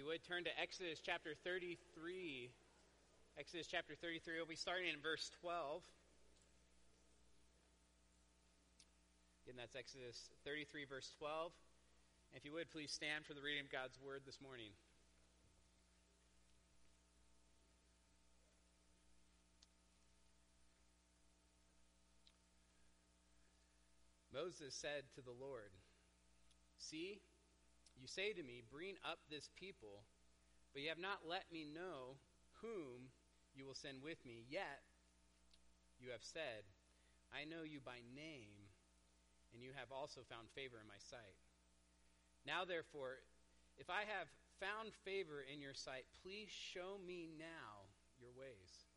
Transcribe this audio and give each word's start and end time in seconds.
you 0.00 0.06
would 0.06 0.24
turn 0.24 0.44
to 0.44 0.50
Exodus 0.56 0.96
chapter 1.04 1.36
33. 1.44 2.48
Exodus 3.36 3.66
chapter 3.68 3.92
33, 3.92 4.40
we'll 4.40 4.48
be 4.48 4.56
starting 4.56 4.88
in 4.88 4.96
verse 5.04 5.30
12. 5.44 5.84
Again, 9.44 9.60
that's 9.60 9.76
Exodus 9.76 10.32
33, 10.48 10.88
verse 10.88 11.12
12. 11.18 11.52
If 12.32 12.46
you 12.46 12.52
would, 12.56 12.72
please 12.72 12.90
stand 12.90 13.26
for 13.28 13.34
the 13.34 13.42
reading 13.44 13.60
of 13.60 13.68
God's 13.70 14.00
word 14.00 14.22
this 14.24 14.40
morning. 14.40 14.72
Moses 24.32 24.72
said 24.72 25.12
to 25.12 25.20
the 25.20 25.36
Lord, 25.38 25.76
See, 26.78 27.20
you 28.00 28.08
say 28.08 28.32
to 28.32 28.42
me, 28.42 28.64
Bring 28.64 28.96
up 29.04 29.20
this 29.28 29.52
people, 29.54 30.08
but 30.72 30.82
you 30.82 30.88
have 30.88 30.98
not 30.98 31.28
let 31.28 31.44
me 31.52 31.68
know 31.68 32.16
whom 32.64 33.12
you 33.54 33.66
will 33.66 33.76
send 33.76 34.02
with 34.02 34.24
me. 34.24 34.48
Yet 34.48 34.80
you 36.00 36.10
have 36.10 36.24
said, 36.24 36.64
I 37.28 37.44
know 37.44 37.62
you 37.62 37.78
by 37.84 38.00
name, 38.16 38.72
and 39.52 39.62
you 39.62 39.70
have 39.76 39.92
also 39.92 40.24
found 40.26 40.48
favor 40.56 40.80
in 40.80 40.88
my 40.88 40.98
sight. 40.98 41.36
Now, 42.48 42.64
therefore, 42.64 43.20
if 43.76 43.92
I 43.92 44.08
have 44.08 44.32
found 44.58 44.96
favor 45.04 45.44
in 45.44 45.60
your 45.60 45.76
sight, 45.76 46.08
please 46.24 46.48
show 46.48 46.96
me 47.04 47.28
now 47.36 47.92
your 48.16 48.32
ways, 48.32 48.88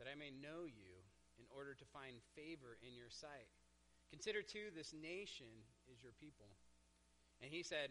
that 0.00 0.08
I 0.08 0.16
may 0.16 0.32
know 0.32 0.64
you 0.64 1.04
in 1.36 1.44
order 1.52 1.76
to 1.76 1.92
find 1.92 2.16
favor 2.34 2.80
in 2.80 2.96
your 2.96 3.12
sight. 3.12 3.52
Consider, 4.10 4.40
too, 4.40 4.72
this 4.72 4.92
nation 4.92 5.48
is 5.88 6.02
your 6.02 6.12
people. 6.16 6.48
And 7.40 7.50
he 7.50 7.62
said, 7.62 7.90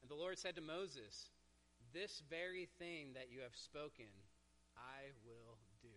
And 0.00 0.08
the 0.08 0.16
Lord 0.16 0.38
said 0.38 0.56
to 0.56 0.64
Moses, 0.64 1.30
This 1.92 2.22
very 2.28 2.68
thing 2.78 3.12
that 3.14 3.28
you 3.30 3.40
have 3.40 3.54
spoken, 3.54 4.08
I 4.76 5.12
will 5.24 5.60
do. 5.84 5.92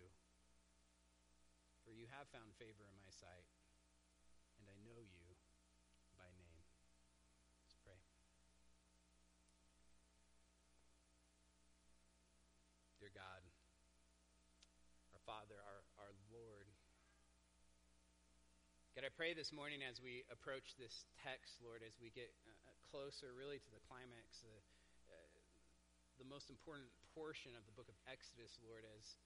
For 1.84 1.92
you 1.92 2.08
have 2.12 2.28
found 2.32 2.56
favor 2.56 2.88
in 2.88 2.96
my 3.00 3.12
sight, 3.12 3.48
and 4.60 4.68
I 4.68 4.78
know 4.88 5.00
you 5.04 5.26
by 6.16 6.28
name. 6.40 6.64
Let's 7.64 7.76
pray. 7.84 8.00
Dear 13.04 13.12
God, 13.12 13.44
our 15.12 15.24
Father, 15.28 15.60
our, 15.60 15.84
our 16.00 16.14
Lord, 16.32 16.72
God, 18.96 19.04
I 19.04 19.12
pray 19.12 19.36
this 19.36 19.52
morning 19.52 19.84
as 19.84 20.00
we 20.00 20.24
approach 20.32 20.80
this 20.80 21.04
text, 21.20 21.60
Lord, 21.60 21.84
as 21.84 22.00
we 22.00 22.16
get 22.16 22.32
uh, 22.48 22.63
closer 22.94 23.34
really 23.34 23.58
to 23.58 23.72
the 23.74 23.82
climax, 23.90 24.46
uh, 24.46 24.54
uh, 25.10 25.34
the 26.22 26.30
most 26.30 26.54
important 26.54 26.86
portion 27.18 27.58
of 27.58 27.66
the 27.66 27.74
book 27.74 27.90
of 27.90 27.98
Exodus, 28.06 28.54
Lord, 28.62 28.86
as, 28.86 29.18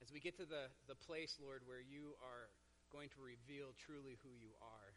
as 0.00 0.08
we 0.08 0.16
get 0.16 0.32
to 0.40 0.48
the, 0.48 0.72
the 0.88 0.96
place, 0.96 1.36
Lord, 1.36 1.60
where 1.68 1.84
you 1.84 2.16
are 2.24 2.48
going 2.88 3.12
to 3.12 3.20
reveal 3.20 3.76
truly 3.84 4.16
who 4.24 4.32
you 4.32 4.56
are. 4.64 4.96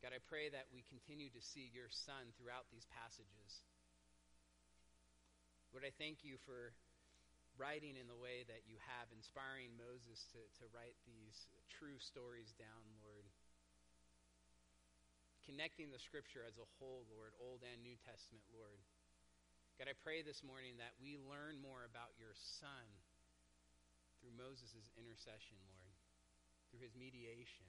God, 0.00 0.16
I 0.16 0.20
pray 0.24 0.48
that 0.48 0.72
we 0.72 0.80
continue 0.88 1.28
to 1.36 1.42
see 1.44 1.68
your 1.76 1.92
Son 1.92 2.32
throughout 2.40 2.64
these 2.72 2.88
passages. 2.88 3.60
Lord, 5.76 5.84
I 5.84 5.92
thank 6.00 6.24
you 6.24 6.40
for 6.48 6.72
writing 7.60 8.00
in 8.00 8.08
the 8.08 8.16
way 8.16 8.48
that 8.48 8.64
you 8.64 8.80
have, 8.88 9.12
inspiring 9.12 9.76
Moses 9.76 10.24
to, 10.32 10.40
to 10.60 10.64
write 10.72 10.96
these 11.04 11.36
true 11.68 12.00
stories 12.00 12.56
down, 12.56 12.84
Lord. 13.04 13.23
Connecting 15.44 15.92
the 15.92 16.00
scripture 16.00 16.40
as 16.40 16.56
a 16.56 16.64
whole, 16.80 17.04
Lord, 17.12 17.36
Old 17.36 17.60
and 17.68 17.84
New 17.84 18.00
Testament, 18.00 18.48
Lord. 18.48 18.80
God, 19.76 19.92
I 19.92 19.96
pray 20.00 20.24
this 20.24 20.40
morning 20.40 20.80
that 20.80 20.96
we 20.96 21.20
learn 21.20 21.60
more 21.60 21.84
about 21.84 22.16
your 22.16 22.32
Son 22.32 22.88
through 24.16 24.32
Moses' 24.40 24.88
intercession, 24.96 25.60
Lord, 25.68 25.92
through 26.72 26.80
his 26.80 26.96
mediation, 26.96 27.68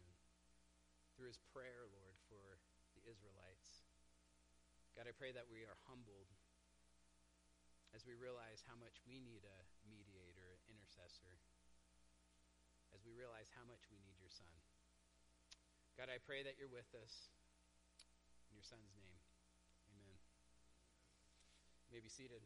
through 1.20 1.28
his 1.28 1.44
prayer, 1.52 1.84
Lord, 1.92 2.16
for 2.32 2.64
the 2.96 3.04
Israelites. 3.04 3.84
God, 4.96 5.12
I 5.12 5.14
pray 5.14 5.36
that 5.36 5.52
we 5.52 5.68
are 5.68 5.76
humbled 5.92 6.32
as 7.92 8.08
we 8.08 8.16
realize 8.16 8.64
how 8.64 8.80
much 8.80 9.04
we 9.04 9.20
need 9.20 9.44
a 9.44 9.60
mediator, 9.84 10.48
an 10.48 10.64
intercessor, 10.72 11.44
as 12.96 13.04
we 13.04 13.12
realize 13.12 13.52
how 13.52 13.68
much 13.68 13.84
we 13.92 14.00
need 14.00 14.16
your 14.16 14.32
Son. 14.32 14.56
God, 16.00 16.08
I 16.08 16.24
pray 16.24 16.40
that 16.40 16.56
you're 16.56 16.72
with 16.72 16.88
us. 16.96 17.36
Your 18.56 18.64
Son's 18.64 18.96
name, 18.96 19.20
amen. 19.92 20.16
You 21.92 22.00
may 22.00 22.00
be 22.00 22.08
seated. 22.08 22.40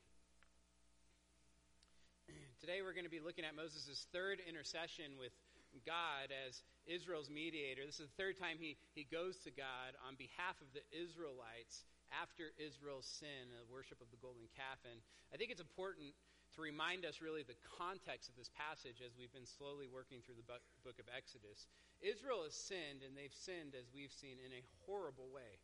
Today 2.66 2.82
we're 2.82 2.98
going 2.98 3.06
to 3.06 3.14
be 3.14 3.22
looking 3.22 3.46
at 3.46 3.54
Moses' 3.54 4.10
third 4.10 4.42
intercession 4.42 5.22
with 5.22 5.38
God 5.86 6.34
as 6.34 6.66
Israel's 6.90 7.30
mediator. 7.30 7.86
This 7.86 8.02
is 8.02 8.10
the 8.10 8.18
third 8.18 8.42
time 8.42 8.58
he, 8.58 8.74
he 8.98 9.06
goes 9.06 9.38
to 9.46 9.54
God 9.54 9.94
on 10.02 10.18
behalf 10.18 10.58
of 10.66 10.74
the 10.74 10.82
Israelites 10.90 11.86
after 12.10 12.58
Israel's 12.58 13.06
sin, 13.06 13.54
the 13.54 13.70
worship 13.70 14.02
of 14.02 14.10
the 14.10 14.18
golden 14.18 14.50
calf. 14.58 14.82
And 14.90 14.98
I 15.30 15.38
think 15.38 15.54
it's 15.54 15.62
important 15.62 16.18
to 16.58 16.66
remind 16.66 17.06
us 17.06 17.22
really 17.22 17.46
the 17.46 17.62
context 17.78 18.34
of 18.34 18.36
this 18.36 18.50
passage 18.58 19.06
as 19.06 19.14
we've 19.14 19.30
been 19.30 19.46
slowly 19.46 19.86
working 19.86 20.26
through 20.26 20.42
the 20.42 20.50
book 20.82 20.98
of 20.98 21.06
Exodus. 21.14 21.70
Israel 22.02 22.50
has 22.50 22.58
sinned, 22.58 23.06
and 23.06 23.14
they've 23.14 23.36
sinned, 23.46 23.78
as 23.78 23.94
we've 23.94 24.10
seen, 24.10 24.42
in 24.42 24.58
a 24.58 24.66
horrible 24.90 25.30
way. 25.30 25.62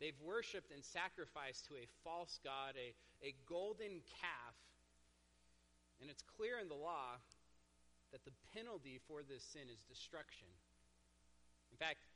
They've 0.00 0.18
worshiped 0.22 0.70
and 0.70 0.84
sacrificed 0.84 1.66
to 1.68 1.74
a 1.74 1.90
false 2.04 2.38
god, 2.44 2.74
a, 2.78 2.94
a 3.26 3.34
golden 3.48 4.02
calf. 4.22 4.56
And 6.00 6.08
it's 6.08 6.22
clear 6.22 6.58
in 6.62 6.68
the 6.68 6.78
law 6.78 7.18
that 8.12 8.24
the 8.24 8.32
penalty 8.54 9.00
for 9.08 9.26
this 9.26 9.42
sin 9.42 9.66
is 9.66 9.82
destruction. 9.82 10.48
In 11.72 11.78
fact, 11.78 12.06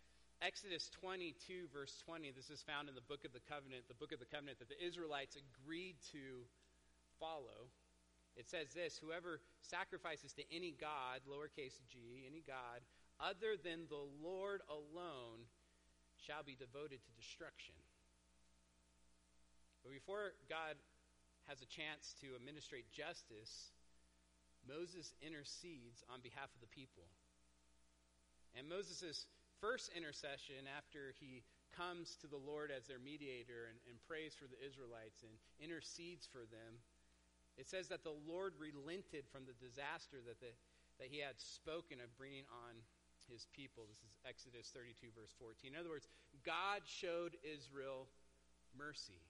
Exodus 0.41 0.91
22, 0.99 1.71
verse 1.73 1.99
20, 2.07 2.33
this 2.35 2.51
is 2.51 2.63
found 2.63 2.89
in 2.89 2.95
the 2.95 3.07
book 3.07 3.25
of 3.25 3.33
the 3.33 3.43
covenant, 3.47 3.87
the 3.87 3.99
book 3.99 4.11
of 4.11 4.19
the 4.19 4.27
covenant 4.27 4.59
that 4.59 4.71
the 4.71 4.79
Israelites 4.79 5.39
agreed 5.39 5.95
to 6.11 6.47
follow. 7.19 7.71
It 8.37 8.49
says 8.49 8.75
this 8.75 8.99
Whoever 8.99 9.41
sacrifices 9.61 10.33
to 10.35 10.43
any 10.51 10.75
God, 10.75 11.23
lowercase 11.31 11.79
g, 11.87 12.27
any 12.27 12.43
God, 12.47 12.83
other 13.21 13.55
than 13.55 13.87
the 13.87 14.03
Lord 14.23 14.63
alone, 14.67 15.47
shall 16.23 16.47
be 16.47 16.55
devoted 16.55 17.03
to 17.03 17.19
destruction. 17.19 17.75
But 19.83 19.91
before 19.91 20.39
God 20.47 20.79
has 21.51 21.59
a 21.61 21.67
chance 21.67 22.15
to 22.23 22.39
administrate 22.39 22.87
justice, 22.95 23.75
Moses 24.63 25.15
intercedes 25.19 26.07
on 26.07 26.23
behalf 26.23 26.55
of 26.55 26.63
the 26.63 26.71
people. 26.71 27.11
And 28.55 28.71
Moses' 28.71 29.27
first 29.59 29.91
intercession 29.91 30.71
after 30.71 31.15
he 31.19 31.43
comes 31.75 32.15
to 32.21 32.29
the 32.29 32.39
Lord 32.39 32.71
as 32.71 32.87
their 32.87 33.01
mediator 33.01 33.67
and, 33.73 33.81
and 33.89 33.99
prays 34.07 34.37
for 34.37 34.47
the 34.47 34.61
Israelites 34.61 35.25
and 35.25 35.35
intercedes 35.59 36.29
for 36.29 36.45
them, 36.47 36.79
it 37.57 37.67
says 37.67 37.89
that 37.89 38.05
the 38.05 38.17
Lord 38.29 38.55
relented 38.61 39.25
from 39.33 39.49
the 39.49 39.57
disaster 39.57 40.21
that, 40.25 40.39
the, 40.41 40.53
that 41.01 41.09
he 41.09 41.19
had 41.19 41.41
spoken 41.41 41.99
of 42.01 42.13
bringing 42.17 42.45
on 42.49 42.81
his 43.33 43.49
people. 43.57 43.89
This 43.89 44.05
is 44.05 44.13
Exodus 44.29 44.69
32, 44.77 45.09
verse 45.17 45.33
14. 45.41 45.73
In 45.73 45.81
other 45.81 45.89
words, 45.89 46.07
God 46.45 46.85
showed 46.85 47.41
Israel 47.41 48.05
mercy. 48.77 49.25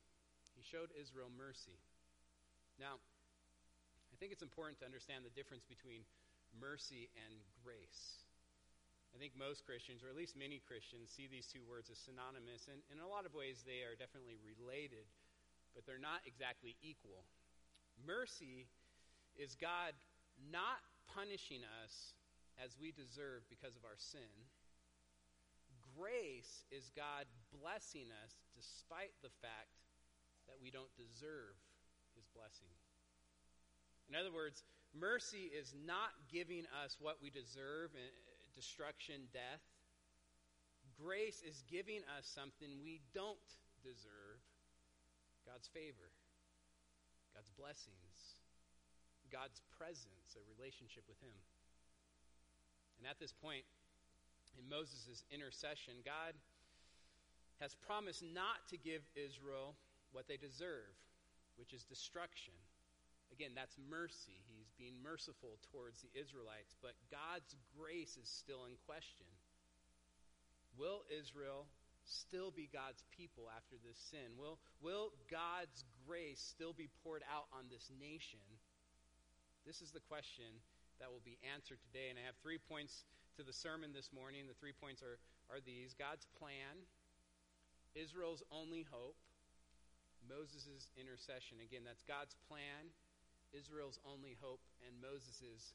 He 0.59 0.67
showed 0.67 0.91
Israel 0.99 1.31
mercy. 1.31 1.79
Now, 2.83 2.99
I 4.11 4.17
think 4.19 4.35
it's 4.35 4.43
important 4.43 4.83
to 4.83 4.87
understand 4.87 5.23
the 5.23 5.33
difference 5.33 5.63
between 5.63 6.03
mercy 6.59 7.09
and 7.15 7.39
grace. 7.63 8.27
I 9.15 9.21
think 9.23 9.39
most 9.39 9.63
Christians, 9.63 10.03
or 10.03 10.09
at 10.09 10.17
least 10.17 10.35
many 10.35 10.59
Christians, 10.59 11.13
see 11.13 11.29
these 11.31 11.47
two 11.47 11.63
words 11.63 11.93
as 11.93 12.01
synonymous, 12.01 12.67
and 12.67 12.81
in 12.91 12.99
a 12.99 13.09
lot 13.09 13.29
of 13.29 13.37
ways 13.37 13.61
they 13.63 13.85
are 13.85 13.95
definitely 13.95 14.41
related, 14.41 15.05
but 15.77 15.85
they're 15.85 16.01
not 16.01 16.25
exactly 16.25 16.75
equal. 16.81 17.29
Mercy 18.01 18.67
is 19.37 19.53
God 19.55 19.93
not 20.49 20.81
punishing 21.13 21.61
us 21.85 22.17
as 22.61 22.77
we 22.81 22.93
deserve 22.93 23.47
because 23.49 23.77
of 23.77 23.85
our 23.85 23.97
sin. 23.97 24.49
Grace 25.97 26.65
is 26.73 26.93
God 26.97 27.29
blessing 27.53 28.09
us 28.25 28.33
despite 28.57 29.13
the 29.21 29.33
fact 29.41 29.77
that 30.49 30.59
we 30.61 30.73
don't 30.73 30.93
deserve 30.97 31.57
his 32.17 32.29
blessing. 32.33 32.73
In 34.09 34.17
other 34.17 34.33
words, 34.33 34.65
mercy 34.93 35.49
is 35.53 35.73
not 35.73 36.13
giving 36.29 36.69
us 36.85 36.97
what 37.01 37.21
we 37.23 37.31
deserve 37.31 37.93
eh, 37.97 38.13
destruction, 38.53 39.29
death. 39.33 39.65
Grace 40.97 41.41
is 41.41 41.65
giving 41.69 42.05
us 42.19 42.29
something 42.29 42.85
we 42.85 43.01
don't 43.17 43.49
deserve 43.81 44.41
God's 45.49 45.69
favor, 45.73 46.13
God's 47.33 47.51
blessings, 47.57 48.43
God's 49.33 49.65
presence, 49.73 50.37
a 50.37 50.45
relationship 50.53 51.09
with 51.09 51.19
Him. 51.25 51.35
And 53.03 53.11
at 53.11 53.19
this 53.19 53.35
point, 53.35 53.67
in 54.55 54.63
Moses' 54.71 55.27
intercession, 55.35 56.07
God 56.07 56.39
has 57.59 57.75
promised 57.75 58.23
not 58.23 58.63
to 58.71 58.79
give 58.79 59.03
Israel 59.19 59.75
what 60.15 60.31
they 60.31 60.39
deserve, 60.39 60.95
which 61.59 61.75
is 61.75 61.83
destruction. 61.83 62.55
Again, 63.35 63.59
that's 63.59 63.75
mercy. 63.91 64.39
He's 64.47 64.71
being 64.79 64.95
merciful 65.03 65.59
towards 65.75 66.07
the 66.07 66.15
Israelites, 66.15 66.79
but 66.79 66.95
God's 67.11 67.59
grace 67.75 68.15
is 68.15 68.31
still 68.31 68.71
in 68.71 68.79
question. 68.87 69.27
Will 70.79 71.03
Israel 71.11 71.67
still 72.07 72.55
be 72.55 72.71
God's 72.71 73.03
people 73.11 73.51
after 73.51 73.83
this 73.83 73.99
sin? 73.99 74.39
Will, 74.39 74.63
will 74.79 75.11
God's 75.27 75.83
grace 76.07 76.39
still 76.39 76.71
be 76.71 76.87
poured 77.03 77.27
out 77.27 77.51
on 77.51 77.67
this 77.67 77.91
nation? 77.99 78.47
This 79.67 79.83
is 79.83 79.91
the 79.91 80.07
question 80.07 80.63
that 81.03 81.11
will 81.11 81.27
be 81.27 81.35
answered 81.43 81.83
today. 81.83 82.15
And 82.15 82.17
I 82.17 82.23
have 82.23 82.39
three 82.39 82.63
points 82.63 83.03
to 83.35 83.43
the 83.43 83.51
sermon 83.51 83.91
this 83.91 84.15
morning. 84.15 84.47
The 84.47 84.55
three 84.55 84.71
points 84.71 85.03
are, 85.03 85.19
are 85.51 85.59
these 85.59 85.99
God's 85.99 86.31
plan, 86.39 86.79
Israel's 87.99 88.47
only 88.55 88.87
hope, 88.87 89.19
Moses' 90.23 90.95
intercession. 90.95 91.59
Again, 91.59 91.83
that's 91.83 92.07
God's 92.07 92.39
plan, 92.47 92.95
Israel's 93.51 93.99
only 94.07 94.39
hope 94.39 94.63
and 94.87 94.95
Moses' 95.03 95.75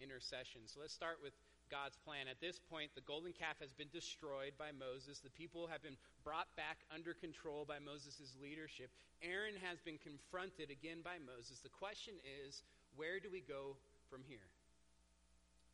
intercession. 0.00 0.64
So 0.64 0.80
let's 0.80 0.96
start 0.96 1.20
with 1.20 1.36
God's 1.68 2.00
plan. 2.00 2.24
At 2.24 2.40
this 2.40 2.56
point, 2.56 2.96
the 2.96 3.04
golden 3.04 3.36
calf 3.36 3.60
has 3.60 3.76
been 3.76 3.92
destroyed 3.92 4.56
by 4.56 4.72
Moses. 4.72 5.20
The 5.20 5.36
people 5.36 5.68
have 5.68 5.84
been 5.84 6.00
brought 6.24 6.48
back 6.56 6.80
under 6.88 7.12
control 7.12 7.68
by 7.68 7.76
Moses' 7.76 8.32
leadership. 8.40 8.88
Aaron 9.20 9.54
has 9.60 9.84
been 9.84 10.00
confronted 10.00 10.72
again 10.72 11.04
by 11.04 11.20
Moses. 11.20 11.60
The 11.60 11.72
question 11.72 12.16
is, 12.24 12.64
where 12.96 13.20
do 13.20 13.28
we 13.28 13.44
go 13.44 13.76
from 14.08 14.24
here? 14.24 14.48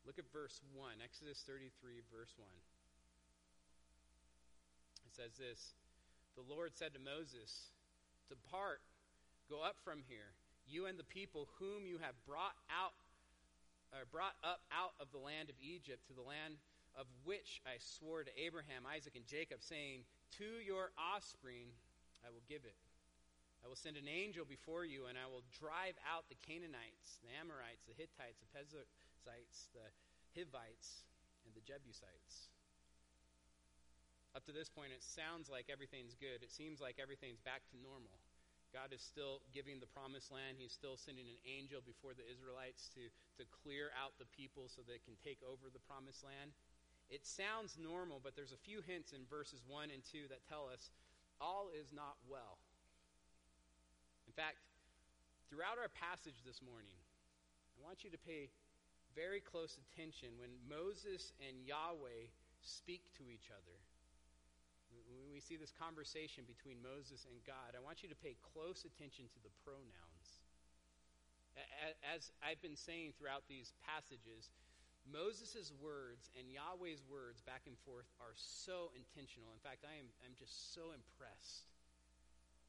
Look 0.09 0.17
at 0.17 0.33
verse 0.33 0.65
1, 0.73 1.05
Exodus 1.05 1.45
33, 1.45 2.01
verse 2.09 2.33
1. 2.41 2.49
It 5.05 5.13
says 5.13 5.37
this 5.37 5.77
The 6.33 6.49
Lord 6.49 6.73
said 6.73 6.97
to 6.97 7.03
Moses, 7.05 7.77
Depart, 8.33 8.81
go 9.53 9.61
up 9.61 9.77
from 9.85 10.01
here 10.09 10.33
you 10.65 10.89
and 10.89 10.97
the 10.97 11.05
people 11.05 11.49
whom 11.61 11.85
you 11.85 12.01
have 12.01 12.17
brought 12.25 12.57
out 12.73 12.97
or 13.93 14.09
brought 14.09 14.37
up 14.41 14.65
out 14.73 14.97
of 14.97 15.13
the 15.13 15.21
land 15.21 15.53
of 15.53 15.57
Egypt 15.61 16.05
to 16.09 16.17
the 16.17 16.25
land 16.25 16.57
of 16.97 17.05
which 17.25 17.61
I 17.69 17.77
swore 17.81 18.25
to 18.25 18.33
Abraham, 18.33 18.89
Isaac, 18.89 19.13
and 19.13 19.29
Jacob, 19.29 19.61
saying, 19.61 20.09
To 20.41 20.49
your 20.61 20.93
offspring 20.97 21.69
I 22.21 22.29
will 22.29 22.45
give 22.49 22.65
it. 22.65 22.77
I 23.61 23.69
will 23.69 23.81
send 23.81 23.97
an 23.97 24.09
angel 24.09 24.45
before 24.45 24.85
you, 24.85 25.09
and 25.09 25.17
I 25.21 25.29
will 25.29 25.45
drive 25.57 25.97
out 26.05 26.29
the 26.33 26.39
Canaanites, 26.45 27.21
the 27.25 27.33
Amorites, 27.37 27.89
the 27.89 27.97
Hittites, 27.97 28.41
the 28.41 28.53
The 29.29 29.85
Hivites, 30.33 31.05
and 31.45 31.53
the 31.53 31.61
Jebusites. 31.61 32.49
Up 34.33 34.45
to 34.49 34.53
this 34.57 34.73
point, 34.73 34.97
it 34.97 35.05
sounds 35.05 35.53
like 35.53 35.69
everything's 35.69 36.17
good. 36.17 36.41
It 36.41 36.53
seems 36.53 36.81
like 36.81 36.97
everything's 36.97 37.41
back 37.41 37.65
to 37.73 37.77
normal. 37.81 38.17
God 38.73 38.93
is 38.93 39.01
still 39.01 39.41
giving 39.53 39.81
the 39.81 39.89
promised 39.89 40.29
land. 40.33 40.61
He's 40.61 40.77
still 40.77 40.97
sending 40.97 41.29
an 41.29 41.41
angel 41.45 41.81
before 41.81 42.13
the 42.13 42.25
Israelites 42.29 42.93
to, 42.97 43.09
to 43.41 43.45
clear 43.65 43.89
out 43.97 44.17
the 44.21 44.29
people 44.33 44.69
so 44.69 44.85
they 44.85 45.01
can 45.01 45.17
take 45.21 45.41
over 45.45 45.73
the 45.73 45.81
promised 45.89 46.21
land. 46.25 46.53
It 47.09 47.25
sounds 47.25 47.81
normal, 47.81 48.21
but 48.21 48.37
there's 48.37 48.53
a 48.53 48.61
few 48.61 48.85
hints 48.85 49.17
in 49.17 49.25
verses 49.29 49.65
1 49.65 49.89
and 49.89 50.05
2 50.05 50.29
that 50.29 50.45
tell 50.45 50.69
us 50.69 50.93
all 51.41 51.73
is 51.73 51.89
not 51.89 52.21
well. 52.29 52.61
In 54.29 54.37
fact, 54.37 54.61
throughout 55.49 55.81
our 55.81 55.89
passage 55.89 56.45
this 56.45 56.61
morning, 56.61 56.97
I 57.73 57.81
want 57.81 58.05
you 58.05 58.13
to 58.13 58.21
pay 58.21 58.53
very 59.15 59.41
close 59.41 59.79
attention 59.79 60.35
when 60.39 60.51
Moses 60.69 61.33
and 61.41 61.65
Yahweh 61.65 62.33
speak 62.61 63.03
to 63.19 63.31
each 63.31 63.51
other 63.51 63.79
when 65.29 65.33
we 65.33 65.41
see 65.41 65.57
this 65.57 65.73
conversation 65.73 66.45
between 66.49 66.81
Moses 66.81 67.29
and 67.29 67.37
God, 67.45 67.77
I 67.77 67.81
want 67.85 68.01
you 68.03 68.09
to 68.09 68.19
pay 68.19 68.37
close 68.41 68.85
attention 68.85 69.29
to 69.33 69.41
the 69.45 69.53
pronouns. 69.65 70.29
As 72.07 72.31
I've 72.39 72.63
been 72.63 72.79
saying 72.79 73.19
throughout 73.19 73.45
these 73.51 73.75
passages, 73.83 74.55
Moses' 75.05 75.75
words 75.81 76.31
and 76.39 76.47
Yahweh's 76.49 77.03
words 77.09 77.43
back 77.43 77.67
and 77.67 77.75
forth 77.83 78.07
are 78.23 78.37
so 78.37 78.95
intentional. 78.95 79.51
In 79.57 79.63
fact, 79.65 79.83
I 79.83 79.97
am 79.99 80.09
I'm 80.23 80.37
just 80.39 80.73
so 80.77 80.95
impressed 80.95 81.67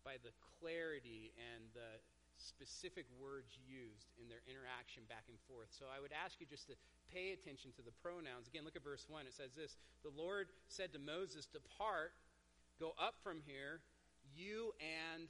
by 0.01 0.17
the 0.23 0.33
clarity 0.57 1.35
and 1.37 1.69
the 1.75 2.01
specific 2.39 3.05
words 3.19 3.59
used 3.59 4.15
in 4.15 4.31
their 4.31 4.41
interaction 4.47 5.03
back 5.11 5.27
and 5.27 5.37
forth. 5.45 5.69
So 5.75 5.91
I 5.91 5.99
would 5.99 6.15
ask 6.15 6.39
you 6.39 6.47
just 6.47 6.71
to 6.71 6.75
pay 7.11 7.35
attention 7.35 7.75
to 7.75 7.83
the 7.83 7.93
pronouns. 7.99 8.47
Again, 8.47 8.63
look 8.63 8.79
at 8.79 8.83
verse 8.83 9.05
1. 9.11 9.27
It 9.27 9.35
says 9.35 9.51
this 9.53 9.75
The 10.01 10.15
Lord 10.15 10.47
said 10.71 10.95
to 10.95 10.99
Moses, 10.99 11.45
Depart, 11.45 12.15
go 12.79 12.95
up 12.95 13.19
from 13.21 13.43
here, 13.43 13.83
you 14.33 14.71
and 14.79 15.27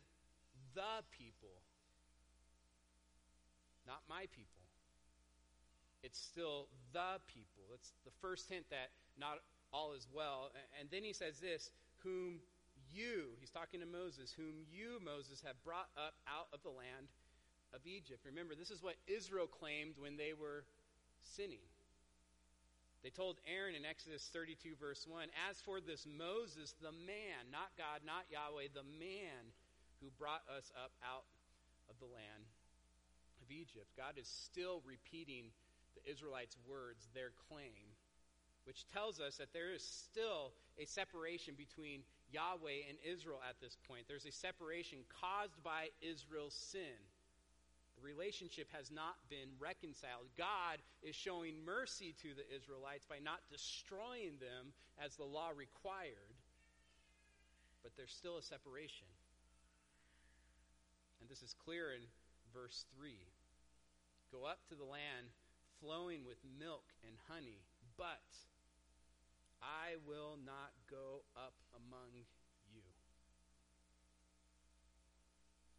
the 0.78 1.02
people. 1.10 1.66
Not 3.90 4.06
my 4.08 4.30
people. 4.30 4.62
It's 6.04 6.20
still 6.20 6.70
the 6.94 7.20
people. 7.28 7.74
It's 7.74 7.92
the 8.06 8.14
first 8.22 8.48
hint 8.48 8.70
that 8.70 8.94
not 9.18 9.42
all 9.74 9.94
is 9.94 10.08
well. 10.14 10.52
And 10.80 10.88
then 10.92 11.04
he 11.04 11.14
says 11.14 11.40
this, 11.40 11.72
whom 12.04 12.40
you, 12.94 13.38
he's 13.40 13.50
talking 13.50 13.80
to 13.80 13.86
Moses, 13.86 14.34
whom 14.36 14.66
you, 14.70 15.00
Moses, 15.04 15.42
have 15.46 15.58
brought 15.64 15.90
up 15.98 16.16
out 16.28 16.48
of 16.54 16.62
the 16.64 16.70
land 16.74 17.10
of 17.74 17.86
Egypt. 17.86 18.26
Remember, 18.26 18.56
this 18.56 18.72
is 18.72 18.82
what 18.82 18.96
Israel 19.08 19.48
claimed 19.48 19.96
when 19.98 20.18
they 20.18 20.34
were 20.34 20.66
sinning. 21.22 21.64
They 23.04 23.10
told 23.10 23.40
Aaron 23.48 23.76
in 23.76 23.86
Exodus 23.86 24.28
32, 24.34 24.76
verse 24.76 25.08
1 25.08 25.32
As 25.48 25.62
for 25.62 25.80
this 25.80 26.04
Moses, 26.04 26.76
the 26.82 26.92
man, 26.92 27.48
not 27.48 27.72
God, 27.80 28.04
not 28.04 28.28
Yahweh, 28.28 28.76
the 28.76 28.88
man 29.00 29.56
who 30.02 30.12
brought 30.20 30.44
us 30.52 30.72
up 30.76 30.92
out 31.00 31.24
of 31.88 31.96
the 32.00 32.12
land 32.12 32.44
of 33.40 33.52
Egypt. 33.52 33.88
God 33.96 34.20
is 34.20 34.28
still 34.28 34.84
repeating 34.84 35.52
the 35.96 36.04
Israelites' 36.12 36.58
words, 36.68 37.08
their 37.16 37.32
claim, 37.48 37.96
which 38.66 38.86
tells 38.92 39.20
us 39.20 39.38
that 39.38 39.54
there 39.54 39.74
is 39.74 39.84
still 39.84 40.52
a 40.78 40.86
separation 40.86 41.56
between 41.56 42.04
Yahweh 42.32 42.88
and 42.88 42.98
Israel 43.04 43.40
at 43.48 43.60
this 43.62 43.78
point. 43.88 44.06
There's 44.08 44.26
a 44.26 44.32
separation 44.32 45.00
caused 45.22 45.62
by 45.64 45.90
Israel's 46.02 46.54
sin. 46.54 46.98
The 48.00 48.06
relationship 48.06 48.68
has 48.72 48.92
not 48.92 49.20
been 49.30 49.52
reconciled. 49.60 50.32
God 50.38 50.80
is 51.04 51.16
showing 51.16 51.66
mercy 51.66 52.16
to 52.24 52.30
the 52.32 52.48
Israelites 52.56 53.06
by 53.06 53.20
not 53.20 53.44
destroying 53.52 54.40
them 54.40 54.72
as 55.04 55.16
the 55.16 55.28
law 55.28 55.52
required, 55.52 56.32
but 57.84 57.92
there's 57.98 58.14
still 58.14 58.38
a 58.38 58.44
separation. 58.44 59.08
And 61.20 61.30
this 61.30 61.44
is 61.44 61.54
clear 61.66 61.92
in 61.92 62.02
verse 62.54 62.86
3. 62.96 63.12
Go 64.32 64.46
up 64.46 64.60
to 64.70 64.76
the 64.76 64.88
land 64.88 65.28
flowing 65.82 66.24
with 66.24 66.38
milk 66.60 66.86
and 67.04 67.16
honey, 67.28 67.60
but 67.98 68.24
I 69.60 70.00
will 70.08 70.40
not 70.42 70.72
go 70.88 71.28
up 71.36 71.56
among 71.76 72.16
you. 72.72 72.86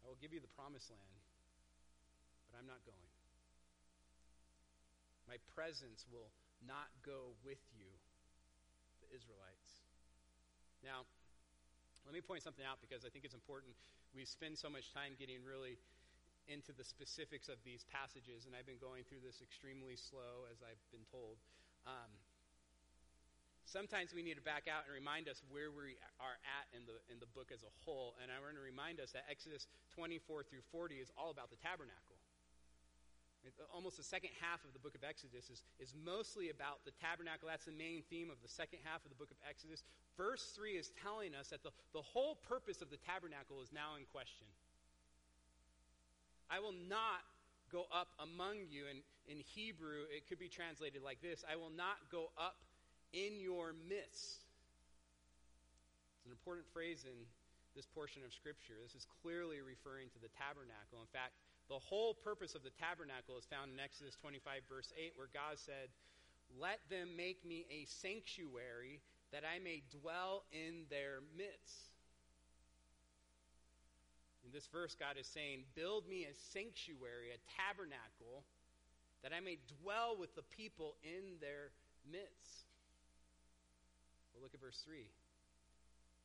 I 0.01 0.09
will 0.09 0.17
give 0.21 0.33
you 0.33 0.41
the 0.41 0.53
promised 0.53 0.89
land, 0.89 1.21
but 2.49 2.57
I'm 2.57 2.69
not 2.69 2.81
going. 2.85 3.09
My 5.29 5.37
presence 5.53 6.05
will 6.09 6.33
not 6.65 6.89
go 7.05 7.37
with 7.45 7.61
you, 7.73 7.89
the 9.01 9.09
Israelites. 9.13 9.85
Now, 10.83 11.05
let 12.05 12.13
me 12.13 12.21
point 12.21 12.41
something 12.41 12.65
out 12.65 12.81
because 12.81 13.05
I 13.05 13.09
think 13.13 13.25
it's 13.25 13.37
important. 13.37 13.77
We 14.13 14.25
spend 14.25 14.57
so 14.57 14.69
much 14.69 14.89
time 14.91 15.13
getting 15.15 15.45
really 15.45 15.77
into 16.49 16.73
the 16.73 16.83
specifics 16.83 17.47
of 17.47 17.61
these 17.61 17.85
passages, 17.87 18.49
and 18.49 18.57
I've 18.57 18.65
been 18.65 18.81
going 18.81 19.05
through 19.05 19.21
this 19.21 19.39
extremely 19.39 19.93
slow, 19.93 20.49
as 20.49 20.65
I've 20.65 20.81
been 20.89 21.05
told. 21.13 21.37
Um, 21.85 22.09
sometimes 23.71 24.11
we 24.11 24.19
need 24.19 24.35
to 24.35 24.43
back 24.43 24.67
out 24.67 24.83
and 24.83 24.91
remind 24.91 25.31
us 25.31 25.39
where 25.47 25.71
we 25.71 25.95
are 26.19 26.35
at 26.43 26.67
in 26.75 26.83
the, 26.83 26.99
in 27.07 27.23
the 27.23 27.31
book 27.31 27.55
as 27.55 27.63
a 27.63 27.71
whole. 27.87 28.19
And 28.19 28.27
I 28.27 28.43
want 28.43 28.59
to 28.59 28.63
remind 28.63 28.99
us 28.99 29.15
that 29.15 29.23
Exodus 29.31 29.71
24 29.95 30.43
through 30.43 30.67
40 30.75 30.99
is 30.99 31.07
all 31.15 31.31
about 31.31 31.47
the 31.47 31.59
tabernacle. 31.63 32.19
Almost 33.73 33.97
the 33.97 34.05
second 34.05 34.29
half 34.37 34.61
of 34.61 34.69
the 34.77 34.77
book 34.77 34.93
of 34.93 35.01
Exodus 35.01 35.49
is, 35.49 35.65
is 35.81 35.97
mostly 35.97 36.53
about 36.53 36.85
the 36.85 36.93
tabernacle. 37.01 37.49
That's 37.49 37.65
the 37.65 37.73
main 37.73 38.05
theme 38.05 38.29
of 38.29 38.37
the 38.45 38.51
second 38.51 38.85
half 38.85 39.01
of 39.01 39.09
the 39.09 39.17
book 39.17 39.33
of 39.33 39.39
Exodus. 39.41 39.81
Verse 40.13 40.53
3 40.53 40.77
is 40.77 40.93
telling 41.01 41.33
us 41.33 41.49
that 41.49 41.65
the, 41.65 41.73
the 41.97 42.05
whole 42.05 42.37
purpose 42.45 42.85
of 42.85 42.93
the 42.93 43.01
tabernacle 43.01 43.57
is 43.65 43.73
now 43.73 43.97
in 43.97 44.05
question. 44.13 44.45
I 46.53 46.61
will 46.61 46.75
not 46.85 47.25
go 47.73 47.89
up 47.89 48.13
among 48.21 48.69
you. 48.69 48.85
And 48.85 49.01
in 49.25 49.41
Hebrew, 49.41 50.05
it 50.13 50.29
could 50.29 50.37
be 50.37 50.51
translated 50.51 51.01
like 51.01 51.23
this 51.23 51.41
I 51.49 51.55
will 51.55 51.73
not 51.73 51.97
go 52.11 52.29
up 52.37 52.61
in 53.13 53.39
your 53.39 53.75
midst. 53.87 54.43
It's 56.17 56.25
an 56.25 56.31
important 56.31 56.67
phrase 56.71 57.03
in 57.05 57.17
this 57.75 57.87
portion 57.87 58.23
of 58.23 58.33
Scripture. 58.33 58.75
This 58.83 58.95
is 58.95 59.07
clearly 59.23 59.63
referring 59.63 60.11
to 60.11 60.19
the 60.19 60.31
tabernacle. 60.35 60.99
In 60.99 61.11
fact, 61.11 61.35
the 61.71 61.79
whole 61.79 62.13
purpose 62.13 62.55
of 62.55 62.63
the 62.63 62.75
tabernacle 62.75 63.37
is 63.39 63.47
found 63.47 63.71
in 63.71 63.79
Exodus 63.79 64.15
25, 64.19 64.67
verse 64.67 64.91
8, 64.99 65.15
where 65.15 65.31
God 65.31 65.55
said, 65.55 65.87
Let 66.59 66.83
them 66.91 67.15
make 67.15 67.43
me 67.47 67.65
a 67.71 67.87
sanctuary 67.87 68.99
that 69.31 69.47
I 69.47 69.63
may 69.63 69.83
dwell 69.89 70.43
in 70.51 70.83
their 70.91 71.23
midst. 71.35 71.95
In 74.43 74.51
this 74.51 74.67
verse, 74.67 74.95
God 74.99 75.15
is 75.15 75.27
saying, 75.27 75.63
Build 75.75 76.07
me 76.09 76.27
a 76.27 76.35
sanctuary, 76.51 77.31
a 77.31 77.39
tabernacle, 77.55 78.43
that 79.23 79.31
I 79.31 79.39
may 79.39 79.59
dwell 79.79 80.19
with 80.19 80.35
the 80.35 80.43
people 80.51 80.95
in 81.03 81.39
their 81.39 81.71
midst. 82.03 82.70
Look 84.41 84.57
at 84.57 84.59
verse 84.59 84.81
3. 84.81 85.05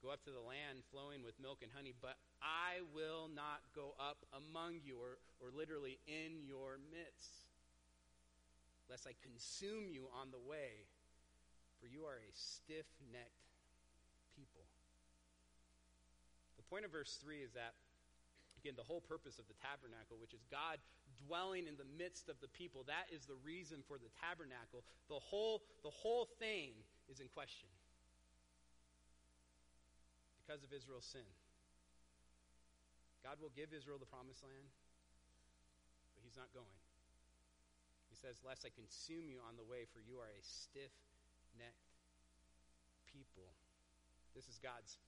Go 0.00 0.08
up 0.08 0.24
to 0.24 0.32
the 0.32 0.40
land 0.40 0.80
flowing 0.88 1.20
with 1.20 1.36
milk 1.40 1.60
and 1.60 1.72
honey, 1.72 1.92
but 1.92 2.16
I 2.40 2.80
will 2.96 3.28
not 3.28 3.60
go 3.76 3.92
up 4.00 4.24
among 4.32 4.80
you, 4.84 4.96
or, 4.96 5.20
or 5.40 5.52
literally 5.52 6.00
in 6.08 6.44
your 6.44 6.80
midst, 6.88 7.44
lest 8.88 9.04
I 9.04 9.12
consume 9.20 9.88
you 9.92 10.08
on 10.16 10.32
the 10.32 10.40
way, 10.40 10.88
for 11.80 11.88
you 11.88 12.08
are 12.08 12.20
a 12.20 12.32
stiff 12.32 12.88
necked 13.12 13.52
people. 14.36 14.64
The 16.56 16.64
point 16.68 16.84
of 16.84 16.92
verse 16.92 17.20
3 17.20 17.44
is 17.44 17.52
that, 17.52 17.76
again, 18.60 18.76
the 18.76 18.86
whole 18.86 19.04
purpose 19.04 19.36
of 19.36 19.48
the 19.48 19.56
tabernacle, 19.60 20.16
which 20.20 20.32
is 20.32 20.44
God 20.52 20.80
dwelling 21.24 21.68
in 21.68 21.76
the 21.76 21.88
midst 21.96 22.28
of 22.28 22.36
the 22.44 22.48
people, 22.52 22.84
that 22.88 23.08
is 23.12 23.24
the 23.24 23.36
reason 23.44 23.80
for 23.88 23.96
the 23.96 24.12
tabernacle. 24.20 24.84
The 25.08 25.20
whole, 25.20 25.64
the 25.84 25.92
whole 25.92 26.28
thing 26.36 26.76
is 27.08 27.20
in 27.20 27.28
question 27.32 27.68
because 30.46 30.62
of 30.62 30.70
Israel's 30.70 31.02
sin. 31.10 31.26
God 33.26 33.42
will 33.42 33.50
give 33.50 33.74
Israel 33.74 33.98
the 33.98 34.06
promised 34.06 34.46
land, 34.46 34.70
but 36.14 36.22
he's 36.22 36.38
not 36.38 36.54
going. 36.54 36.78
He 38.06 38.14
says, 38.14 38.38
Lest 38.46 38.62
I 38.62 38.70
consume 38.70 39.26
you 39.26 39.42
on 39.42 39.58
the 39.58 39.66
way, 39.66 39.90
for 39.90 39.98
you 39.98 40.22
are 40.22 40.30
a 40.30 40.42
stiff 40.46 40.94
necked 41.58 41.90
people. 43.10 43.50
This 44.38 44.46
is 44.46 44.62
God's 44.62 45.02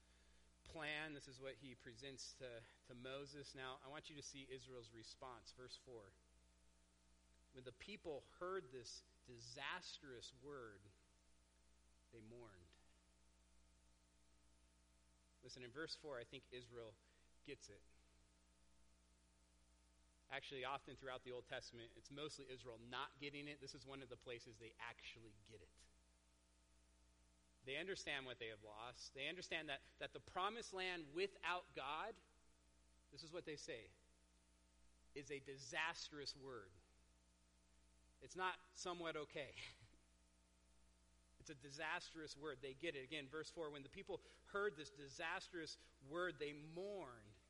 plan. 0.74 1.14
This 1.14 1.30
is 1.30 1.38
what 1.38 1.54
he 1.62 1.78
presents 1.78 2.34
to, 2.42 2.50
to 2.90 2.94
Moses. 2.98 3.54
Now, 3.54 3.78
I 3.80 3.88
want 3.88 4.10
you 4.10 4.18
to 4.18 4.26
see 4.26 4.50
Israel's 4.50 4.90
response. 4.90 5.54
Verse 5.54 5.78
4. 5.86 5.94
When 7.54 7.62
the 7.62 7.78
people 7.78 8.26
heard 8.42 8.66
this 8.74 9.06
disastrous 9.30 10.34
word, 10.42 10.82
they 12.10 12.20
mourned. 12.26 12.67
Listen, 15.48 15.64
in 15.64 15.72
verse 15.72 15.96
4, 16.04 16.20
I 16.20 16.28
think 16.28 16.44
Israel 16.52 16.92
gets 17.48 17.72
it. 17.72 17.80
Actually, 20.28 20.68
often 20.68 20.92
throughout 20.92 21.24
the 21.24 21.32
Old 21.32 21.48
Testament, 21.48 21.88
it's 21.96 22.12
mostly 22.12 22.44
Israel 22.52 22.76
not 22.92 23.08
getting 23.16 23.48
it. 23.48 23.56
This 23.56 23.72
is 23.72 23.88
one 23.88 24.04
of 24.04 24.12
the 24.12 24.20
places 24.20 24.60
they 24.60 24.76
actually 24.76 25.32
get 25.48 25.64
it. 25.64 25.72
They 27.64 27.80
understand 27.80 28.28
what 28.28 28.36
they 28.36 28.52
have 28.52 28.60
lost. 28.60 29.16
They 29.16 29.24
understand 29.24 29.72
that, 29.72 29.80
that 30.04 30.12
the 30.12 30.20
promised 30.20 30.76
land 30.76 31.08
without 31.16 31.64
God, 31.72 32.12
this 33.08 33.24
is 33.24 33.32
what 33.32 33.48
they 33.48 33.56
say, 33.56 33.88
is 35.16 35.32
a 35.32 35.40
disastrous 35.48 36.36
word. 36.44 36.76
It's 38.20 38.36
not 38.36 38.60
somewhat 38.76 39.16
okay. 39.16 39.56
It's 41.48 41.56
a 41.56 41.64
disastrous 41.64 42.36
word. 42.36 42.60
They 42.60 42.76
get 42.76 42.92
it. 42.92 43.08
Again, 43.08 43.24
verse 43.32 43.48
4 43.48 43.72
when 43.72 43.80
the 43.80 43.88
people 43.88 44.20
heard 44.52 44.76
this 44.76 44.92
disastrous 44.92 45.80
word, 46.04 46.36
they 46.36 46.52
mourned, 46.76 47.40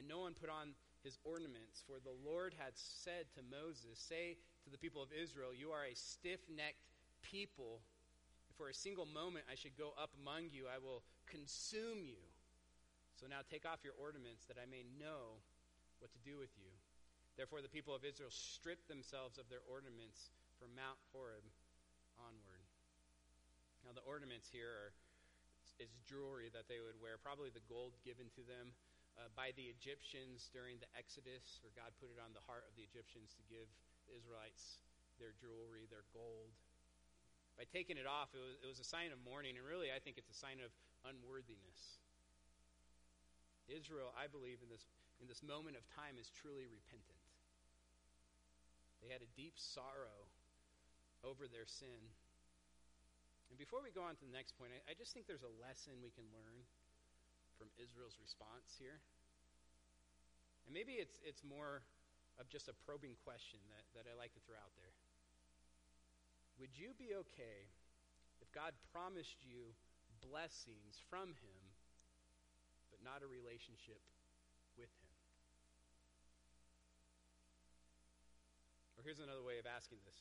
and 0.00 0.08
no 0.08 0.24
one 0.24 0.32
put 0.32 0.48
on 0.48 0.72
his 1.04 1.20
ornaments. 1.20 1.84
For 1.84 2.00
the 2.00 2.16
Lord 2.24 2.56
had 2.56 2.72
said 2.80 3.28
to 3.36 3.44
Moses, 3.44 4.00
Say 4.00 4.40
to 4.64 4.72
the 4.72 4.80
people 4.80 5.04
of 5.04 5.12
Israel, 5.12 5.52
You 5.52 5.68
are 5.68 5.84
a 5.84 5.92
stiff 5.92 6.40
necked 6.48 6.88
people. 7.20 7.84
If 8.48 8.56
for 8.56 8.72
a 8.72 8.74
single 8.74 9.04
moment 9.04 9.44
I 9.52 9.54
should 9.54 9.76
go 9.76 9.92
up 10.00 10.16
among 10.16 10.48
you, 10.48 10.64
I 10.64 10.80
will 10.80 11.04
consume 11.28 12.00
you. 12.00 12.24
So 13.20 13.28
now 13.28 13.44
take 13.44 13.68
off 13.68 13.84
your 13.84 14.00
ornaments 14.00 14.48
that 14.48 14.56
I 14.56 14.64
may 14.64 14.88
know 14.96 15.44
what 16.00 16.08
to 16.16 16.20
do 16.24 16.40
with 16.40 16.56
you. 16.56 16.72
Therefore, 17.36 17.60
the 17.60 17.68
people 17.68 17.92
of 17.92 18.00
Israel 18.00 18.32
stripped 18.32 18.88
themselves 18.88 19.36
of 19.36 19.52
their 19.52 19.60
ornaments 19.68 20.32
from 20.56 20.72
Mount 20.72 20.96
Horeb 21.12 21.44
onward. 22.16 22.49
Now, 23.90 23.98
the 23.98 24.06
ornaments 24.06 24.46
here 24.46 24.70
are 24.70 24.90
is 25.82 25.90
jewelry 26.06 26.46
that 26.54 26.70
they 26.70 26.78
would 26.78 26.94
wear, 27.02 27.18
probably 27.18 27.50
the 27.50 27.66
gold 27.66 27.98
given 28.06 28.30
to 28.38 28.46
them 28.46 28.70
uh, 29.18 29.26
by 29.34 29.50
the 29.58 29.66
Egyptians 29.66 30.46
during 30.54 30.78
the 30.78 30.86
Exodus, 30.94 31.58
where 31.66 31.74
God 31.74 31.90
put 31.98 32.06
it 32.06 32.22
on 32.22 32.30
the 32.30 32.44
heart 32.46 32.62
of 32.70 32.78
the 32.78 32.86
Egyptians 32.86 33.34
to 33.34 33.42
give 33.50 33.66
the 34.06 34.14
Israelites 34.14 34.78
their 35.18 35.34
jewelry, 35.34 35.90
their 35.90 36.06
gold. 36.14 36.54
By 37.58 37.66
taking 37.66 37.98
it 37.98 38.06
off, 38.06 38.30
it 38.30 38.38
was, 38.38 38.54
it 38.62 38.68
was 38.70 38.78
a 38.78 38.86
sign 38.86 39.10
of 39.10 39.18
mourning, 39.26 39.58
and 39.58 39.66
really, 39.66 39.90
I 39.90 39.98
think 39.98 40.22
it's 40.22 40.30
a 40.30 40.38
sign 40.38 40.62
of 40.62 40.70
unworthiness. 41.02 41.98
Israel, 43.66 44.14
I 44.14 44.30
believe, 44.30 44.62
in 44.62 44.70
this, 44.70 44.86
in 45.18 45.26
this 45.26 45.42
moment 45.42 45.74
of 45.74 45.82
time, 45.90 46.14
is 46.14 46.30
truly 46.30 46.70
repentant. 46.70 47.18
They 49.02 49.10
had 49.10 49.26
a 49.26 49.30
deep 49.34 49.58
sorrow 49.58 50.30
over 51.26 51.50
their 51.50 51.66
sin. 51.66 52.14
And 53.50 53.58
before 53.58 53.82
we 53.82 53.90
go 53.90 54.06
on 54.06 54.14
to 54.14 54.24
the 54.24 54.30
next 54.30 54.54
point, 54.54 54.70
I, 54.70 54.78
I 54.90 54.94
just 54.94 55.10
think 55.10 55.26
there's 55.26 55.44
a 55.44 55.54
lesson 55.58 55.98
we 55.98 56.14
can 56.14 56.24
learn 56.30 56.62
from 57.58 57.66
Israel's 57.76 58.16
response 58.22 58.78
here. 58.78 59.02
And 60.64 60.72
maybe 60.72 61.02
it's, 61.02 61.18
it's 61.26 61.42
more 61.42 61.82
of 62.38 62.46
just 62.46 62.70
a 62.70 62.76
probing 62.86 63.18
question 63.26 63.58
that, 63.74 63.84
that 63.98 64.04
I 64.06 64.14
like 64.14 64.32
to 64.38 64.42
throw 64.46 64.56
out 64.56 64.70
there. 64.78 64.94
Would 66.62 66.72
you 66.78 66.94
be 66.94 67.18
okay 67.26 67.68
if 68.38 68.48
God 68.54 68.72
promised 68.94 69.42
you 69.42 69.74
blessings 70.22 71.02
from 71.10 71.34
Him, 71.42 71.60
but 72.88 73.02
not 73.02 73.20
a 73.20 73.28
relationship 73.28 74.00
with 74.78 74.88
Him? 74.88 75.12
Or 78.96 79.04
here's 79.04 79.20
another 79.20 79.42
way 79.42 79.56
of 79.56 79.64
asking 79.64 80.04
this 80.04 80.20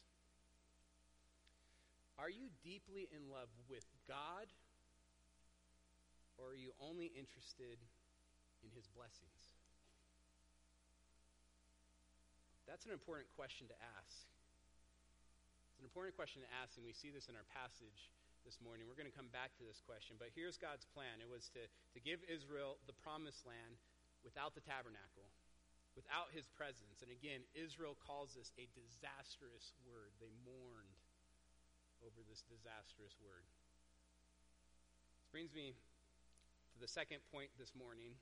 are 2.19 2.27
you 2.27 2.51
deeply 2.59 3.07
in 3.15 3.31
love 3.31 3.47
with 3.71 3.87
God? 4.03 4.51
Or 6.35 6.51
are 6.51 6.59
you 6.59 6.75
only 6.83 7.07
interested 7.15 7.79
in 8.59 8.69
his 8.75 8.91
blessings? 8.91 9.55
That's 12.67 12.83
an 12.83 12.91
important 12.91 13.31
question 13.39 13.71
to 13.71 13.77
ask. 13.97 14.27
It's 15.71 15.79
an 15.79 15.87
important 15.87 16.13
question 16.19 16.43
to 16.43 16.51
ask, 16.59 16.75
and 16.75 16.83
we 16.83 16.91
see 16.91 17.07
this 17.07 17.31
in 17.31 17.39
our 17.39 17.47
passage 17.55 18.11
this 18.43 18.59
morning. 18.59 18.87
We're 18.87 18.99
going 18.99 19.09
to 19.09 19.15
come 19.15 19.31
back 19.31 19.55
to 19.59 19.63
this 19.63 19.79
question, 19.83 20.19
but 20.19 20.31
here's 20.35 20.59
God's 20.59 20.83
plan 20.91 21.23
it 21.23 21.27
was 21.27 21.47
to, 21.55 21.63
to 21.65 21.99
give 22.03 22.19
Israel 22.27 22.79
the 22.83 22.95
promised 22.99 23.47
land 23.47 23.79
without 24.27 24.59
the 24.59 24.63
tabernacle, 24.63 25.31
without 25.95 26.35
his 26.35 26.51
presence. 26.51 26.99
And 26.99 27.11
again, 27.11 27.47
Israel 27.55 27.95
calls 27.95 28.35
this 28.35 28.51
a 28.59 28.67
disastrous 28.75 29.71
word. 29.87 30.11
They 30.19 30.31
mourned 30.43 30.98
over 32.05 32.23
this 32.25 32.43
disastrous 32.47 33.15
word. 33.19 33.45
This 35.19 35.29
brings 35.31 35.53
me 35.53 35.75
to 36.73 36.77
the 36.79 36.87
second 36.87 37.19
point 37.31 37.51
this 37.59 37.75
morning. 37.75 38.15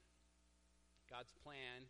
God's 1.10 1.34
plan 1.46 1.88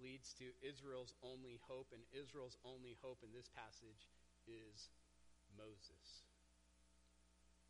leads 0.00 0.34
to 0.40 0.52
Israel's 0.60 1.14
only 1.22 1.60
hope, 1.64 1.92
and 1.92 2.02
Israel's 2.12 2.56
only 2.64 2.96
hope 3.00 3.22
in 3.24 3.32
this 3.32 3.48
passage 3.52 4.08
is 4.48 4.90
Moses. 5.56 6.26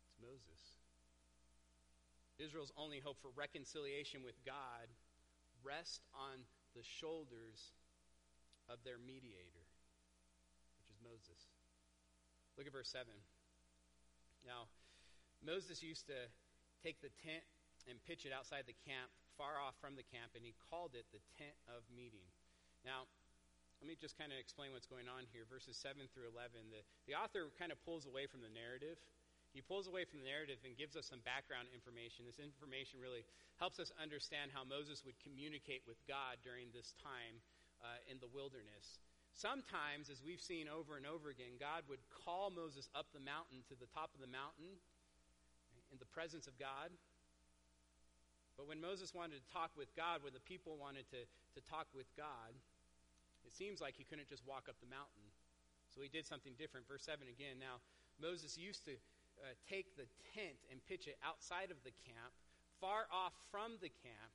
It's 0.03 0.17
Moses. 0.19 0.61
Israel's 2.37 2.73
only 2.77 2.99
hope 2.99 3.17
for 3.21 3.31
reconciliation 3.33 4.21
with 4.21 4.37
God 4.45 4.89
rests 5.63 6.05
on 6.13 6.45
the 6.75 6.83
shoulders 6.83 7.73
of 8.69 8.77
their 8.85 8.99
mediator, 8.99 9.65
which 10.77 10.89
is 10.91 10.99
Moses. 11.01 11.49
Look 12.57 12.67
at 12.67 12.73
verse 12.73 12.89
7. 12.89 13.07
Now, 14.47 14.71
Moses 15.43 15.83
used 15.83 16.07
to 16.07 16.31
take 16.79 17.03
the 17.03 17.11
tent 17.19 17.43
and 17.85 17.99
pitch 18.07 18.23
it 18.23 18.31
outside 18.31 18.63
the 18.63 18.79
camp, 18.87 19.11
far 19.35 19.59
off 19.59 19.75
from 19.83 19.99
the 19.99 20.07
camp, 20.07 20.33
and 20.39 20.41
he 20.41 20.55
called 20.71 20.95
it 20.95 21.03
the 21.11 21.19
tent 21.35 21.55
of 21.67 21.83
meeting. 21.91 22.25
Now, 22.87 23.11
let 23.83 23.85
me 23.91 23.99
just 23.99 24.17
kind 24.17 24.33
of 24.33 24.39
explain 24.39 24.73
what's 24.73 24.89
going 24.89 25.05
on 25.05 25.29
here. 25.29 25.45
Verses 25.45 25.77
7 25.77 26.01
through 26.09 26.31
11. 26.33 26.73
The, 26.73 26.81
the 27.05 27.13
author 27.13 27.53
kind 27.59 27.69
of 27.69 27.77
pulls 27.85 28.09
away 28.09 28.25
from 28.25 28.41
the 28.41 28.49
narrative. 28.49 28.97
He 29.53 29.61
pulls 29.61 29.85
away 29.85 30.03
from 30.03 30.23
the 30.23 30.27
narrative 30.27 30.57
and 30.65 30.73
gives 30.73 30.97
us 30.97 31.05
some 31.05 31.21
background 31.21 31.69
information. 31.69 32.25
This 32.25 32.41
information 32.41 32.97
really 32.97 33.21
helps 33.61 33.77
us 33.77 33.93
understand 34.01 34.49
how 34.49 34.65
Moses 34.65 35.05
would 35.05 35.17
communicate 35.21 35.85
with 35.85 36.01
God 36.09 36.41
during 36.41 36.73
this 36.73 36.97
time 36.97 37.37
uh, 37.79 38.01
in 38.09 38.17
the 38.17 38.29
wilderness. 38.29 39.01
Sometimes, 39.37 40.09
as 40.09 40.25
we've 40.25 40.41
seen 40.41 40.65
over 40.65 40.97
and 40.97 41.05
over 41.05 41.29
again, 41.29 41.61
God 41.61 41.85
would 41.85 42.01
call 42.09 42.49
Moses 42.49 42.89
up 42.97 43.05
the 43.13 43.21
mountain 43.21 43.61
to 43.69 43.77
the 43.77 43.85
top 43.93 44.09
of 44.17 44.19
the 44.19 44.25
mountain 44.25 44.81
in 45.93 46.01
the 46.01 46.09
presence 46.09 46.49
of 46.49 46.57
God. 46.57 46.89
But 48.57 48.65
when 48.65 48.81
Moses 48.81 49.13
wanted 49.13 49.37
to 49.37 49.45
talk 49.53 49.69
with 49.77 49.93
God, 49.93 50.25
when 50.25 50.33
the 50.33 50.41
people 50.41 50.73
wanted 50.73 51.05
to, 51.13 51.21
to 51.53 51.61
talk 51.69 51.85
with 51.93 52.09
God, 52.17 52.57
it 53.45 53.53
seems 53.53 53.77
like 53.77 53.93
he 53.93 54.09
couldn't 54.09 54.25
just 54.25 54.41
walk 54.41 54.65
up 54.65 54.81
the 54.81 54.89
mountain. 54.89 55.29
So 55.93 56.01
he 56.01 56.09
did 56.09 56.25
something 56.25 56.57
different. 56.57 56.89
Verse 56.89 57.05
7 57.05 57.21
again. 57.29 57.61
Now, 57.61 57.77
Moses 58.17 58.57
used 58.57 58.89
to 58.89 58.97
uh, 59.37 59.53
take 59.69 59.93
the 59.93 60.09
tent 60.33 60.57
and 60.73 60.81
pitch 60.89 61.05
it 61.05 61.21
outside 61.21 61.69
of 61.69 61.77
the 61.85 61.93
camp, 62.09 62.33
far 62.81 63.05
off 63.13 63.37
from 63.53 63.77
the 63.85 63.93
camp, 64.01 64.33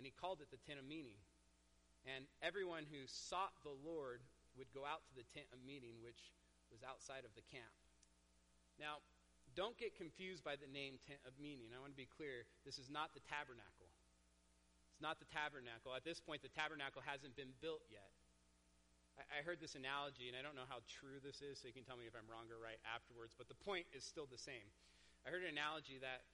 and 0.00 0.08
he 0.08 0.16
called 0.16 0.40
it 0.40 0.48
the 0.48 0.60
tent 0.64 0.80
of. 0.80 0.88
And 2.08 2.24
everyone 2.40 2.88
who 2.88 3.04
sought 3.04 3.52
the 3.60 3.76
Lord 3.84 4.24
would 4.56 4.72
go 4.72 4.88
out 4.88 5.04
to 5.08 5.14
the 5.14 5.26
tent 5.36 5.46
of 5.52 5.60
meeting, 5.62 6.00
which 6.00 6.32
was 6.72 6.80
outside 6.80 7.28
of 7.28 7.32
the 7.36 7.44
camp. 7.52 7.70
Now, 8.80 9.04
don't 9.58 9.76
get 9.76 9.98
confused 9.98 10.46
by 10.46 10.54
the 10.54 10.70
name 10.70 10.96
tent 11.02 11.20
of 11.26 11.34
meeting. 11.36 11.74
I 11.74 11.82
want 11.82 11.92
to 11.92 11.98
be 11.98 12.08
clear. 12.08 12.46
This 12.62 12.78
is 12.78 12.88
not 12.88 13.12
the 13.12 13.22
tabernacle. 13.26 13.90
It's 14.94 15.02
not 15.02 15.18
the 15.18 15.28
tabernacle. 15.28 15.90
At 15.92 16.06
this 16.06 16.22
point, 16.22 16.40
the 16.40 16.52
tabernacle 16.54 17.02
hasn't 17.02 17.34
been 17.34 17.50
built 17.58 17.82
yet. 17.90 18.08
I, 19.18 19.40
I 19.40 19.44
heard 19.44 19.58
this 19.58 19.74
analogy, 19.74 20.30
and 20.30 20.38
I 20.38 20.42
don't 20.44 20.54
know 20.54 20.68
how 20.70 20.80
true 20.86 21.18
this 21.20 21.42
is, 21.42 21.58
so 21.58 21.66
you 21.66 21.74
can 21.74 21.84
tell 21.84 21.98
me 21.98 22.06
if 22.06 22.14
I'm 22.14 22.28
wrong 22.30 22.46
or 22.48 22.62
right 22.62 22.78
afterwards, 22.86 23.34
but 23.34 23.50
the 23.50 23.58
point 23.58 23.84
is 23.90 24.06
still 24.06 24.30
the 24.30 24.40
same. 24.40 24.70
I 25.26 25.34
heard 25.34 25.42
an 25.42 25.52
analogy 25.52 25.98
that, 26.00 26.24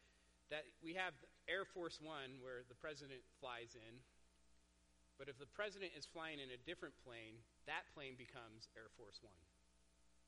that 0.53 0.69
we 0.85 0.95
have 0.95 1.17
Air 1.49 1.65
Force 1.65 1.99
One, 1.99 2.39
where 2.45 2.63
the 2.69 2.77
president 2.77 3.25
flies 3.41 3.75
in, 3.75 3.99
but 5.17 5.33
if 5.33 5.41
the 5.41 5.49
president 5.49 5.97
is 5.97 6.05
flying 6.05 6.41
in 6.41 6.53
a 6.53 6.61
different 6.69 6.97
plane, 7.01 7.41
that 7.65 7.89
plane 7.97 8.17
becomes 8.17 8.69
Air 8.77 8.93
Force 9.01 9.21
One. 9.25 9.41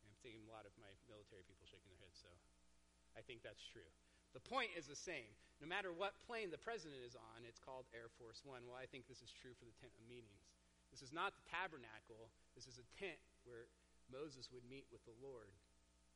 I'm 0.04 0.16
seeing 0.16 0.40
a 0.44 0.50
lot 0.52 0.64
of 0.64 0.72
my 0.80 0.90
military 1.06 1.44
people 1.44 1.68
shaking 1.68 1.92
their 1.92 2.00
heads, 2.00 2.18
so 2.20 2.32
I 3.16 3.20
think 3.20 3.44
that's 3.44 3.64
true. 3.64 3.86
The 4.36 4.44
point 4.44 4.72
is 4.76 4.88
the 4.88 4.98
same. 4.98 5.32
No 5.58 5.66
matter 5.66 5.90
what 5.90 6.20
plane 6.24 6.52
the 6.52 6.60
president 6.60 7.02
is 7.02 7.16
on, 7.18 7.42
it's 7.48 7.58
called 7.58 7.88
Air 7.90 8.12
Force 8.20 8.44
One. 8.44 8.62
Well, 8.68 8.78
I 8.78 8.86
think 8.86 9.08
this 9.08 9.24
is 9.24 9.32
true 9.32 9.56
for 9.56 9.64
the 9.64 9.76
tent 9.80 9.92
of 9.96 10.04
meetings. 10.06 10.48
This 10.92 11.04
is 11.04 11.12
not 11.12 11.36
the 11.36 11.44
tabernacle. 11.48 12.32
This 12.56 12.64
is 12.64 12.80
a 12.80 12.86
tent 12.96 13.20
where 13.44 13.68
Moses 14.08 14.48
would 14.52 14.64
meet 14.68 14.88
with 14.88 15.04
the 15.04 15.16
Lord. 15.20 15.52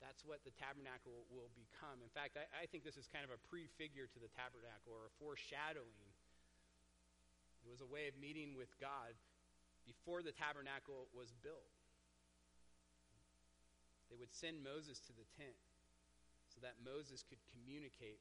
That's 0.00 0.24
what 0.26 0.42
the 0.42 0.54
tabernacle 0.58 1.28
will 1.30 1.52
become. 1.54 2.02
In 2.02 2.10
fact, 2.10 2.34
I, 2.34 2.48
I 2.50 2.64
think 2.66 2.82
this 2.82 2.98
is 2.98 3.06
kind 3.06 3.22
of 3.22 3.30
a 3.30 3.40
prefigure 3.46 4.10
to 4.10 4.18
the 4.18 4.32
tabernacle 4.34 4.90
or 4.90 5.06
a 5.06 5.14
foreshadowing 5.22 6.11
it 7.62 7.70
was 7.70 7.80
a 7.80 7.88
way 7.88 8.10
of 8.10 8.14
meeting 8.18 8.58
with 8.58 8.70
God 8.78 9.14
before 9.86 10.22
the 10.22 10.34
tabernacle 10.34 11.10
was 11.14 11.34
built. 11.42 11.70
They 14.10 14.18
would 14.18 14.34
send 14.34 14.60
Moses 14.60 15.00
to 15.08 15.12
the 15.16 15.26
tent 15.40 15.56
so 16.52 16.60
that 16.60 16.76
Moses 16.84 17.24
could 17.24 17.40
communicate 17.48 18.20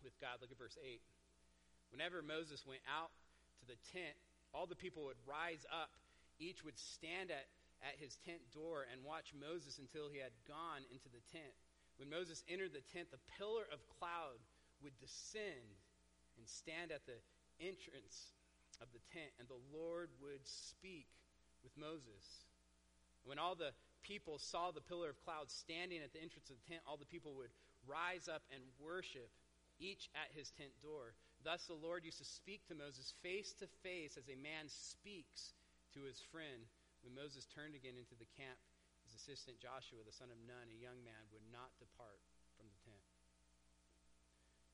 with 0.00 0.16
God. 0.16 0.40
Look 0.40 0.48
at 0.48 0.56
verse 0.56 0.80
8. 0.80 1.02
Whenever 1.92 2.24
Moses 2.24 2.64
went 2.64 2.80
out 2.88 3.12
to 3.60 3.64
the 3.68 3.78
tent, 3.92 4.16
all 4.56 4.64
the 4.64 4.78
people 4.78 5.04
would 5.04 5.20
rise 5.28 5.68
up. 5.68 5.92
Each 6.40 6.64
would 6.64 6.78
stand 6.80 7.30
at, 7.30 7.46
at 7.84 8.00
his 8.00 8.16
tent 8.24 8.40
door 8.50 8.88
and 8.88 9.04
watch 9.04 9.36
Moses 9.36 9.76
until 9.76 10.08
he 10.08 10.18
had 10.18 10.32
gone 10.48 10.88
into 10.88 11.12
the 11.12 11.22
tent. 11.28 11.52
When 12.00 12.10
Moses 12.10 12.42
entered 12.48 12.72
the 12.72 12.82
tent, 12.90 13.12
the 13.12 13.22
pillar 13.38 13.68
of 13.70 13.84
cloud 14.00 14.40
would 14.82 14.96
descend 14.98 15.78
and 16.38 16.48
stand 16.48 16.90
at 16.90 17.06
the 17.06 17.20
entrance 17.60 18.34
of 18.80 18.88
the 18.92 19.02
tent, 19.12 19.30
and 19.38 19.48
the 19.48 19.60
Lord 19.70 20.10
would 20.22 20.42
speak 20.44 21.06
with 21.62 21.72
Moses. 21.76 22.46
When 23.24 23.38
all 23.38 23.54
the 23.54 23.72
people 24.04 24.36
saw 24.36 24.70
the 24.70 24.84
pillar 24.84 25.10
of 25.10 25.18
cloud 25.24 25.48
standing 25.48 26.04
at 26.04 26.12
the 26.12 26.20
entrance 26.20 26.52
of 26.52 26.60
the 26.60 26.68
tent, 26.68 26.84
all 26.84 27.00
the 27.00 27.08
people 27.08 27.32
would 27.40 27.52
rise 27.88 28.28
up 28.28 28.44
and 28.52 28.60
worship, 28.80 29.32
each 29.80 30.12
at 30.14 30.32
his 30.36 30.52
tent 30.54 30.72
door. 30.84 31.16
Thus 31.42 31.64
the 31.68 31.76
Lord 31.76 32.04
used 32.04 32.20
to 32.20 32.28
speak 32.28 32.64
to 32.68 32.76
Moses 32.76 33.16
face 33.24 33.52
to 33.60 33.66
face 33.82 34.16
as 34.16 34.28
a 34.28 34.38
man 34.38 34.68
speaks 34.68 35.56
to 35.96 36.04
his 36.04 36.20
friend. 36.32 36.68
When 37.04 37.16
Moses 37.16 37.44
turned 37.44 37.76
again 37.76 38.00
into 38.00 38.16
the 38.16 38.28
camp, 38.36 38.56
his 39.04 39.12
assistant 39.12 39.60
Joshua, 39.60 40.00
the 40.04 40.16
son 40.16 40.32
of 40.32 40.40
Nun, 40.48 40.72
a 40.72 40.78
young 40.80 41.04
man, 41.04 41.28
would 41.32 41.44
not 41.52 41.76
depart 41.76 42.20
from 42.56 42.64
the 42.72 42.80
tent. 42.88 43.04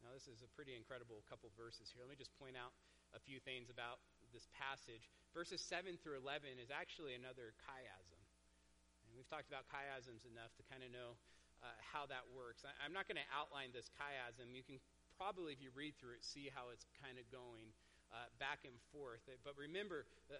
Now, 0.00 0.14
this 0.14 0.30
is 0.30 0.40
a 0.46 0.50
pretty 0.54 0.78
incredible 0.78 1.20
couple 1.28 1.50
verses 1.58 1.90
here. 1.92 2.06
Let 2.06 2.14
me 2.14 2.16
just 2.16 2.32
point 2.38 2.54
out 2.56 2.72
a 3.14 3.20
few 3.20 3.42
things 3.42 3.70
about 3.70 4.02
this 4.30 4.46
passage. 4.54 5.10
Verses 5.34 5.62
7 5.62 5.98
through 5.98 6.18
11 6.22 6.58
is 6.62 6.70
actually 6.70 7.14
another 7.14 7.54
chiasm. 7.66 8.20
And 9.06 9.10
we've 9.14 9.26
talked 9.26 9.50
about 9.50 9.66
chiasms 9.70 10.22
enough 10.26 10.54
to 10.58 10.62
kind 10.70 10.86
of 10.86 10.90
know 10.94 11.18
uh, 11.60 11.76
how 11.82 12.06
that 12.08 12.24
works. 12.32 12.64
I, 12.64 12.72
am 12.86 12.94
not 12.94 13.10
going 13.10 13.20
to 13.20 13.28
outline 13.34 13.74
this 13.74 13.90
chiasm. 13.98 14.54
You 14.54 14.64
can 14.64 14.80
probably, 15.18 15.52
if 15.52 15.60
you 15.60 15.74
read 15.76 15.98
through 15.98 16.16
it, 16.16 16.24
see 16.24 16.48
how 16.48 16.72
it's 16.72 16.88
kind 17.02 17.20
of 17.20 17.26
going 17.28 17.68
uh, 18.14 18.30
back 18.40 18.64
and 18.64 18.74
forth. 18.90 19.22
But 19.44 19.54
remember, 19.58 20.08
uh, 20.30 20.38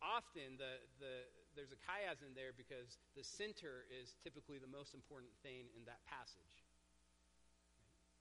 often 0.00 0.56
the, 0.56 0.80
the, 0.98 1.28
there's 1.52 1.74
a 1.76 1.80
chiasm 1.84 2.32
there 2.32 2.56
because 2.56 2.98
the 3.14 3.24
center 3.24 3.84
is 3.92 4.16
typically 4.24 4.56
the 4.56 4.70
most 4.70 4.96
important 4.96 5.32
thing 5.44 5.68
in 5.76 5.84
that 5.84 6.00
passage. 6.08 6.64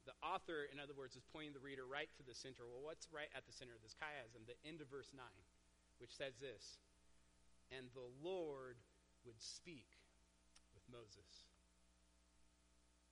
The 0.09 0.17
author, 0.25 0.65
in 0.73 0.81
other 0.81 0.97
words, 0.97 1.13
is 1.13 1.21
pointing 1.29 1.53
the 1.53 1.61
reader 1.61 1.85
right 1.85 2.09
to 2.17 2.25
the 2.25 2.33
center. 2.33 2.65
Well, 2.65 2.81
what's 2.81 3.05
right 3.13 3.29
at 3.37 3.45
the 3.45 3.53
center 3.53 3.77
of 3.77 3.85
this 3.85 3.93
chiasm? 3.93 4.41
The 4.49 4.57
end 4.65 4.81
of 4.81 4.89
verse 4.89 5.13
9, 5.13 5.21
which 6.01 6.17
says 6.17 6.33
this 6.41 6.81
And 7.69 7.93
the 7.93 8.09
Lord 8.25 8.81
would 9.21 9.37
speak 9.37 10.01
with 10.73 10.81
Moses. 10.89 11.45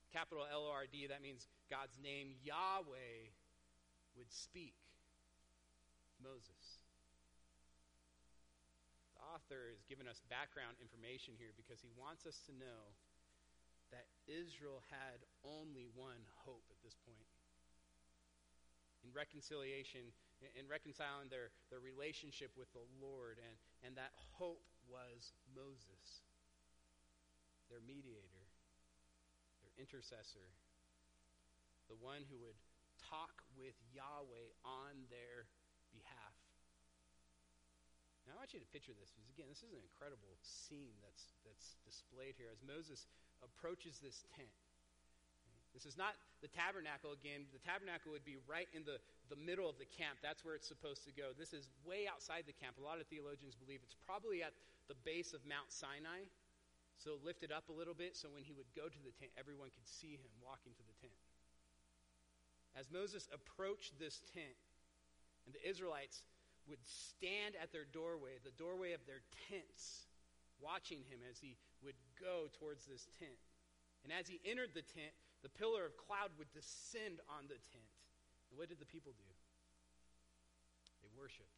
Capital 0.09 0.49
L 0.49 0.65
O 0.65 0.73
R 0.73 0.89
D, 0.89 1.05
that 1.05 1.21
means 1.21 1.45
God's 1.69 2.01
name, 2.01 2.33
Yahweh, 2.41 3.29
would 4.17 4.33
speak 4.33 4.73
Moses. 6.17 6.81
The 9.13 9.21
author 9.37 9.69
is 9.69 9.85
giving 9.85 10.09
us 10.09 10.25
background 10.33 10.81
information 10.81 11.37
here 11.37 11.53
because 11.53 11.77
he 11.77 11.93
wants 11.93 12.25
us 12.25 12.41
to 12.49 12.57
know 12.57 12.97
that 13.91 14.07
Israel 14.27 14.83
had 14.91 15.23
only 15.43 15.87
one 15.95 16.21
hope 16.43 16.65
at 16.71 16.79
this 16.83 16.95
point. 17.07 17.27
In 19.05 19.13
reconciliation, 19.15 20.11
in 20.43 20.67
reconciling 20.67 21.31
their, 21.31 21.55
their 21.71 21.79
relationship 21.79 22.51
with 22.59 22.67
the 22.75 22.83
Lord, 22.99 23.39
and, 23.39 23.55
and 23.85 23.95
that 23.95 24.11
hope 24.35 24.65
was 24.89 25.31
Moses, 25.55 26.25
their 27.71 27.79
mediator, 27.83 28.43
their 29.63 29.75
intercessor, 29.79 30.51
the 31.87 31.95
one 31.95 32.27
who 32.27 32.35
would 32.43 32.59
talk 32.99 33.45
with 33.55 33.77
Yahweh 33.95 34.51
on 34.67 35.07
their 35.07 35.47
behalf. 35.93 36.35
Now, 38.27 38.35
I 38.35 38.43
want 38.43 38.51
you 38.51 38.59
to 38.59 38.67
picture 38.75 38.91
this 38.91 39.15
because, 39.15 39.31
again, 39.31 39.47
this 39.47 39.63
is 39.63 39.71
an 39.71 39.79
incredible 39.79 40.35
scene 40.43 40.99
that's, 40.99 41.31
that's 41.47 41.79
displayed 41.87 42.35
here 42.35 42.51
as 42.51 42.59
Moses 42.59 43.07
approaches 43.43 43.99
this 44.01 44.23
tent. 44.35 44.51
This 45.77 45.85
is 45.85 45.93
not 45.93 46.17
the 46.41 46.49
tabernacle 46.49 47.13
again. 47.13 47.45
The 47.53 47.61
tabernacle 47.61 48.09
would 48.09 48.25
be 48.25 48.41
right 48.49 48.65
in 48.73 48.81
the, 48.81 48.97
the 49.29 49.37
middle 49.37 49.69
of 49.69 49.77
the 49.77 49.85
camp. 49.85 50.17
That's 50.25 50.41
where 50.41 50.57
it's 50.57 50.65
supposed 50.65 51.05
to 51.05 51.13
go. 51.13 51.37
This 51.37 51.53
is 51.53 51.69
way 51.85 52.09
outside 52.09 52.49
the 52.49 52.57
camp. 52.57 52.81
A 52.81 52.85
lot 52.85 52.97
of 52.97 53.05
theologians 53.13 53.53
believe 53.53 53.85
it's 53.85 53.93
probably 53.93 54.41
at 54.41 54.57
the 54.89 54.97
base 55.05 55.37
of 55.37 55.45
Mount 55.45 55.69
Sinai. 55.69 56.25
So 56.97 57.21
lifted 57.21 57.53
up 57.53 57.69
a 57.69 57.75
little 57.77 57.93
bit 57.93 58.17
so 58.17 58.25
when 58.33 58.41
he 58.41 58.57
would 58.57 58.69
go 58.73 58.89
to 58.89 59.01
the 59.05 59.13
tent, 59.21 59.29
everyone 59.37 59.69
could 59.69 59.85
see 59.85 60.17
him 60.17 60.33
walking 60.41 60.73
to 60.73 60.85
the 60.89 60.97
tent. 60.97 61.13
As 62.73 62.89
Moses 62.89 63.29
approached 63.29 64.01
this 64.01 64.25
tent, 64.33 64.57
and 65.45 65.53
the 65.53 65.61
Israelites 65.61 66.25
would 66.65 66.81
stand 66.83 67.53
at 67.61 67.71
their 67.71 67.85
doorway, 67.85 68.41
the 68.41 68.53
doorway 68.57 68.97
of 68.97 69.05
their 69.05 69.21
tents, 69.49 70.09
watching 70.57 71.05
him 71.05 71.21
as 71.29 71.37
he 71.37 71.55
would 71.83 71.97
go 72.17 72.49
towards 72.57 72.85
this 72.85 73.07
tent. 73.19 73.37
And 74.03 74.13
as 74.13 74.27
he 74.27 74.41
entered 74.45 74.71
the 74.73 74.85
tent, 74.85 75.13
the 75.43 75.51
pillar 75.51 75.85
of 75.85 75.97
cloud 75.97 76.33
would 76.37 76.49
descend 76.53 77.21
on 77.29 77.45
the 77.45 77.59
tent. 77.69 77.91
And 78.49 78.57
what 78.57 78.69
did 78.71 78.79
the 78.79 78.89
people 78.89 79.13
do? 79.13 79.29
They 81.03 81.11
worshiped. 81.13 81.53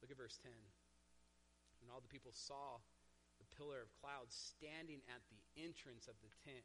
Look 0.00 0.10
at 0.10 0.16
verse 0.16 0.38
10. 0.40 0.52
When 1.82 1.90
all 1.90 2.00
the 2.00 2.10
people 2.10 2.32
saw 2.32 2.78
the 3.42 3.48
pillar 3.58 3.82
of 3.82 3.90
cloud 3.98 4.30
standing 4.30 5.02
at 5.10 5.22
the 5.30 5.40
entrance 5.58 6.06
of 6.06 6.16
the 6.22 6.30
tent, 6.42 6.64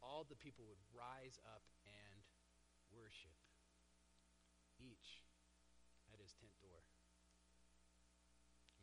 all 0.00 0.24
the 0.24 0.38
people 0.38 0.64
would 0.70 0.80
rise 0.94 1.36
up 1.44 1.62
and 1.84 2.22
worship, 2.94 3.36
each 4.80 5.22
at 6.10 6.18
his 6.18 6.32
tent 6.40 6.54
door 6.64 6.80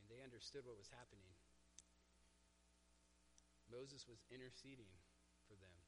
and 0.07 0.15
they 0.15 0.23
understood 0.23 0.63
what 0.63 0.79
was 0.79 0.87
happening. 0.87 1.27
Moses 3.67 4.07
was 4.07 4.23
interceding 4.31 4.91
for 5.47 5.55
them. 5.59 5.79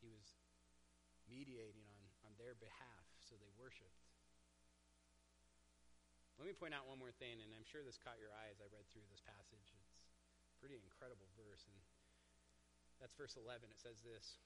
He 0.00 0.12
was 0.12 0.36
mediating 1.26 1.88
on, 1.90 2.04
on 2.28 2.32
their 2.36 2.54
behalf, 2.54 3.04
so 3.24 3.34
they 3.40 3.50
worshiped. 3.56 4.06
Let 6.36 6.44
me 6.44 6.52
point 6.52 6.76
out 6.76 6.84
one 6.84 7.00
more 7.00 7.16
thing, 7.16 7.40
and 7.40 7.48
I'm 7.56 7.64
sure 7.64 7.80
this 7.80 7.96
caught 7.96 8.20
your 8.20 8.30
eye 8.36 8.52
as 8.52 8.60
I 8.60 8.68
read 8.68 8.84
through 8.92 9.08
this 9.08 9.24
passage. 9.24 9.72
It's 9.72 10.52
a 10.52 10.60
pretty 10.60 10.76
incredible 10.76 11.32
verse, 11.32 11.64
and 11.64 11.80
that's 13.00 13.16
verse 13.16 13.40
11. 13.40 13.72
It 13.72 13.80
says 13.80 14.04
this 14.04 14.36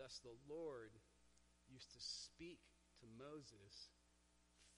Thus 0.00 0.16
the 0.24 0.32
Lord 0.48 0.96
used 1.68 1.92
to 1.92 2.00
speak 2.00 2.64
to 3.04 3.06
Moses 3.20 3.92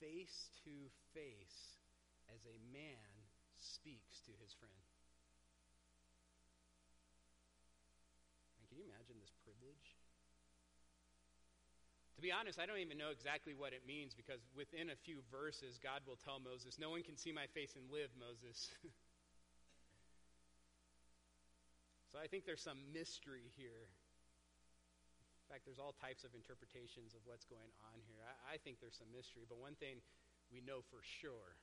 face 0.03 0.51
to 0.67 0.91
face 1.15 1.79
as 2.27 2.43
a 2.43 2.59
man 2.75 3.14
speaks 3.59 4.21
to 4.25 4.31
his 4.41 4.53
friend. 4.55 4.73
And 8.59 8.69
can 8.69 8.77
you 8.77 8.85
imagine 8.85 9.17
this 9.21 9.33
privilege? 9.43 9.95
To 12.15 12.23
be 12.23 12.31
honest, 12.31 12.59
I 12.59 12.65
don't 12.65 12.79
even 12.79 12.97
know 12.97 13.11
exactly 13.11 13.51
what 13.51 13.75
it 13.75 13.83
means 13.83 14.15
because 14.15 14.39
within 14.55 14.87
a 14.87 14.95
few 14.95 15.19
verses, 15.27 15.75
God 15.75 15.99
will 16.07 16.15
tell 16.15 16.39
Moses, 16.39 16.79
No 16.79 16.89
one 16.89 17.03
can 17.03 17.19
see 17.19 17.35
my 17.35 17.47
face 17.51 17.75
and 17.75 17.91
live, 17.91 18.07
Moses. 18.15 18.71
so 22.11 22.15
I 22.15 22.31
think 22.31 22.47
there's 22.47 22.63
some 22.63 22.79
mystery 22.95 23.51
here. 23.59 23.91
In 25.43 25.47
fact, 25.51 25.67
there's 25.67 25.77
all 25.77 25.91
types 25.91 26.23
of 26.23 26.33
interpretations 26.33 27.13
of 27.13 27.21
what's 27.27 27.45
going 27.45 27.69
on 27.91 27.99
here. 28.07 28.23
I, 28.23 28.55
I 28.55 28.57
think 28.63 28.79
there's 28.79 28.97
some 28.97 29.11
mystery, 29.11 29.43
but 29.43 29.59
one 29.59 29.75
thing 29.75 29.99
we 30.49 30.63
know 30.63 30.87
for 30.87 31.03
sure 31.03 31.59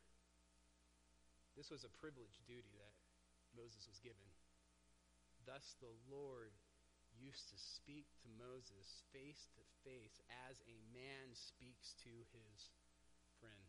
this 1.57 1.71
was 1.71 1.85
a 1.85 1.93
privileged 2.01 2.45
duty 2.49 2.73
that 2.81 2.95
Moses 3.53 3.85
was 3.89 4.01
given. 4.01 4.25
Thus 5.45 5.77
the 5.83 5.93
Lord 6.09 6.55
used 7.19 7.53
to 7.53 7.59
speak 7.59 8.09
to 8.25 8.29
Moses 8.41 9.05
face 9.13 9.49
to 9.59 9.63
face 9.85 10.17
as 10.49 10.63
a 10.65 10.77
man 10.97 11.37
speaks 11.37 11.93
to 12.07 12.13
his 12.33 12.73
friend. 13.37 13.69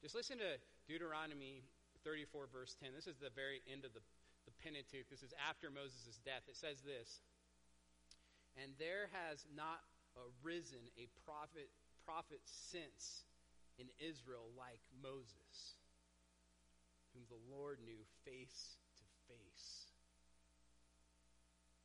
Just 0.00 0.14
listen 0.14 0.38
to 0.38 0.56
Deuteronomy 0.88 1.66
34, 2.04 2.48
verse 2.52 2.76
10. 2.78 2.94
This 2.94 3.10
is 3.10 3.18
the 3.18 3.32
very 3.34 3.60
end 3.66 3.84
of 3.84 3.92
the, 3.92 4.04
the 4.46 4.54
Pentateuch. 4.62 5.10
This 5.10 5.26
is 5.26 5.34
after 5.36 5.68
Moses' 5.68 6.22
death. 6.22 6.46
It 6.46 6.56
says 6.56 6.80
this 6.86 7.20
And 8.54 8.72
there 8.78 9.10
has 9.10 9.44
not 9.50 9.82
arisen 10.14 10.88
a 10.96 11.10
prophet, 11.26 11.68
prophet 12.06 12.40
since 12.46 13.26
in 13.78 13.86
Israel 13.98 14.48
like 14.56 14.80
Moses, 15.02 15.76
whom 17.12 17.24
the 17.28 17.54
Lord 17.54 17.78
knew 17.84 18.00
face 18.24 18.76
to 18.96 19.04
face 19.28 19.86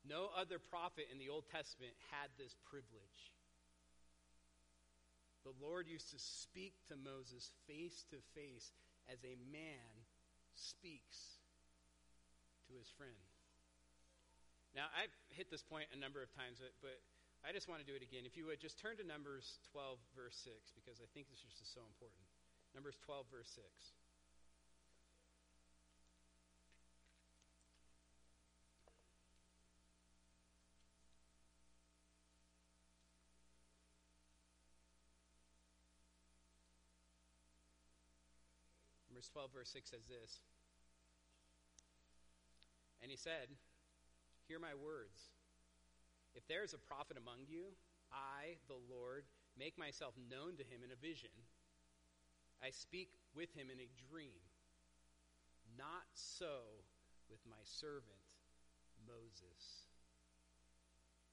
no 0.07 0.29
other 0.33 0.57
prophet 0.57 1.05
in 1.11 1.17
the 1.21 1.29
Old 1.29 1.45
Testament 1.47 1.93
had 2.09 2.29
this 2.37 2.57
privilege. 2.65 3.31
The 5.45 5.53
Lord 5.61 5.87
used 5.87 6.09
to 6.11 6.19
speak 6.19 6.73
to 6.89 6.95
Moses 6.97 7.49
face 7.65 8.05
to 8.09 8.17
face 8.33 8.73
as 9.09 9.21
a 9.25 9.37
man 9.49 10.05
speaks 10.53 11.41
to 12.69 12.77
his 12.77 12.89
friend. 12.97 13.17
Now, 14.73 14.87
I've 14.95 15.13
hit 15.29 15.49
this 15.51 15.65
point 15.65 15.89
a 15.93 15.99
number 15.99 16.21
of 16.21 16.31
times, 16.33 16.61
but 16.81 16.97
I 17.41 17.51
just 17.51 17.67
want 17.67 17.81
to 17.81 17.87
do 17.87 17.97
it 17.97 18.05
again. 18.05 18.21
If 18.25 18.37
you 18.37 18.45
would, 18.45 18.61
just 18.61 18.77
turn 18.77 18.97
to 18.97 19.03
Numbers 19.03 19.57
12, 19.73 19.97
verse 20.15 20.37
6, 20.45 20.53
because 20.77 21.01
I 21.01 21.09
think 21.13 21.25
this 21.29 21.41
is 21.41 21.57
just 21.57 21.73
so 21.73 21.81
important. 21.89 22.21
Numbers 22.75 22.95
12, 23.01 23.25
verse 23.33 23.49
6. 23.49 23.65
Numbers 39.09 39.29
12, 39.33 39.49
verse 39.51 39.69
6 39.73 39.89
says 39.89 40.05
this 40.05 40.45
And 43.01 43.09
he 43.09 43.17
said, 43.17 43.49
Hear 44.47 44.59
my 44.59 44.77
words. 44.77 45.40
If 46.35 46.47
there 46.47 46.63
is 46.63 46.73
a 46.73 46.81
prophet 46.81 47.17
among 47.17 47.47
you, 47.47 47.75
I, 48.11 48.59
the 48.67 48.79
Lord, 48.89 49.23
make 49.57 49.77
myself 49.77 50.15
known 50.29 50.55
to 50.57 50.63
him 50.63 50.83
in 50.83 50.91
a 50.91 50.99
vision. 50.99 51.31
I 52.63 52.69
speak 52.71 53.09
with 53.35 53.51
him 53.55 53.67
in 53.71 53.79
a 53.79 53.89
dream. 54.09 54.43
Not 55.77 56.07
so 56.13 56.83
with 57.31 57.41
my 57.47 57.59
servant 57.63 58.27
Moses. 59.07 59.87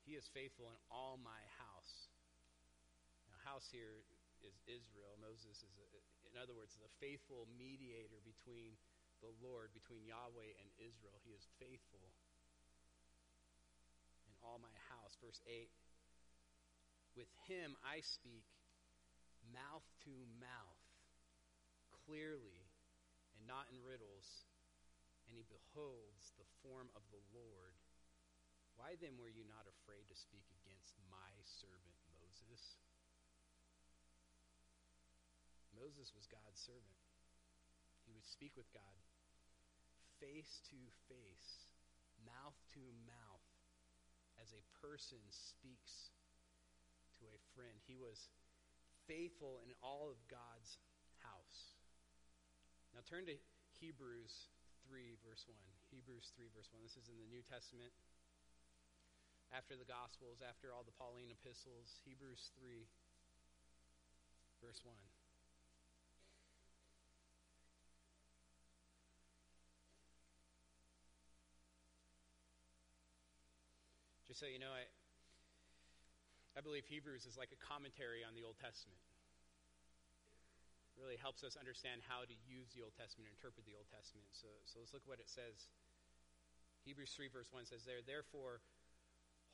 He 0.07 0.17
is 0.17 0.31
faithful 0.31 0.71
in 0.73 0.79
all 0.89 1.21
my 1.21 1.43
house. 1.61 2.09
Now, 3.29 3.37
house 3.45 3.69
here 3.69 4.01
is 4.41 4.57
Israel. 4.65 5.19
Moses 5.21 5.61
is 5.61 5.75
a, 5.77 5.87
in 6.33 6.41
other 6.41 6.57
words, 6.57 6.79
the 6.81 6.89
faithful 7.03 7.45
mediator 7.59 8.23
between 8.25 8.79
the 9.21 9.35
Lord, 9.43 9.75
between 9.75 10.07
Yahweh 10.07 10.55
and 10.63 10.69
Israel. 10.79 11.19
He 11.27 11.35
is 11.35 11.45
faithful 11.59 12.01
in 14.25 14.33
all 14.41 14.63
my 14.63 14.73
house. 15.09 15.17
Verse 15.25 15.41
8 15.49 15.73
With 17.17 17.33
him 17.49 17.73
I 17.81 18.05
speak 18.05 18.45
mouth 19.49 19.89
to 20.05 20.13
mouth, 20.37 20.85
clearly, 22.05 22.69
and 23.33 23.49
not 23.49 23.73
in 23.73 23.81
riddles, 23.81 24.45
and 25.25 25.33
he 25.33 25.49
beholds 25.49 26.37
the 26.37 26.45
form 26.61 26.93
of 26.93 27.01
the 27.09 27.25
Lord. 27.33 27.81
Why 28.77 29.01
then 29.01 29.17
were 29.17 29.33
you 29.33 29.49
not 29.49 29.65
afraid 29.65 30.05
to 30.13 30.17
speak 30.17 30.45
against 30.61 30.93
my 31.09 31.33
servant 31.41 31.97
Moses? 32.13 32.77
Moses 35.73 36.13
was 36.13 36.29
God's 36.29 36.61
servant. 36.61 37.01
He 38.05 38.13
would 38.13 38.29
speak 38.29 38.53
with 38.61 38.69
God 38.77 39.01
face 40.21 40.59
to 40.67 40.79
face, 41.07 41.71
mouth 42.27 42.59
to 42.75 42.83
mouth, 43.07 43.28
as 44.49 44.57
a 44.57 44.65
person 44.81 45.21
speaks 45.29 46.09
to 47.21 47.29
a 47.29 47.41
friend. 47.53 47.77
He 47.85 48.01
was 48.01 48.33
faithful 49.05 49.61
in 49.61 49.77
all 49.85 50.09
of 50.09 50.17
God's 50.33 50.81
house. 51.21 51.77
Now 52.97 53.05
turn 53.05 53.29
to 53.29 53.37
Hebrews 53.77 54.49
3, 54.89 55.21
verse 55.21 55.45
1. 55.45 55.53
Hebrews 55.93 56.33
3, 56.33 56.49
verse 56.57 56.73
1. 56.73 56.81
This 56.81 56.97
is 56.97 57.13
in 57.13 57.21
the 57.21 57.29
New 57.29 57.45
Testament. 57.45 57.93
After 59.53 59.77
the 59.77 59.85
Gospels, 59.85 60.41
after 60.41 60.73
all 60.73 60.85
the 60.85 60.97
Pauline 60.97 61.29
epistles, 61.29 62.01
Hebrews 62.09 62.49
3, 62.57 62.89
verse 64.65 64.81
1. 64.81 64.97
Just 74.28 74.28
so 74.39 74.47
you 74.47 74.63
know, 74.63 74.71
I, 74.71 74.87
I 76.55 76.63
believe 76.63 76.87
Hebrews 76.87 77.27
is 77.27 77.35
like 77.35 77.51
a 77.51 77.59
commentary 77.59 78.23
on 78.23 78.39
the 78.39 78.47
Old 78.47 78.55
Testament. 78.63 79.03
Really 80.95 81.19
helps 81.19 81.43
us 81.43 81.59
understand 81.59 82.07
how 82.07 82.23
to 82.23 82.37
use 82.47 82.71
the 82.71 82.87
Old 82.87 82.95
Testament, 82.95 83.27
and 83.27 83.35
interpret 83.35 83.67
the 83.67 83.75
Old 83.75 83.91
Testament. 83.91 84.31
So, 84.31 84.47
so 84.63 84.79
let's 84.79 84.95
look 84.95 85.03
at 85.03 85.11
what 85.11 85.19
it 85.19 85.27
says. 85.27 85.67
Hebrews 86.87 87.11
3, 87.19 87.27
verse 87.35 87.51
1 87.51 87.67
says 87.67 87.83
there, 87.83 87.99
Therefore, 87.99 88.63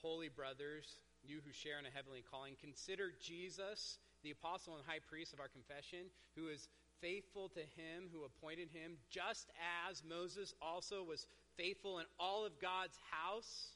holy 0.04 0.28
brothers, 0.28 1.00
you 1.24 1.40
who 1.40 1.52
share 1.56 1.80
in 1.80 1.88
a 1.88 1.92
heavenly 1.92 2.20
calling, 2.20 2.52
consider 2.60 3.08
Jesus, 3.16 3.96
the 4.20 4.36
apostle 4.36 4.76
and 4.76 4.84
high 4.84 5.00
priest 5.00 5.32
of 5.32 5.40
our 5.40 5.48
confession, 5.48 6.12
who 6.36 6.52
is 6.52 6.68
faithful 7.00 7.48
to 7.56 7.60
him 7.60 8.12
who 8.12 8.24
appointed 8.24 8.68
him, 8.72 8.96
just 9.08 9.48
as 9.88 10.04
Moses 10.04 10.52
also 10.60 11.04
was 11.04 11.26
faithful 11.56 11.98
in 11.98 12.06
all 12.20 12.44
of 12.44 12.60
God's 12.60 12.96
house. 13.10 13.73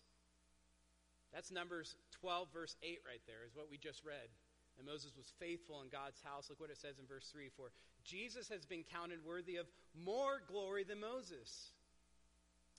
That's 1.32 1.50
Numbers 1.50 1.96
12, 2.20 2.48
verse 2.52 2.76
8, 2.82 3.00
right 3.06 3.20
there, 3.26 3.44
is 3.46 3.54
what 3.54 3.70
we 3.70 3.76
just 3.76 4.04
read. 4.04 4.28
And 4.78 4.86
Moses 4.86 5.12
was 5.16 5.32
faithful 5.38 5.82
in 5.82 5.88
God's 5.90 6.22
house. 6.22 6.46
Look 6.48 6.60
what 6.60 6.70
it 6.70 6.78
says 6.78 6.98
in 6.98 7.06
verse 7.06 7.28
3 7.32 7.50
For 7.56 7.72
Jesus 8.04 8.48
has 8.48 8.64
been 8.64 8.84
counted 8.86 9.24
worthy 9.24 9.56
of 9.56 9.66
more 9.92 10.40
glory 10.46 10.84
than 10.84 11.00
Moses. 11.00 11.72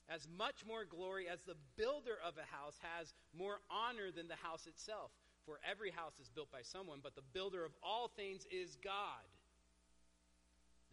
As 0.08 0.26
much 0.26 0.66
more 0.66 0.84
glory 0.84 1.28
as 1.28 1.42
the 1.42 1.54
builder 1.76 2.18
of 2.26 2.34
a 2.34 2.48
house 2.50 2.74
has 2.82 3.14
more 3.36 3.60
honor 3.70 4.10
than 4.10 4.26
the 4.26 4.40
house 4.42 4.66
itself. 4.66 5.12
For 5.46 5.60
every 5.68 5.90
house 5.90 6.18
is 6.20 6.28
built 6.28 6.50
by 6.50 6.62
someone, 6.62 7.00
but 7.02 7.14
the 7.14 7.26
builder 7.32 7.64
of 7.64 7.72
all 7.82 8.08
things 8.08 8.46
is 8.50 8.76
God. 8.82 9.28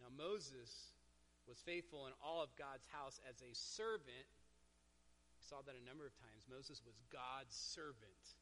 Now, 0.00 0.08
Moses 0.14 0.70
was 1.48 1.58
faithful 1.64 2.06
in 2.06 2.12
all 2.22 2.42
of 2.42 2.54
God's 2.56 2.86
house 2.92 3.20
as 3.28 3.40
a 3.42 3.52
servant 3.52 4.28
saw 5.48 5.64
that 5.64 5.80
a 5.80 5.88
number 5.88 6.04
of 6.04 6.12
times. 6.20 6.44
Moses 6.44 6.84
was 6.84 7.00
God's 7.08 7.56
servant 7.56 8.36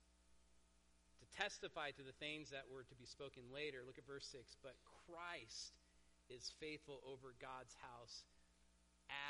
to 1.23 1.27
testify 1.31 1.95
to 1.95 2.03
the 2.03 2.19
things 2.19 2.51
that 2.51 2.67
were 2.67 2.83
to 2.83 2.99
be 2.99 3.07
spoken 3.07 3.47
later. 3.55 3.87
Look 3.87 4.03
at 4.03 4.11
verse 4.11 4.27
6. 4.35 4.59
But 4.59 4.75
Christ 5.07 5.79
is 6.27 6.51
faithful 6.59 6.99
over 7.07 7.31
God's 7.39 7.79
house 7.79 8.27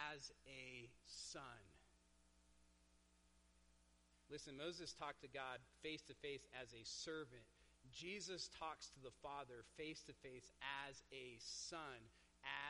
as 0.08 0.32
a 0.48 0.88
son. 1.04 1.60
Listen, 4.32 4.56
Moses 4.56 4.96
talked 4.96 5.20
to 5.20 5.28
God 5.28 5.60
face 5.84 6.02
to 6.08 6.16
face 6.24 6.48
as 6.56 6.72
a 6.72 6.82
servant. 6.82 7.44
Jesus 7.92 8.48
talks 8.56 8.88
to 8.96 9.00
the 9.04 9.14
Father 9.22 9.68
face 9.76 10.02
to 10.08 10.16
face 10.24 10.50
as 10.88 11.04
a 11.12 11.36
son, 11.38 12.00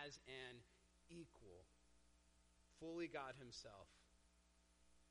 as 0.05 0.19
an 0.27 0.61
equal, 1.09 1.65
fully 2.83 3.07
God 3.07 3.39
Himself. 3.39 3.87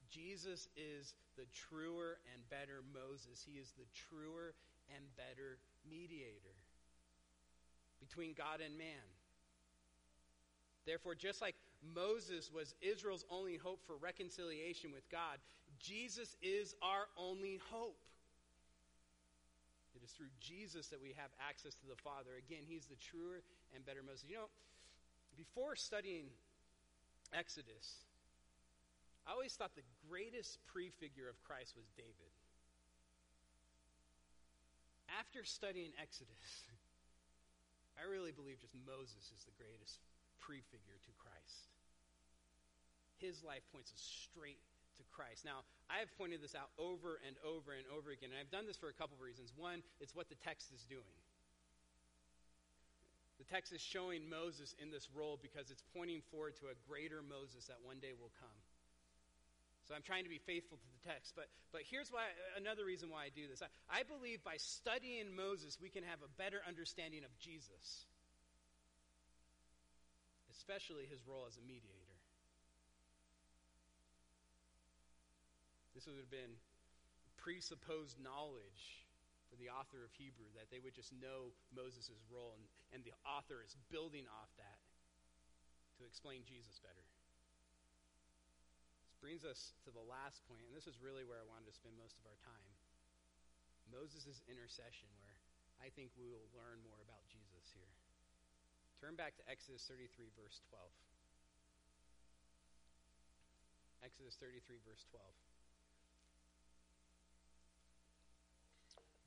Jesus 0.10 0.68
is 0.76 1.14
the 1.38 1.46
truer 1.54 2.18
and 2.34 2.50
better 2.50 2.82
Moses. 2.94 3.46
He 3.46 3.60
is 3.60 3.74
the 3.78 3.86
truer 3.94 4.54
and 4.96 5.04
better 5.18 5.58
mediator 5.90 6.56
between 8.00 8.34
God 8.38 8.62
and 8.64 8.78
man. 8.78 9.06
Therefore, 10.86 11.16
just 11.16 11.42
like 11.42 11.56
Moses 11.96 12.52
was 12.54 12.76
Israel's 12.82 13.26
only 13.30 13.58
hope 13.58 13.82
for 13.86 13.98
reconciliation 13.98 14.92
with 14.92 15.10
God, 15.10 15.40
Jesus 15.80 16.36
is 16.42 16.76
our 16.82 17.08
only 17.18 17.60
hope. 17.72 17.98
It 19.96 20.04
is 20.04 20.12
through 20.12 20.34
Jesus 20.40 20.88
that 20.88 21.02
we 21.02 21.14
have 21.18 21.32
access 21.40 21.74
to 21.76 21.88
the 21.88 21.96
Father. 21.96 22.32
Again, 22.38 22.64
he's 22.68 22.86
the 22.86 22.96
truer 22.96 23.42
and 23.74 23.86
better 23.86 24.04
Moses. 24.06 24.26
You 24.28 24.36
know, 24.36 24.50
before 25.38 25.76
studying 25.76 26.26
Exodus, 27.34 28.05
I 29.26 29.34
always 29.34 29.54
thought 29.58 29.74
the 29.74 29.90
greatest 30.06 30.62
prefigure 30.70 31.26
of 31.26 31.42
Christ 31.42 31.74
was 31.74 31.90
David. 31.98 32.32
After 35.18 35.42
studying 35.42 35.90
Exodus, 35.98 36.70
I 38.00 38.06
really 38.06 38.32
believe 38.32 38.62
just 38.62 38.78
Moses 38.86 39.34
is 39.34 39.42
the 39.50 39.58
greatest 39.58 39.98
prefigure 40.38 41.02
to 41.02 41.12
Christ. 41.18 41.74
His 43.18 43.42
life 43.42 43.66
points 43.74 43.90
us 43.90 44.02
straight 44.02 44.62
to 45.02 45.04
Christ. 45.10 45.42
Now, 45.42 45.66
I 45.90 45.98
have 46.06 46.12
pointed 46.22 46.46
this 46.46 46.54
out 46.54 46.70
over 46.78 47.18
and 47.26 47.34
over 47.42 47.74
and 47.74 47.88
over 47.90 48.14
again, 48.14 48.30
and 48.30 48.38
I've 48.38 48.54
done 48.54 48.70
this 48.70 48.78
for 48.78 48.94
a 48.94 48.98
couple 48.98 49.18
of 49.18 49.26
reasons. 49.26 49.50
One, 49.58 49.82
it's 49.98 50.14
what 50.14 50.30
the 50.30 50.38
text 50.38 50.70
is 50.70 50.86
doing. 50.86 51.18
The 53.42 53.48
text 53.48 53.74
is 53.74 53.82
showing 53.82 54.30
Moses 54.30 54.76
in 54.80 54.92
this 54.92 55.10
role 55.12 55.40
because 55.42 55.72
it's 55.72 55.84
pointing 55.98 56.22
forward 56.32 56.56
to 56.64 56.72
a 56.72 56.76
greater 56.88 57.20
Moses 57.26 57.68
that 57.68 57.82
one 57.84 58.00
day 58.00 58.16
will 58.16 58.32
come. 58.40 58.60
So 59.86 59.94
I'm 59.94 60.02
trying 60.02 60.26
to 60.26 60.34
be 60.34 60.42
faithful 60.42 60.82
to 60.82 60.90
the 60.98 61.02
text. 61.06 61.38
But, 61.38 61.46
but 61.72 61.86
here's 61.86 62.10
why 62.10 62.26
another 62.58 62.86
reason 62.86 63.14
why 63.14 63.30
I 63.30 63.32
do 63.34 63.46
this. 63.46 63.62
I, 63.62 63.70
I 63.90 64.02
believe 64.02 64.42
by 64.42 64.58
studying 64.58 65.30
Moses, 65.38 65.78
we 65.78 65.94
can 65.94 66.02
have 66.02 66.26
a 66.26 66.32
better 66.42 66.66
understanding 66.66 67.22
of 67.22 67.30
Jesus, 67.38 68.10
especially 70.50 71.06
his 71.06 71.22
role 71.30 71.46
as 71.46 71.58
a 71.62 71.66
mediator. 71.70 72.18
This 75.94 76.10
would 76.10 76.18
have 76.18 76.34
been 76.34 76.58
presupposed 77.38 78.18
knowledge 78.18 79.06
for 79.54 79.56
the 79.62 79.70
author 79.70 80.02
of 80.02 80.10
Hebrew, 80.18 80.50
that 80.58 80.74
they 80.74 80.82
would 80.82 80.98
just 80.98 81.14
know 81.14 81.54
Moses' 81.70 82.10
role, 82.34 82.58
and, 82.58 82.66
and 82.90 83.06
the 83.06 83.14
author 83.22 83.62
is 83.62 83.78
building 83.94 84.26
off 84.28 84.50
that 84.58 84.82
to 86.02 86.10
explain 86.10 86.42
Jesus 86.44 86.82
better. 86.82 87.06
Brings 89.26 89.42
us 89.42 89.74
to 89.82 89.90
the 89.90 90.06
last 90.06 90.46
point, 90.46 90.62
and 90.70 90.74
this 90.78 90.86
is 90.86 91.02
really 91.02 91.26
where 91.26 91.42
I 91.42 91.48
wanted 91.50 91.66
to 91.66 91.74
spend 91.74 91.98
most 91.98 92.22
of 92.22 92.30
our 92.30 92.38
time. 92.46 92.70
Moses' 93.90 94.46
intercession, 94.46 95.10
where 95.18 95.42
I 95.82 95.90
think 95.90 96.14
we 96.14 96.30
will 96.30 96.46
learn 96.54 96.78
more 96.86 97.02
about 97.02 97.26
Jesus 97.26 97.74
here. 97.74 97.90
Turn 99.02 99.18
back 99.18 99.34
to 99.42 99.44
Exodus 99.50 99.82
33, 99.90 100.30
verse 100.38 100.62
12. 100.70 100.78
Exodus 104.06 104.38
33, 104.38 104.78
verse 104.86 105.10
12. 105.10 105.26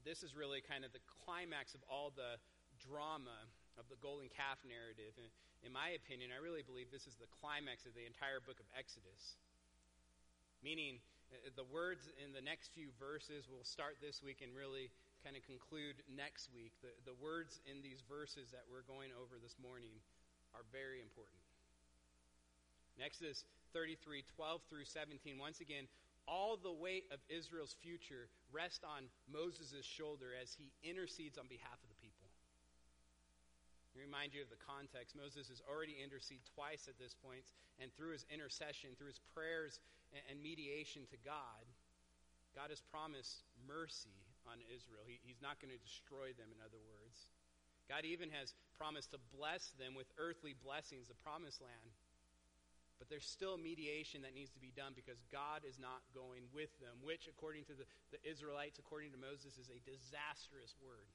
this 0.09 0.25
is 0.25 0.33
really 0.33 0.65
kind 0.65 0.89
of 0.89 0.93
the 0.97 1.05
climax 1.27 1.77
of 1.77 1.85
all 1.85 2.09
the 2.17 2.41
drama 2.81 3.45
of 3.77 3.85
the 3.93 3.99
golden 4.01 4.33
calf 4.33 4.57
narrative. 4.65 5.13
And 5.21 5.29
in 5.61 5.69
my 5.69 5.93
opinion, 5.93 6.33
I 6.33 6.41
really 6.41 6.65
believe 6.65 6.89
this 6.89 7.05
is 7.05 7.21
the 7.21 7.29
climax 7.29 7.85
of 7.85 7.93
the 7.93 8.09
entire 8.09 8.41
book 8.41 8.57
of 8.57 8.65
Exodus. 8.73 9.37
Meaning, 10.63 10.99
uh, 11.31 11.55
the 11.55 11.67
words 11.69 12.11
in 12.19 12.33
the 12.35 12.43
next 12.43 12.75
few 12.75 12.91
verses 12.99 13.47
will 13.47 13.65
start 13.65 14.03
this 14.03 14.23
week 14.23 14.43
and 14.43 14.51
really 14.55 14.91
kind 15.23 15.37
of 15.37 15.43
conclude 15.47 16.03
next 16.11 16.51
week. 16.51 16.75
The, 16.83 16.95
the 17.07 17.17
words 17.19 17.61
in 17.67 17.83
these 17.83 18.03
verses 18.07 18.51
that 18.51 18.67
we're 18.67 18.87
going 18.87 19.15
over 19.15 19.39
this 19.39 19.55
morning 19.61 20.03
are 20.55 20.67
very 20.73 20.99
important. 20.99 21.39
Exodus 22.99 23.47
33 23.73 24.27
12 24.27 24.61
through 24.67 24.85
17, 24.85 25.39
once 25.39 25.61
again, 25.61 25.87
all 26.27 26.59
the 26.59 26.73
weight 26.73 27.07
of 27.15 27.23
Israel's 27.31 27.79
future 27.79 28.29
rests 28.51 28.83
on 28.83 29.07
Moses' 29.31 29.87
shoulder 29.87 30.35
as 30.35 30.53
he 30.53 30.75
intercedes 30.83 31.39
on 31.39 31.47
behalf 31.47 31.79
of 31.79 31.89
the 31.89 32.01
people. 32.03 32.27
I 33.95 34.03
remind 34.03 34.35
you 34.35 34.43
of 34.43 34.51
the 34.53 34.61
context. 34.61 35.17
Moses 35.17 35.49
has 35.49 35.63
already 35.65 35.97
interceded 35.97 36.45
twice 36.55 36.87
at 36.87 37.01
this 37.01 37.17
point, 37.17 37.49
and 37.81 37.89
through 37.95 38.13
his 38.13 38.27
intercession, 38.29 38.93
through 38.99 39.15
his 39.15 39.23
prayers 39.33 39.81
and 40.29 40.41
mediation 40.41 41.05
to 41.13 41.19
God, 41.21 41.65
God 42.57 42.73
has 42.73 42.81
promised 42.81 43.45
mercy 43.69 44.17
on 44.49 44.59
Israel. 44.73 45.05
He, 45.05 45.21
he's 45.23 45.45
not 45.45 45.61
going 45.61 45.71
to 45.73 45.81
destroy 45.81 46.33
them, 46.35 46.49
in 46.51 46.61
other 46.65 46.81
words. 46.81 47.29
God 47.89 48.05
even 48.05 48.29
has 48.33 48.53
promised 48.77 49.13
to 49.17 49.21
bless 49.33 49.73
them 49.81 49.97
with 49.97 50.09
earthly 50.21 50.53
blessings, 50.53 51.09
the 51.09 51.17
promised 51.17 51.61
land. 51.61 51.93
But 52.99 53.07
there's 53.07 53.29
still 53.29 53.55
mediation 53.57 54.27
that 54.27 54.35
needs 54.35 54.51
to 54.59 54.61
be 54.61 54.75
done 54.75 54.93
because 54.93 55.23
God 55.31 55.63
is 55.63 55.79
not 55.79 56.03
going 56.11 56.51
with 56.51 56.75
them, 56.83 56.99
which, 56.99 57.31
according 57.31 57.63
to 57.71 57.75
the, 57.79 57.87
the 58.11 58.21
Israelites, 58.27 58.83
according 58.83 59.15
to 59.15 59.21
Moses, 59.21 59.55
is 59.55 59.71
a 59.71 59.79
disastrous 59.87 60.75
word. 60.83 61.09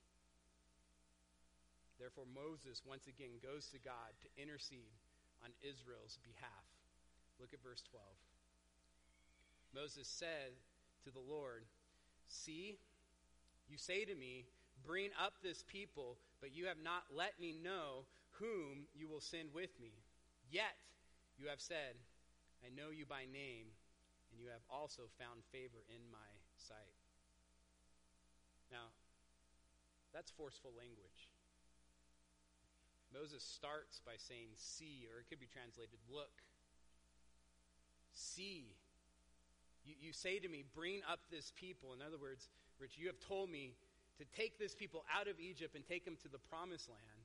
Therefore, 1.99 2.25
Moses 2.25 2.82
once 2.88 3.06
again 3.06 3.38
goes 3.43 3.67
to 3.75 3.79
God 3.84 4.15
to 4.23 4.27
intercede 4.39 4.95
on 5.43 5.51
Israel's 5.60 6.17
behalf. 6.23 6.65
Look 7.38 7.51
at 7.51 7.62
verse 7.62 7.84
12. 7.91 7.99
Moses 9.74 10.08
said 10.08 10.54
to 11.04 11.12
the 11.12 11.20
Lord, 11.20 11.64
See, 12.28 12.78
you 13.70 13.78
say 13.78 14.06
to 14.06 14.16
me, 14.16 14.46
Bring 14.86 15.10
up 15.16 15.34
this 15.42 15.64
people, 15.64 16.18
but 16.42 16.54
you 16.54 16.66
have 16.66 16.82
not 16.84 17.04
let 17.16 17.40
me 17.40 17.56
know 17.64 18.04
whom 18.32 18.84
you 18.94 19.08
will 19.08 19.22
send 19.22 19.54
with 19.54 19.72
me. 19.80 19.94
Yet, 20.52 20.76
you 21.40 21.48
have 21.48 21.62
said, 21.62 21.96
I 22.66 22.68
know 22.76 22.92
you 22.92 23.06
by 23.06 23.24
name, 23.32 23.72
and 24.32 24.42
you 24.42 24.52
have 24.52 24.66
also 24.70 25.04
found 25.16 25.46
favor 25.52 25.88
in 25.88 26.04
my 26.12 26.30
sight. 26.58 27.00
Now, 28.72 28.92
that's 30.14 30.32
forceful 30.32 30.72
language. 30.76 31.32
Moses 33.14 33.44
starts 33.44 34.02
by 34.04 34.18
saying, 34.18 34.52
See, 34.56 35.08
or 35.08 35.22
it 35.22 35.30
could 35.30 35.40
be 35.40 35.48
translated, 35.48 36.02
look. 36.12 36.44
See. 38.14 38.76
You, 39.86 39.96
you 40.00 40.13
say 40.13 40.39
to 40.39 40.48
me, 40.48 40.63
Bring 40.76 41.02
up 41.10 41.19
this 41.32 41.52
people. 41.56 41.93
In 41.93 42.02
other 42.02 42.17
words, 42.17 42.50
Rich, 42.80 42.98
you 42.98 43.08
have 43.08 43.19
told 43.19 43.50
me 43.50 43.76
to 44.19 44.26
take 44.38 44.60
this 44.60 44.76
people 44.76 45.04
out 45.10 45.28
of 45.28 45.39
Egypt 45.39 45.76
and 45.76 45.86
take 45.86 46.06
them 46.06 46.17
to 46.22 46.30
the 46.30 46.38
promised 46.38 46.89
land. 46.89 47.24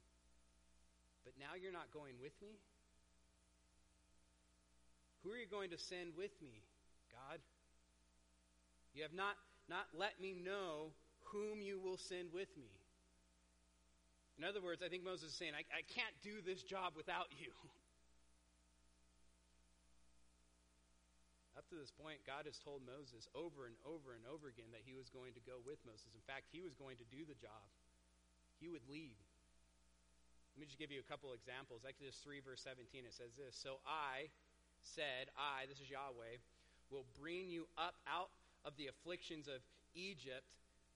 But 1.25 1.35
now 1.39 1.53
you're 1.61 1.73
not 1.73 1.93
going 1.93 2.15
with 2.21 2.33
me? 2.41 2.57
Who 5.23 5.33
are 5.33 5.37
you 5.37 5.47
going 5.51 5.71
to 5.71 5.79
send 5.79 6.17
with 6.17 6.33
me, 6.41 6.63
God? 7.13 7.41
You 8.95 9.03
have 9.03 9.13
not, 9.13 9.37
not 9.69 9.87
let 9.93 10.21
me 10.21 10.33
know 10.33 10.95
whom 11.25 11.61
you 11.61 11.79
will 11.79 11.99
send 11.99 12.33
with 12.33 12.49
me. 12.57 12.71
In 14.39 14.45
other 14.45 14.63
words, 14.63 14.83
I 14.85 14.89
think 14.89 15.05
Moses 15.05 15.31
is 15.31 15.37
saying, 15.37 15.53
I, 15.53 15.67
I 15.75 15.83
can't 15.93 16.15
do 16.23 16.41
this 16.41 16.63
job 16.63 16.95
without 16.97 17.27
you. 17.39 17.51
Up 21.59 21.67
to 21.75 21.75
this 21.75 21.91
point, 21.91 22.23
God 22.23 22.47
has 22.47 22.63
told 22.63 22.87
Moses 22.87 23.27
over 23.35 23.67
and 23.67 23.75
over 23.83 24.15
and 24.15 24.23
over 24.31 24.47
again 24.47 24.71
that 24.71 24.87
he 24.87 24.95
was 24.95 25.11
going 25.11 25.35
to 25.35 25.43
go 25.43 25.59
with 25.67 25.83
Moses. 25.83 26.15
In 26.15 26.23
fact, 26.23 26.47
he 26.55 26.63
was 26.63 26.79
going 26.79 26.95
to 27.03 27.07
do 27.11 27.27
the 27.27 27.35
job, 27.35 27.67
he 28.63 28.71
would 28.71 28.87
lead. 28.87 29.19
Let 30.55 30.63
me 30.63 30.71
just 30.71 30.79
give 30.79 30.95
you 30.95 31.03
a 31.03 31.07
couple 31.11 31.35
examples. 31.35 31.83
Exodus 31.83 32.15
3, 32.23 32.47
verse 32.47 32.63
17, 32.63 33.03
it 33.03 33.11
says 33.11 33.35
this 33.35 33.59
So 33.59 33.83
I, 33.83 34.31
said, 34.83 35.35
I, 35.35 35.67
this 35.67 35.83
is 35.83 35.91
Yahweh, 35.91 36.39
will 36.95 37.07
bring 37.19 37.51
you 37.51 37.67
up 37.75 37.99
out 38.07 38.31
of 38.63 38.79
the 38.79 38.87
afflictions 38.87 39.51
of 39.51 39.59
Egypt 39.99 40.47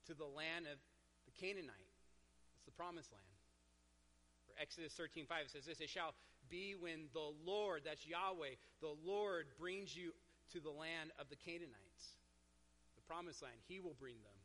to 0.06 0.14
the 0.14 0.26
land 0.26 0.70
of 0.70 0.78
the 1.26 1.34
Canaanite. 1.34 1.90
It's 2.54 2.66
the 2.66 2.74
promised 2.74 3.10
land. 3.10 3.34
For 4.46 4.54
Exodus 4.62 4.94
13, 4.94 5.26
5, 5.26 5.46
it 5.46 5.50
says 5.50 5.66
this, 5.66 5.82
It 5.82 5.90
shall 5.90 6.14
be 6.50 6.74
when 6.78 7.06
the 7.14 7.30
Lord, 7.46 7.82
that's 7.82 8.06
Yahweh, 8.06 8.58
the 8.80 8.94
Lord 9.02 9.46
brings 9.58 9.94
you 9.96 10.12
to 10.52 10.60
the 10.60 10.72
land 10.72 11.12
of 11.18 11.28
the 11.28 11.36
Canaanites, 11.36 12.04
the 12.96 13.04
promised 13.08 13.42
land. 13.42 13.56
He 13.68 13.80
will 13.80 13.96
bring 13.96 14.20
them. 14.22 14.38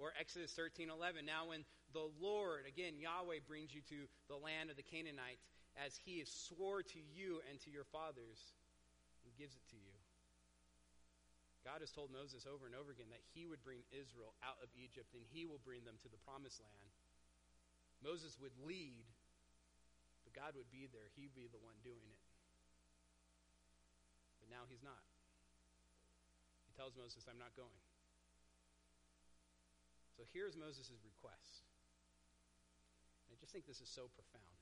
Or 0.00 0.12
Exodus 0.16 0.52
13 0.56 0.88
11. 0.88 1.28
Now, 1.28 1.52
when 1.52 1.64
the 1.92 2.08
Lord, 2.20 2.64
again, 2.64 2.96
Yahweh, 2.96 3.44
brings 3.44 3.74
you 3.74 3.84
to 3.92 4.08
the 4.32 4.40
land 4.40 4.72
of 4.72 4.76
the 4.80 4.86
Canaanites, 4.86 5.44
as 5.76 5.92
he 6.04 6.24
has 6.24 6.28
swore 6.28 6.80
to 6.82 7.00
you 7.12 7.44
and 7.52 7.60
to 7.64 7.70
your 7.70 7.84
fathers, 7.92 8.40
and 9.24 9.36
gives 9.36 9.52
it 9.52 9.64
to 9.70 9.76
you. 9.76 9.96
God 11.60 11.84
has 11.84 11.92
told 11.92 12.08
Moses 12.08 12.48
over 12.48 12.64
and 12.64 12.72
over 12.72 12.88
again 12.88 13.12
that 13.12 13.20
he 13.36 13.44
would 13.44 13.60
bring 13.60 13.84
Israel 13.92 14.32
out 14.40 14.56
of 14.64 14.72
Egypt 14.72 15.12
and 15.12 15.20
he 15.28 15.44
will 15.44 15.60
bring 15.60 15.84
them 15.84 16.00
to 16.00 16.08
the 16.08 16.20
promised 16.24 16.56
land. 16.64 16.92
Moses 18.00 18.32
would 18.40 18.56
lead, 18.64 19.04
but 20.24 20.32
God 20.32 20.56
would 20.56 20.72
be 20.72 20.88
there. 20.88 21.12
He'd 21.20 21.36
be 21.36 21.52
the 21.52 21.60
one 21.60 21.76
doing 21.84 22.08
it. 22.08 22.24
But 24.40 24.48
now 24.48 24.64
he's 24.72 24.80
not. 24.80 25.04
Tells 26.80 26.96
Moses, 26.96 27.28
I'm 27.28 27.36
not 27.36 27.52
going. 27.60 27.84
So 30.16 30.24
here's 30.32 30.56
Moses' 30.56 30.96
request. 31.04 31.68
I 33.28 33.36
just 33.36 33.52
think 33.52 33.68
this 33.68 33.84
is 33.84 33.92
so 33.92 34.08
profound. 34.16 34.56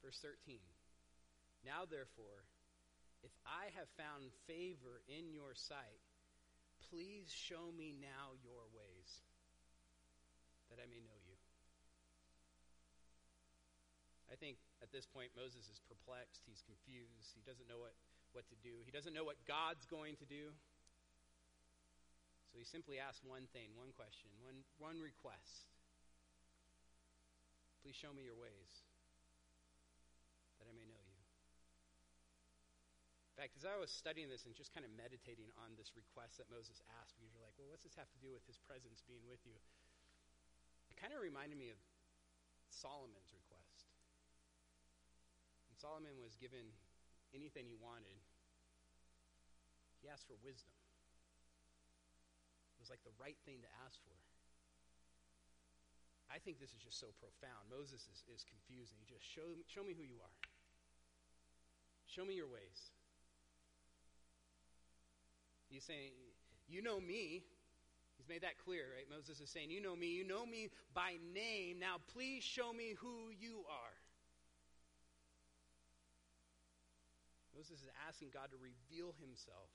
Verse 0.00 0.16
13 0.24 0.56
Now, 1.68 1.84
therefore, 1.84 2.48
if 3.20 3.28
I 3.44 3.76
have 3.76 3.92
found 4.00 4.32
favor 4.48 5.04
in 5.04 5.36
your 5.36 5.52
sight, 5.52 6.00
please 6.88 7.28
show 7.28 7.68
me 7.76 7.92
now 8.00 8.32
your 8.40 8.64
ways, 8.72 9.20
that 10.72 10.80
I 10.80 10.88
may 10.88 11.04
know 11.04 11.20
you. 11.28 11.36
I 14.32 14.40
think 14.40 14.56
at 14.80 14.88
this 14.96 15.04
point 15.04 15.36
Moses 15.36 15.68
is 15.68 15.76
perplexed. 15.84 16.40
He's 16.48 16.64
confused. 16.64 17.36
He 17.36 17.44
doesn't 17.44 17.68
know 17.68 17.84
what, 17.84 17.92
what 18.34 18.50
to 18.50 18.58
do. 18.60 18.82
He 18.82 18.90
doesn't 18.90 19.14
know 19.14 19.24
what 19.24 19.38
God's 19.46 19.86
going 19.86 20.18
to 20.18 20.26
do. 20.26 20.50
So 22.50 22.62
he 22.62 22.66
simply 22.66 23.02
asks 23.02 23.22
one 23.26 23.50
thing, 23.50 23.74
one 23.74 23.90
question, 23.94 24.30
one, 24.38 24.62
one 24.78 25.02
request. 25.02 25.70
Please 27.82 27.98
show 27.98 28.14
me 28.14 28.22
your 28.22 28.38
ways 28.38 28.70
that 30.62 30.70
I 30.70 30.74
may 30.74 30.86
know 30.86 31.02
you. 31.02 31.18
In 33.34 33.36
fact, 33.42 33.58
as 33.58 33.66
I 33.66 33.74
was 33.74 33.90
studying 33.90 34.30
this 34.30 34.46
and 34.46 34.54
just 34.54 34.70
kind 34.70 34.86
of 34.86 34.94
meditating 34.94 35.50
on 35.58 35.74
this 35.74 35.98
request 35.98 36.38
that 36.38 36.46
Moses 36.46 36.78
asked, 37.02 37.18
because 37.18 37.34
you're 37.34 37.42
like, 37.42 37.58
well, 37.58 37.66
what's 37.66 37.82
this 37.82 37.98
have 37.98 38.06
to 38.14 38.22
do 38.22 38.30
with 38.30 38.46
his 38.46 38.62
presence 38.62 39.02
being 39.02 39.26
with 39.26 39.42
you? 39.42 39.58
It 40.86 40.94
kind 40.94 41.10
of 41.10 41.18
reminded 41.18 41.58
me 41.58 41.74
of 41.74 41.78
Solomon's 42.70 43.34
request. 43.34 43.90
When 45.66 45.74
Solomon 45.74 46.14
was 46.22 46.38
given 46.38 46.70
anything 47.34 47.66
he 47.66 47.76
wanted, 47.76 48.16
he 50.00 50.08
asked 50.08 50.24
for 50.30 50.38
wisdom. 50.40 50.72
It 52.78 52.80
was 52.80 52.88
like 52.88 53.02
the 53.02 53.14
right 53.20 53.36
thing 53.44 53.60
to 53.60 53.70
ask 53.84 53.98
for. 54.06 54.16
I 56.32 56.38
think 56.38 56.58
this 56.58 56.72
is 56.72 56.80
just 56.82 56.98
so 56.98 57.12
profound. 57.20 57.68
Moses 57.70 58.06
is, 58.08 58.24
is 58.32 58.42
confused, 58.42 58.90
and 58.94 58.98
he 58.98 59.06
just 59.06 59.24
show, 59.26 59.54
show 59.68 59.84
me 59.84 59.94
who 59.94 60.02
you 60.02 60.18
are. 60.18 60.36
Show 62.06 62.24
me 62.24 62.34
your 62.34 62.48
ways. 62.48 62.92
He's 65.68 65.84
saying, 65.84 66.12
You 66.68 66.82
know 66.82 67.00
me. 67.00 67.42
He's 68.16 68.28
made 68.28 68.42
that 68.42 68.58
clear, 68.62 68.86
right? 68.94 69.06
Moses 69.10 69.40
is 69.40 69.50
saying, 69.50 69.70
You 69.70 69.82
know 69.82 69.96
me. 69.96 70.06
You 70.08 70.24
know 70.24 70.46
me 70.46 70.70
by 70.94 71.16
name. 71.34 71.78
Now 71.80 71.96
please 72.12 72.44
show 72.44 72.72
me 72.72 72.94
who 72.98 73.30
you 73.38 73.64
are. 73.68 73.96
Moses 77.54 77.86
is 77.86 77.90
asking 78.10 78.34
God 78.34 78.50
to 78.50 78.58
reveal 78.58 79.14
himself. 79.22 79.70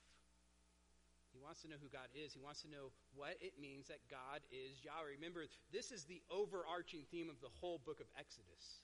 He 1.32 1.40
wants 1.40 1.62
to 1.62 1.70
know 1.70 1.80
who 1.80 1.88
God 1.88 2.10
is. 2.12 2.34
He 2.34 2.42
wants 2.42 2.60
to 2.66 2.70
know 2.70 2.92
what 3.14 3.38
it 3.40 3.56
means 3.56 3.88
that 3.88 4.02
God 4.10 4.44
is 4.52 4.82
Yahweh. 4.84 5.16
Remember, 5.16 5.46
this 5.72 5.94
is 5.94 6.04
the 6.04 6.20
overarching 6.28 7.06
theme 7.08 7.30
of 7.30 7.40
the 7.40 7.52
whole 7.62 7.78
book 7.78 8.02
of 8.02 8.10
Exodus. 8.18 8.82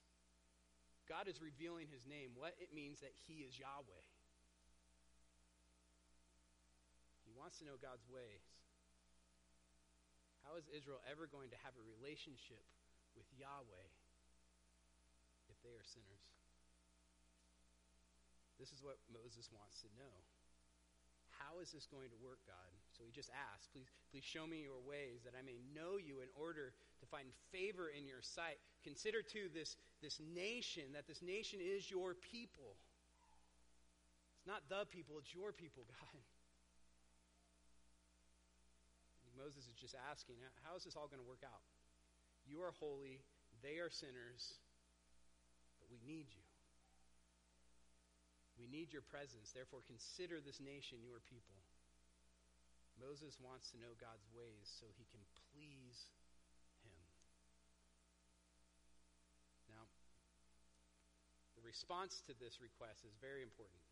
God 1.11 1.27
is 1.27 1.43
revealing 1.43 1.91
his 1.91 2.07
name, 2.07 2.35
what 2.35 2.55
it 2.59 2.71
means 2.75 3.03
that 3.03 3.15
he 3.27 3.43
is 3.43 3.59
Yahweh. 3.59 4.05
He 7.27 7.35
wants 7.35 7.59
to 7.59 7.67
know 7.67 7.79
God's 7.79 8.07
ways. 8.07 8.47
How 10.47 10.55
is 10.55 10.71
Israel 10.71 11.03
ever 11.11 11.27
going 11.27 11.51
to 11.51 11.59
have 11.67 11.75
a 11.75 11.83
relationship 11.83 12.63
with 13.19 13.27
Yahweh 13.35 13.87
if 15.51 15.59
they 15.67 15.75
are 15.75 15.83
sinners? 15.83 16.36
This 18.57 18.73
is 18.73 18.81
what 18.81 18.97
Moses 19.13 19.49
wants 19.53 19.85
to 19.85 19.89
know. 19.97 20.15
How 21.37 21.61
is 21.61 21.69
this 21.69 21.85
going 21.85 22.09
to 22.09 22.19
work, 22.25 22.41
God? 22.49 22.73
So 22.97 23.05
he 23.05 23.13
just 23.13 23.29
asks, 23.53 23.69
please, 23.69 23.93
please 24.09 24.25
show 24.25 24.49
me 24.49 24.65
your 24.65 24.81
ways 24.81 25.21
that 25.29 25.37
I 25.37 25.45
may 25.45 25.61
know 25.77 26.01
you 26.01 26.25
in 26.25 26.33
order 26.33 26.73
to 26.73 27.05
find 27.13 27.29
favor 27.53 27.93
in 27.93 28.09
your 28.09 28.25
sight. 28.25 28.57
Consider 28.81 29.21
too 29.21 29.53
this, 29.53 29.77
this 30.01 30.17
nation, 30.21 30.97
that 30.97 31.05
this 31.05 31.21
nation 31.21 31.61
is 31.61 31.91
your 31.93 32.17
people. 32.17 32.81
It's 34.41 34.49
not 34.49 34.65
the 34.73 34.89
people, 34.89 35.21
it's 35.21 35.35
your 35.37 35.53
people, 35.53 35.85
God. 35.93 36.17
Moses 39.37 39.69
is 39.69 39.77
just 39.77 39.95
asking, 40.09 40.41
how 40.65 40.81
is 40.81 40.85
this 40.89 40.97
all 40.97 41.13
going 41.13 41.21
to 41.21 41.29
work 41.29 41.45
out? 41.45 41.61
You 42.49 42.65
are 42.65 42.73
holy, 42.81 43.21
they 43.61 43.77
are 43.85 43.93
sinners, 43.93 44.57
but 45.77 45.93
we 45.93 46.01
need 46.09 46.33
you. 46.33 46.46
We 48.57 48.67
need 48.67 48.93
your 48.93 49.05
presence. 49.05 49.53
Therefore, 49.53 49.85
consider 49.85 50.41
this 50.41 50.61
nation 50.61 51.05
your 51.05 51.21
people. 51.29 51.61
Moses 52.97 53.37
wants 53.37 53.69
to 53.73 53.77
know 53.77 53.93
God's 54.01 54.25
ways 54.33 54.65
so 54.65 54.89
he 54.97 55.05
can 55.13 55.21
please 55.53 56.09
him. 56.81 56.97
Now, 59.69 59.85
the 61.61 61.65
response 61.65 62.25
to 62.25 62.33
this 62.41 62.57
request 62.65 63.05
is 63.05 63.13
very 63.21 63.45
important. 63.45 63.85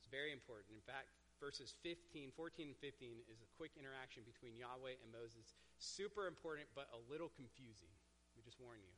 It's 0.00 0.08
very 0.08 0.32
important. 0.32 0.72
In 0.72 0.84
fact, 0.88 1.12
verses 1.36 1.76
15, 1.84 2.32
14 2.32 2.72
and 2.72 2.78
15 2.80 3.28
is 3.28 3.44
a 3.44 3.48
quick 3.60 3.76
interaction 3.76 4.24
between 4.24 4.56
Yahweh 4.56 4.96
and 5.04 5.12
Moses. 5.12 5.52
Super 5.76 6.24
important, 6.24 6.72
but 6.72 6.88
a 6.96 7.00
little 7.12 7.28
confusing. 7.36 7.92
We 8.32 8.40
just 8.40 8.56
warn 8.56 8.80
you. 8.80 8.94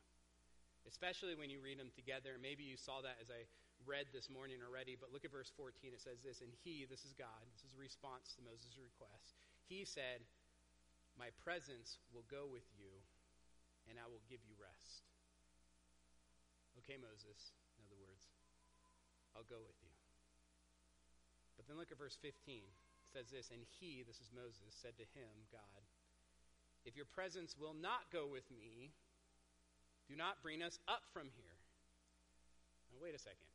Especially 0.87 1.35
when 1.35 1.51
you 1.51 1.59
read 1.59 1.75
them 1.75 1.91
together. 1.91 2.39
Maybe 2.39 2.63
you 2.63 2.79
saw 2.79 3.03
that 3.03 3.19
as 3.19 3.27
I 3.27 3.43
read 3.87 4.11
this 4.11 4.27
morning 4.27 4.59
already, 4.59 4.99
but 4.99 5.13
look 5.13 5.23
at 5.23 5.31
verse 5.31 5.51
14. 5.55 5.95
It 5.95 6.03
says 6.03 6.19
this, 6.19 6.43
and 6.43 6.51
he, 6.63 6.83
this 6.87 7.07
is 7.07 7.15
God, 7.15 7.43
this 7.55 7.63
is 7.63 7.75
a 7.75 7.81
response 7.81 8.35
to 8.35 8.43
Moses' 8.43 8.75
request. 8.79 9.39
He 9.67 9.85
said, 9.87 10.25
My 11.15 11.31
presence 11.43 12.01
will 12.11 12.27
go 12.27 12.49
with 12.49 12.65
you, 12.75 12.91
and 13.87 13.95
I 13.95 14.07
will 14.09 14.23
give 14.27 14.43
you 14.43 14.55
rest. 14.59 15.07
Okay, 16.83 16.99
Moses, 16.99 17.55
in 17.75 17.83
other 17.87 17.99
words, 17.99 18.27
I'll 19.35 19.47
go 19.47 19.61
with 19.61 19.77
you. 19.83 19.93
But 21.59 21.67
then 21.67 21.75
look 21.75 21.91
at 21.91 21.99
verse 21.99 22.15
15. 22.19 22.33
It 22.63 23.09
says 23.11 23.27
this, 23.33 23.51
and 23.51 23.61
he, 23.81 24.05
this 24.05 24.21
is 24.21 24.31
Moses, 24.31 24.71
said 24.71 24.95
to 25.01 25.07
him, 25.17 25.33
God, 25.51 25.81
if 26.85 26.95
your 26.95 27.09
presence 27.09 27.57
will 27.59 27.75
not 27.75 28.07
go 28.13 28.29
with 28.29 28.47
me, 28.53 28.93
do 30.07 30.15
not 30.15 30.41
bring 30.41 30.63
us 30.63 30.79
up 30.87 31.03
from 31.11 31.27
here. 31.35 31.57
Now, 32.93 33.01
wait 33.01 33.13
a 33.13 33.19
second. 33.19 33.48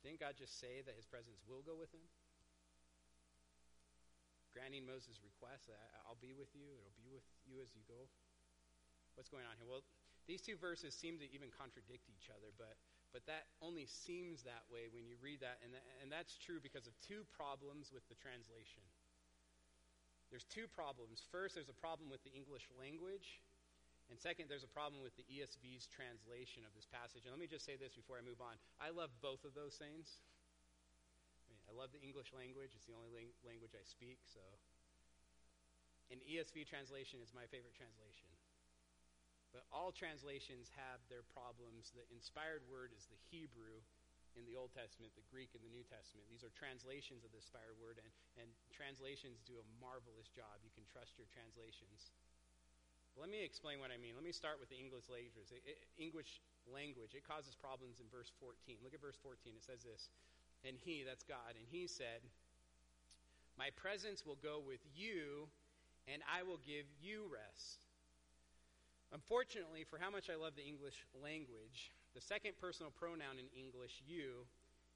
Didn't 0.00 0.20
God 0.20 0.36
just 0.36 0.56
say 0.56 0.80
that 0.84 0.96
his 0.96 1.04
presence 1.04 1.40
will 1.44 1.60
go 1.60 1.76
with 1.76 1.92
him? 1.92 2.04
Granting 4.50 4.82
Moses' 4.82 5.22
request, 5.22 5.70
I'll 6.08 6.18
be 6.18 6.34
with 6.34 6.50
you, 6.56 6.66
it'll 6.74 6.98
be 6.98 7.12
with 7.12 7.26
you 7.46 7.62
as 7.62 7.70
you 7.76 7.86
go. 7.86 8.10
What's 9.14 9.30
going 9.30 9.46
on 9.46 9.54
here? 9.60 9.68
Well, 9.68 9.86
these 10.26 10.42
two 10.42 10.58
verses 10.58 10.96
seem 10.96 11.20
to 11.22 11.28
even 11.30 11.54
contradict 11.54 12.10
each 12.10 12.32
other, 12.32 12.50
but 12.58 12.74
but 13.10 13.26
that 13.26 13.50
only 13.58 13.90
seems 13.90 14.46
that 14.46 14.62
way 14.70 14.86
when 14.86 15.02
you 15.02 15.18
read 15.18 15.42
that, 15.42 15.58
and, 15.66 15.74
and 15.98 16.06
that's 16.14 16.38
true 16.38 16.62
because 16.62 16.86
of 16.86 16.94
two 17.02 17.26
problems 17.34 17.90
with 17.90 18.06
the 18.06 18.14
translation. 18.14 18.86
There's 20.30 20.46
two 20.46 20.70
problems. 20.70 21.18
First, 21.34 21.58
there's 21.58 21.68
a 21.68 21.74
problem 21.74 22.06
with 22.06 22.22
the 22.22 22.30
English 22.30 22.70
language, 22.78 23.42
and 24.10 24.18
second, 24.18 24.50
there's 24.50 24.66
a 24.66 24.74
problem 24.74 24.98
with 25.06 25.14
the 25.14 25.22
ESV's 25.30 25.86
translation 25.86 26.66
of 26.66 26.74
this 26.74 26.90
passage. 26.90 27.24
And 27.24 27.30
let 27.30 27.38
me 27.38 27.46
just 27.46 27.62
say 27.62 27.78
this 27.78 27.94
before 27.94 28.18
I 28.18 28.26
move 28.26 28.42
on. 28.42 28.58
I 28.82 28.90
love 28.90 29.14
both 29.22 29.46
of 29.46 29.54
those 29.54 29.78
things. 29.78 30.18
I, 31.46 31.54
mean, 31.54 31.62
I 31.70 31.72
love 31.78 31.94
the 31.94 32.02
English 32.02 32.34
language. 32.34 32.74
It's 32.74 32.90
the 32.90 32.98
only 32.98 33.14
ling- 33.14 33.38
language 33.46 33.70
I 33.78 33.86
speak, 33.86 34.18
so. 34.26 34.42
And 36.10 36.18
ESV 36.26 36.66
translation 36.66 37.22
is 37.22 37.30
my 37.30 37.46
favorite 37.54 37.78
translation. 37.78 38.26
But 39.54 39.66
all 39.70 39.94
translations 39.94 40.74
have 40.74 40.98
their 41.06 41.22
problems. 41.22 41.94
The 41.94 42.02
inspired 42.10 42.66
word 42.66 42.90
is 42.90 43.06
the 43.06 43.18
Hebrew 43.30 43.78
in 44.38 44.46
the 44.46 44.54
Old 44.54 44.74
Testament, 44.74 45.14
the 45.14 45.26
Greek 45.26 45.54
in 45.54 45.62
the 45.62 45.70
New 45.70 45.86
Testament. 45.86 46.26
These 46.30 46.46
are 46.46 46.50
translations 46.54 47.26
of 47.26 47.30
the 47.34 47.42
inspired 47.42 47.78
word, 47.78 47.98
and, 47.98 48.10
and 48.38 48.50
translations 48.70 49.42
do 49.42 49.58
a 49.58 49.66
marvelous 49.82 50.30
job. 50.30 50.62
You 50.62 50.70
can 50.74 50.86
trust 50.86 51.18
your 51.18 51.26
translations. 51.30 52.14
Let 53.18 53.28
me 53.28 53.42
explain 53.42 53.80
what 53.80 53.90
I 53.90 53.98
mean. 53.98 54.14
Let 54.14 54.24
me 54.24 54.32
start 54.32 54.58
with 54.60 54.70
the 54.70 54.78
English 54.78 55.10
language. 55.10 55.50
English 55.98 56.40
language, 56.70 57.14
it 57.14 57.26
causes 57.26 57.56
problems 57.58 57.98
in 57.98 58.06
verse 58.12 58.30
14. 58.38 58.78
Look 58.82 58.94
at 58.94 59.02
verse 59.02 59.18
14. 59.18 59.56
It 59.56 59.64
says 59.64 59.82
this, 59.82 60.10
and 60.62 60.76
he, 60.76 61.02
that's 61.02 61.24
God, 61.24 61.56
and 61.56 61.66
he 61.68 61.86
said, 61.86 62.22
My 63.58 63.70
presence 63.74 64.24
will 64.24 64.38
go 64.38 64.60
with 64.60 64.80
you, 64.94 65.48
and 66.06 66.22
I 66.28 66.42
will 66.42 66.60
give 66.62 66.86
you 67.00 67.26
rest. 67.26 67.88
Unfortunately, 69.12 69.82
for 69.82 69.98
how 69.98 70.10
much 70.10 70.30
I 70.30 70.38
love 70.38 70.54
the 70.54 70.66
English 70.66 71.02
language, 71.18 71.90
the 72.14 72.20
second 72.20 72.54
personal 72.60 72.92
pronoun 72.94 73.42
in 73.42 73.50
English, 73.58 74.02
you, 74.06 74.46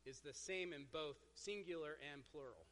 is 0.07 0.21
the 0.21 0.35
same 0.35 0.73
in 0.73 0.85
both 0.93 1.17
singular 1.35 1.97
and 2.13 2.23
plural. 2.31 2.69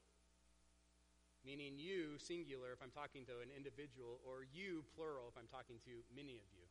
Meaning 1.43 1.75
you, 1.75 2.23
singular, 2.23 2.71
if 2.71 2.79
I'm 2.79 2.95
talking 2.95 3.27
to 3.27 3.43
an 3.43 3.51
individual, 3.51 4.23
or 4.23 4.47
you, 4.47 4.87
plural, 4.95 5.27
if 5.27 5.35
I'm 5.35 5.51
talking 5.51 5.83
to 5.83 5.95
many 6.15 6.39
of 6.39 6.47
you. 6.55 6.67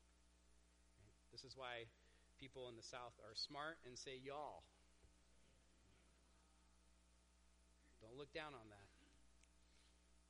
This 1.35 1.43
is 1.43 1.59
why 1.59 1.91
people 2.39 2.71
in 2.71 2.79
the 2.79 2.83
South 2.83 3.15
are 3.27 3.35
smart 3.35 3.79
and 3.83 3.99
say 3.99 4.15
y'all. 4.15 4.63
Don't 7.99 8.15
look 8.15 8.31
down 8.31 8.55
on 8.55 8.67
that. 8.71 8.87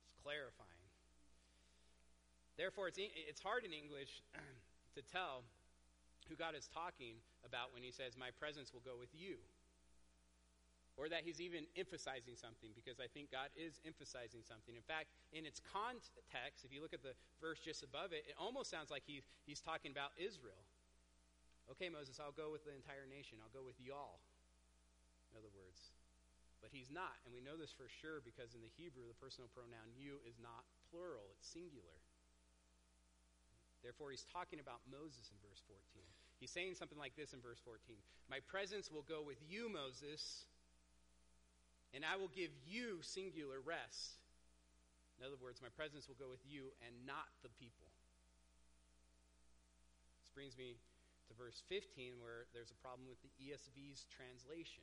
It's 0.06 0.18
clarifying. 0.22 0.86
Therefore, 2.58 2.86
it's, 2.88 2.98
it's 2.98 3.40
hard 3.40 3.64
in 3.64 3.72
English 3.72 4.22
to 4.94 5.00
tell 5.02 5.42
who 6.28 6.36
God 6.36 6.54
is 6.54 6.68
talking 6.70 7.18
about 7.42 7.72
when 7.72 7.82
he 7.82 7.90
says, 7.90 8.14
My 8.14 8.30
presence 8.38 8.72
will 8.72 8.84
go 8.84 8.94
with 8.98 9.10
you. 9.14 9.40
Or 11.00 11.08
that 11.08 11.24
he's 11.24 11.40
even 11.40 11.64
emphasizing 11.72 12.36
something, 12.36 12.76
because 12.76 13.00
I 13.00 13.08
think 13.08 13.32
God 13.32 13.48
is 13.56 13.80
emphasizing 13.88 14.44
something. 14.44 14.76
In 14.76 14.84
fact, 14.84 15.08
in 15.32 15.48
its 15.48 15.56
context, 15.72 16.68
if 16.68 16.70
you 16.70 16.84
look 16.84 16.92
at 16.92 17.00
the 17.00 17.16
verse 17.40 17.56
just 17.64 17.80
above 17.80 18.12
it, 18.12 18.28
it 18.28 18.36
almost 18.36 18.68
sounds 18.68 18.92
like 18.92 19.00
he, 19.08 19.24
he's 19.48 19.64
talking 19.64 19.88
about 19.88 20.12
Israel. 20.20 20.60
Okay, 21.72 21.88
Moses, 21.88 22.20
I'll 22.20 22.36
go 22.36 22.52
with 22.52 22.68
the 22.68 22.76
entire 22.76 23.08
nation. 23.08 23.40
I'll 23.40 23.54
go 23.56 23.64
with 23.64 23.80
y'all, 23.80 24.20
in 25.32 25.40
other 25.40 25.52
words. 25.56 25.96
But 26.60 26.68
he's 26.70 26.92
not. 26.92 27.16
And 27.24 27.32
we 27.32 27.40
know 27.40 27.56
this 27.56 27.72
for 27.72 27.88
sure 27.88 28.20
because 28.20 28.52
in 28.52 28.60
the 28.60 28.70
Hebrew, 28.76 29.08
the 29.08 29.18
personal 29.18 29.48
pronoun 29.50 29.96
you 29.96 30.20
is 30.28 30.36
not 30.38 30.68
plural, 30.92 31.32
it's 31.34 31.48
singular. 31.48 31.98
Therefore, 33.82 34.14
he's 34.14 34.28
talking 34.30 34.62
about 34.62 34.78
Moses 34.86 35.26
in 35.34 35.38
verse 35.42 35.58
14. 35.66 35.80
He's 36.38 36.54
saying 36.54 36.78
something 36.78 36.98
like 36.98 37.18
this 37.18 37.34
in 37.34 37.42
verse 37.42 37.58
14 37.62 37.98
My 38.30 38.38
presence 38.46 38.90
will 38.90 39.06
go 39.06 39.22
with 39.26 39.42
you, 39.42 39.66
Moses, 39.66 40.46
and 41.92 42.04
I 42.04 42.16
will 42.16 42.32
give 42.32 42.50
you 42.64 43.04
singular 43.04 43.60
rest. 43.60 44.20
In 45.20 45.28
other 45.28 45.38
words, 45.38 45.60
my 45.60 45.70
presence 45.72 46.08
will 46.08 46.18
go 46.18 46.32
with 46.32 46.42
you 46.48 46.72
and 46.80 46.92
not 47.04 47.28
the 47.44 47.52
people. 47.60 47.86
This 50.24 50.32
brings 50.32 50.56
me 50.56 50.80
to 51.28 51.32
verse 51.36 51.62
15, 51.68 52.18
where 52.18 52.48
there's 52.56 52.72
a 52.72 52.80
problem 52.80 53.06
with 53.06 53.20
the 53.20 53.32
ESV's 53.38 54.08
translation. 54.08 54.82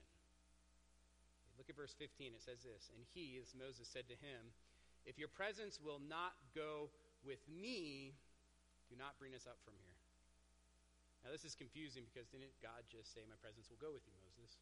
Look 1.60 1.68
at 1.68 1.76
verse 1.76 1.92
15. 1.98 2.32
It 2.38 2.40
says 2.40 2.64
this 2.64 2.88
And 2.96 3.04
he, 3.12 3.36
as 3.36 3.52
Moses, 3.52 3.90
said 3.90 4.08
to 4.08 4.16
him, 4.16 4.56
If 5.04 5.20
your 5.20 5.28
presence 5.28 5.76
will 5.82 6.00
not 6.00 6.40
go 6.56 6.88
with 7.26 7.44
me, 7.52 8.16
do 8.88 8.96
not 8.96 9.20
bring 9.20 9.36
us 9.36 9.44
up 9.44 9.60
from 9.68 9.76
here. 9.76 10.00
Now, 11.26 11.36
this 11.36 11.44
is 11.44 11.52
confusing 11.60 12.08
because 12.08 12.32
didn't 12.32 12.56
God 12.64 12.88
just 12.88 13.12
say, 13.12 13.28
My 13.28 13.36
presence 13.44 13.68
will 13.68 13.82
go 13.82 13.92
with 13.92 14.08
you, 14.08 14.16
Moses? 14.24 14.56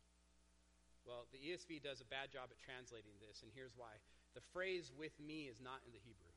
Well, 1.07 1.23
the 1.31 1.39
ESV 1.39 1.79
does 1.79 2.03
a 2.03 2.11
bad 2.11 2.35
job 2.35 2.51
at 2.51 2.59
translating 2.59 3.15
this, 3.23 3.39
and 3.39 3.49
here's 3.55 3.71
why. 3.79 3.95
The 4.35 4.43
phrase 4.51 4.91
with 4.91 5.15
me 5.23 5.47
is 5.47 5.63
not 5.63 5.79
in 5.87 5.95
the 5.95 6.03
Hebrew. 6.03 6.35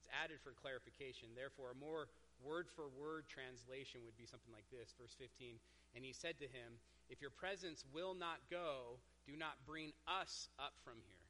It's 0.00 0.08
added 0.08 0.40
for 0.40 0.56
clarification. 0.56 1.36
Therefore, 1.36 1.76
a 1.76 1.78
more 1.78 2.08
word 2.40 2.72
for 2.72 2.88
word 2.96 3.28
translation 3.28 4.00
would 4.08 4.16
be 4.16 4.24
something 4.24 4.48
like 4.48 4.64
this. 4.72 4.96
Verse 4.96 5.12
15 5.20 5.60
And 5.92 6.00
he 6.00 6.16
said 6.16 6.40
to 6.40 6.48
him, 6.48 6.80
if 7.12 7.20
your 7.20 7.34
presence 7.34 7.84
will 7.92 8.16
not 8.16 8.40
go, 8.48 8.96
do 9.28 9.36
not 9.36 9.60
bring 9.68 9.92
us 10.08 10.48
up 10.56 10.72
from 10.80 11.04
here. 11.04 11.20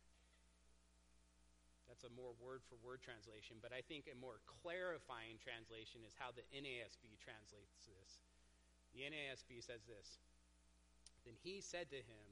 That's 1.91 2.07
a 2.07 2.13
more 2.15 2.31
word 2.39 2.63
for 2.71 2.79
word 2.87 3.03
translation, 3.03 3.59
but 3.59 3.75
I 3.75 3.83
think 3.83 4.07
a 4.07 4.15
more 4.15 4.39
clarifying 4.47 5.43
translation 5.43 6.07
is 6.07 6.15
how 6.15 6.31
the 6.31 6.47
NASB 6.55 7.19
translates 7.19 7.75
this. 7.91 8.23
The 8.95 9.11
NASB 9.11 9.59
says 9.59 9.83
this 9.91 10.23
Then 11.25 11.35
he 11.43 11.61
said 11.61 11.91
to 11.91 12.01
him, 12.01 12.27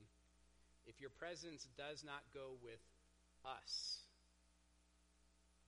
If 0.86 1.01
your 1.01 1.11
presence 1.11 1.68
does 1.76 2.05
not 2.05 2.24
go 2.32 2.57
with 2.62 2.80
us, 3.45 4.05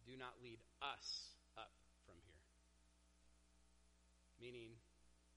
do 0.06 0.16
not 0.16 0.40
lead 0.42 0.58
us 0.80 1.36
up 1.56 1.72
from 2.08 2.16
here. 2.24 2.44
Meaning, 4.40 4.72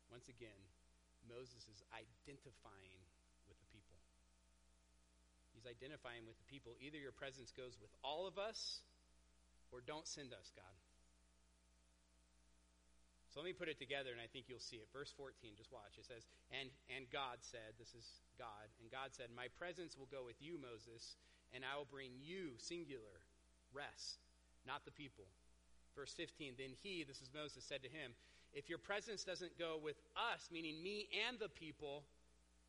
once 0.10 0.32
again, 0.32 0.62
Moses 1.28 1.68
is 1.68 1.84
identifying 1.92 3.02
with 3.48 3.60
the 3.60 3.68
people. 3.72 4.00
He's 5.52 5.68
identifying 5.68 6.24
with 6.28 6.40
the 6.40 6.48
people. 6.48 6.76
Either 6.80 6.98
your 6.98 7.16
presence 7.16 7.52
goes 7.52 7.76
with 7.80 7.92
all 8.04 8.28
of 8.28 8.40
us, 8.40 8.84
or 9.72 9.84
don't 9.84 10.08
send 10.08 10.32
us, 10.32 10.52
God. 10.56 10.83
So 13.34 13.42
let 13.42 13.50
me 13.50 13.58
put 13.58 13.66
it 13.66 13.82
together, 13.82 14.14
and 14.14 14.22
I 14.22 14.30
think 14.30 14.46
you'll 14.46 14.62
see 14.62 14.78
it. 14.78 14.86
Verse 14.94 15.10
14, 15.18 15.58
just 15.58 15.74
watch. 15.74 15.98
It 15.98 16.06
says, 16.06 16.30
and, 16.54 16.70
and 16.86 17.10
God 17.10 17.42
said, 17.42 17.74
this 17.82 17.98
is 17.98 18.22
God, 18.38 18.70
and 18.78 18.94
God 18.94 19.10
said, 19.10 19.34
My 19.34 19.50
presence 19.58 19.98
will 19.98 20.06
go 20.14 20.22
with 20.22 20.38
you, 20.38 20.62
Moses, 20.62 21.18
and 21.50 21.66
I 21.66 21.74
will 21.74 21.90
bring 21.90 22.14
you, 22.22 22.54
singular, 22.62 23.26
rest, 23.74 24.22
not 24.70 24.86
the 24.86 24.94
people. 24.94 25.26
Verse 25.98 26.14
15, 26.14 26.62
then 26.62 26.78
he, 26.78 27.02
this 27.02 27.26
is 27.26 27.34
Moses, 27.34 27.66
said 27.66 27.82
to 27.82 27.90
him, 27.90 28.14
if 28.54 28.70
your 28.70 28.78
presence 28.78 29.26
doesn't 29.26 29.58
go 29.58 29.82
with 29.82 29.98
us, 30.14 30.54
meaning 30.54 30.78
me 30.86 31.10
and 31.26 31.42
the 31.42 31.50
people, 31.50 32.06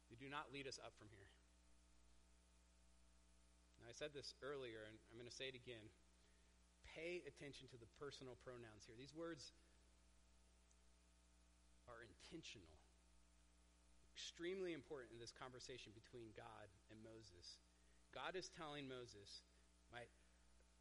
you 0.09 0.17
do 0.17 0.33
not 0.33 0.49
lead 0.49 0.65
us 0.65 0.81
up 0.81 0.97
from 0.97 1.13
here. 1.13 1.29
Now, 3.85 3.93
I 3.93 3.95
said 3.97 4.17
this 4.17 4.33
earlier, 4.41 4.89
and 4.89 4.97
I'm 5.13 5.21
going 5.21 5.29
to 5.29 5.37
say 5.37 5.53
it 5.53 5.57
again. 5.57 5.85
Pay 6.89 7.21
attention 7.29 7.69
to 7.69 7.77
the 7.77 7.89
personal 8.01 8.41
pronouns 8.41 8.89
here. 8.89 8.97
These 8.97 9.13
words 9.13 9.53
intentional, 12.35 12.75
extremely 14.11 14.75
important 14.75 15.15
in 15.15 15.23
this 15.23 15.31
conversation 15.31 15.95
between 15.95 16.35
God 16.35 16.67
and 16.91 16.99
Moses. 17.07 17.63
God 18.11 18.35
is 18.35 18.51
telling 18.59 18.91
Moses, 18.91 19.47
My, 19.95 20.03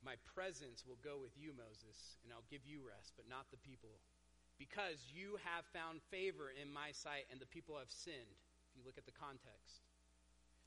my 0.01 0.17
presence 0.33 0.81
will 0.81 0.97
go 1.05 1.21
with 1.21 1.37
you, 1.37 1.53
Moses, 1.53 2.17
and 2.25 2.33
I'll 2.33 2.49
give 2.49 2.65
you 2.65 2.81
rest, 2.81 3.13
but 3.13 3.29
not 3.29 3.53
the 3.53 3.61
people 3.61 4.01
because 4.57 5.05
you 5.13 5.37
have 5.45 5.65
found 5.73 6.01
favor 6.09 6.53
in 6.53 6.71
my 6.71 6.89
sight 6.93 7.25
and 7.29 7.41
the 7.41 7.49
people 7.49 7.77
have 7.77 7.89
sinned. 7.89 8.37
If 8.69 8.77
you 8.77 8.83
look 8.85 8.97
at 8.97 9.05
the 9.05 9.13
context, 9.13 9.85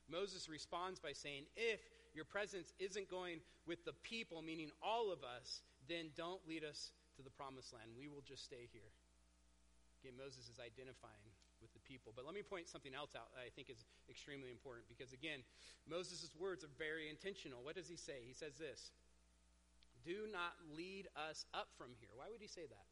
Moses 0.07 0.47
responds 0.47 0.99
by 0.99 1.11
saying, 1.11 1.43
If 1.55 1.79
your 2.15 2.25
presence 2.25 2.71
isn't 2.79 3.11
going 3.11 3.39
with 3.67 3.83
the 3.83 3.95
people, 4.03 4.41
meaning 4.41 4.71
all 4.83 5.11
of 5.11 5.23
us, 5.23 5.61
then 5.87 6.11
don't 6.15 6.43
lead 6.47 6.63
us 6.63 6.91
to 7.15 7.23
the 7.23 7.29
promised 7.29 7.73
land. 7.73 7.91
We 7.97 8.07
will 8.07 8.23
just 8.23 8.43
stay 8.43 8.67
here. 8.71 8.91
Again, 10.01 10.13
Moses 10.17 10.45
is 10.47 10.61
identifying 10.61 11.33
with 11.61 11.73
the 11.73 11.81
people. 11.81 12.13
But 12.13 12.25
let 12.25 12.37
me 12.37 12.45
point 12.45 12.69
something 12.69 12.93
else 12.93 13.17
out 13.17 13.33
that 13.33 13.41
I 13.41 13.49
think 13.49 13.69
is 13.73 13.85
extremely 14.09 14.53
important 14.53 14.85
because, 14.85 15.13
again, 15.13 15.41
Moses' 15.89 16.29
words 16.37 16.61
are 16.61 16.73
very 16.77 17.09
intentional. 17.09 17.65
What 17.65 17.73
does 17.73 17.89
he 17.89 17.97
say? 17.97 18.21
He 18.21 18.33
says 18.33 18.61
this 18.61 18.93
Do 20.05 20.29
not 20.29 20.53
lead 20.69 21.09
us 21.17 21.45
up 21.53 21.73
from 21.77 21.97
here. 21.97 22.13
Why 22.13 22.29
would 22.29 22.41
he 22.41 22.51
say 22.51 22.69
that? 22.69 22.87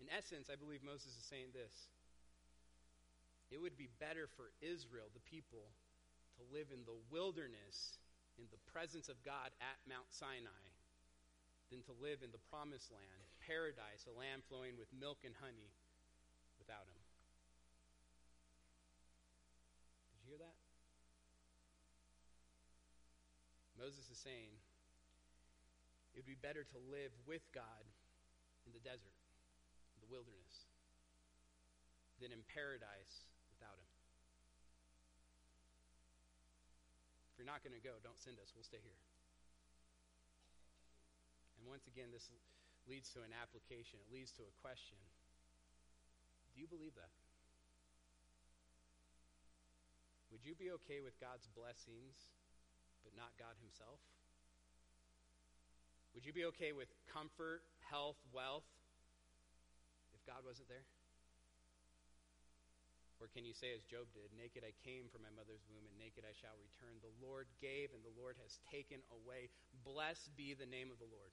In 0.00 0.08
essence, 0.08 0.48
I 0.48 0.56
believe 0.56 0.80
Moses 0.80 1.12
is 1.12 1.26
saying 1.28 1.52
this 1.52 1.92
it 3.52 3.60
would 3.60 3.76
be 3.76 3.90
better 3.98 4.30
for 4.30 4.54
Israel, 4.62 5.10
the 5.12 5.26
people, 5.26 5.74
to 6.38 6.42
live 6.54 6.72
in 6.72 6.86
the 6.86 6.96
wilderness 7.10 7.98
in 8.38 8.46
the 8.48 8.62
presence 8.72 9.10
of 9.10 9.20
God 9.20 9.52
at 9.60 9.76
Mount 9.84 10.08
Sinai 10.08 10.64
than 11.68 11.82
to 11.84 11.94
live 12.00 12.22
in 12.22 12.32
the 12.32 12.40
promised 12.48 12.88
land, 12.88 13.29
paradise, 13.50 14.06
a 14.06 14.14
land 14.14 14.46
flowing 14.46 14.78
with 14.78 14.86
milk 14.94 15.26
and 15.26 15.34
honey 15.42 15.66
without 16.62 16.86
him. 16.86 17.02
Did 20.14 20.22
you 20.22 20.26
hear 20.30 20.38
that? 20.38 20.54
Moses 23.74 24.06
is 24.06 24.22
saying 24.22 24.54
it 26.14 26.22
would 26.22 26.30
be 26.30 26.38
better 26.38 26.62
to 26.62 26.78
live 26.94 27.10
with 27.26 27.42
God 27.50 27.82
in 28.68 28.70
the 28.70 28.82
desert 28.86 29.18
in 29.96 29.98
the 29.98 30.10
wilderness 30.14 30.70
than 32.22 32.30
in 32.30 32.46
paradise 32.54 33.26
without 33.50 33.74
him. 33.74 33.90
If 37.34 37.42
you're 37.42 37.50
not 37.50 37.66
going 37.66 37.74
to 37.74 37.82
go, 37.82 37.98
don't 38.06 38.20
send 38.20 38.38
us. 38.38 38.54
We'll 38.54 38.68
stay 38.68 38.78
here. 38.84 39.00
And 41.58 41.66
once 41.66 41.88
again, 41.90 42.14
this 42.14 42.30
leads 42.88 43.10
to 43.16 43.20
an 43.20 43.34
application, 43.34 44.00
it 44.00 44.08
leads 44.12 44.32
to 44.38 44.44
a 44.46 44.54
question. 44.62 44.98
Do 46.54 46.60
you 46.60 46.68
believe 46.68 46.94
that? 46.96 47.12
Would 50.30 50.46
you 50.46 50.54
be 50.54 50.70
okay 50.82 51.02
with 51.02 51.18
God's 51.18 51.50
blessings, 51.52 52.30
but 53.02 53.12
not 53.18 53.34
God 53.36 53.58
Himself? 53.58 53.98
Would 56.14 56.26
you 56.26 56.34
be 56.34 56.46
okay 56.54 56.70
with 56.70 56.90
comfort, 57.10 57.62
health, 57.86 58.18
wealth, 58.34 58.66
if 60.14 60.22
God 60.26 60.42
wasn't 60.46 60.70
there? 60.70 60.86
Or 63.20 63.28
can 63.28 63.44
you 63.44 63.52
say, 63.52 63.76
as 63.76 63.84
Job 63.84 64.08
did, 64.16 64.32
Naked 64.32 64.64
I 64.64 64.72
came 64.80 65.12
from 65.12 65.20
my 65.20 65.34
mother's 65.36 65.60
womb, 65.68 65.84
and 65.84 65.92
naked 66.00 66.24
I 66.24 66.32
shall 66.32 66.56
return? 66.56 66.96
The 67.04 67.12
Lord 67.20 67.52
gave, 67.60 67.92
and 67.92 68.00
the 68.00 68.16
Lord 68.16 68.40
has 68.40 68.56
taken 68.72 69.04
away. 69.12 69.52
Blessed 69.84 70.32
be 70.40 70.56
the 70.56 70.64
name 70.64 70.88
of 70.88 70.96
the 70.96 71.10
Lord. 71.12 71.28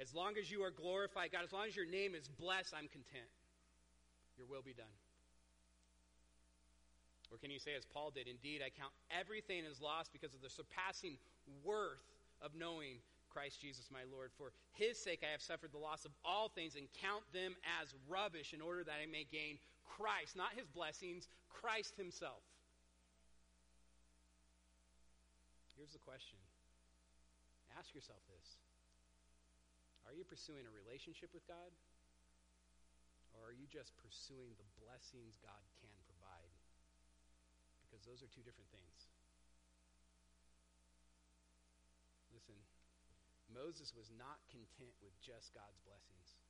As 0.00 0.14
long 0.14 0.38
as 0.38 0.50
you 0.50 0.62
are 0.62 0.70
glorified, 0.70 1.32
God, 1.32 1.42
as 1.44 1.52
long 1.52 1.66
as 1.66 1.74
your 1.74 1.86
name 1.86 2.14
is 2.14 2.28
blessed, 2.28 2.72
I'm 2.72 2.88
content. 2.88 3.26
Your 4.36 4.46
will 4.46 4.62
be 4.62 4.72
done. 4.72 4.86
Or 7.30 7.38
can 7.38 7.50
you 7.50 7.58
say, 7.58 7.74
as 7.76 7.84
Paul 7.84 8.10
did, 8.14 8.26
Indeed, 8.28 8.62
I 8.64 8.70
count 8.70 8.92
everything 9.10 9.64
as 9.68 9.80
lost 9.80 10.12
because 10.12 10.34
of 10.34 10.40
the 10.40 10.48
surpassing 10.48 11.18
worth 11.64 12.02
of 12.40 12.54
knowing 12.54 13.02
Christ 13.28 13.60
Jesus 13.60 13.90
my 13.92 14.02
Lord. 14.10 14.30
For 14.38 14.52
his 14.72 14.98
sake 14.98 15.20
I 15.22 15.32
have 15.32 15.42
suffered 15.42 15.72
the 15.72 15.78
loss 15.78 16.04
of 16.04 16.12
all 16.24 16.48
things 16.48 16.74
and 16.76 16.88
count 17.00 17.22
them 17.32 17.54
as 17.80 17.94
rubbish 18.08 18.54
in 18.54 18.60
order 18.60 18.82
that 18.84 18.98
I 19.02 19.06
may 19.06 19.26
gain 19.30 19.58
Christ, 19.84 20.36
not 20.36 20.54
his 20.56 20.66
blessings, 20.66 21.28
Christ 21.50 21.94
himself. 21.96 22.42
Here's 25.76 25.92
the 25.92 26.02
question 26.02 26.38
ask 27.78 27.94
yourself 27.94 28.18
this 28.26 28.57
Are 30.08 30.16
you 30.16 30.24
pursuing 30.24 30.64
a 30.64 30.72
relationship 30.72 31.28
with 31.36 31.44
God? 31.44 31.68
Or 33.36 33.52
are 33.52 33.56
you 33.56 33.68
just 33.68 33.92
pursuing 34.00 34.56
the 34.56 34.64
blessings 34.80 35.36
God 35.44 35.60
can 35.84 35.92
provide? 36.08 36.48
Because 37.84 38.08
those 38.08 38.24
are 38.24 38.30
two 38.32 38.40
different 38.40 38.72
things. 38.72 39.12
Listen, 42.32 42.56
Moses 43.52 43.92
was 43.92 44.08
not 44.16 44.40
content 44.48 44.96
with 45.04 45.12
just 45.20 45.52
God's 45.52 45.76
blessings. 45.84 46.40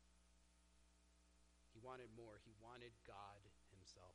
He 1.75 1.83
wanted 1.83 2.15
more. 2.15 2.39
He 2.47 2.55
wanted 2.63 2.95
God 3.11 3.43
himself. 3.75 4.15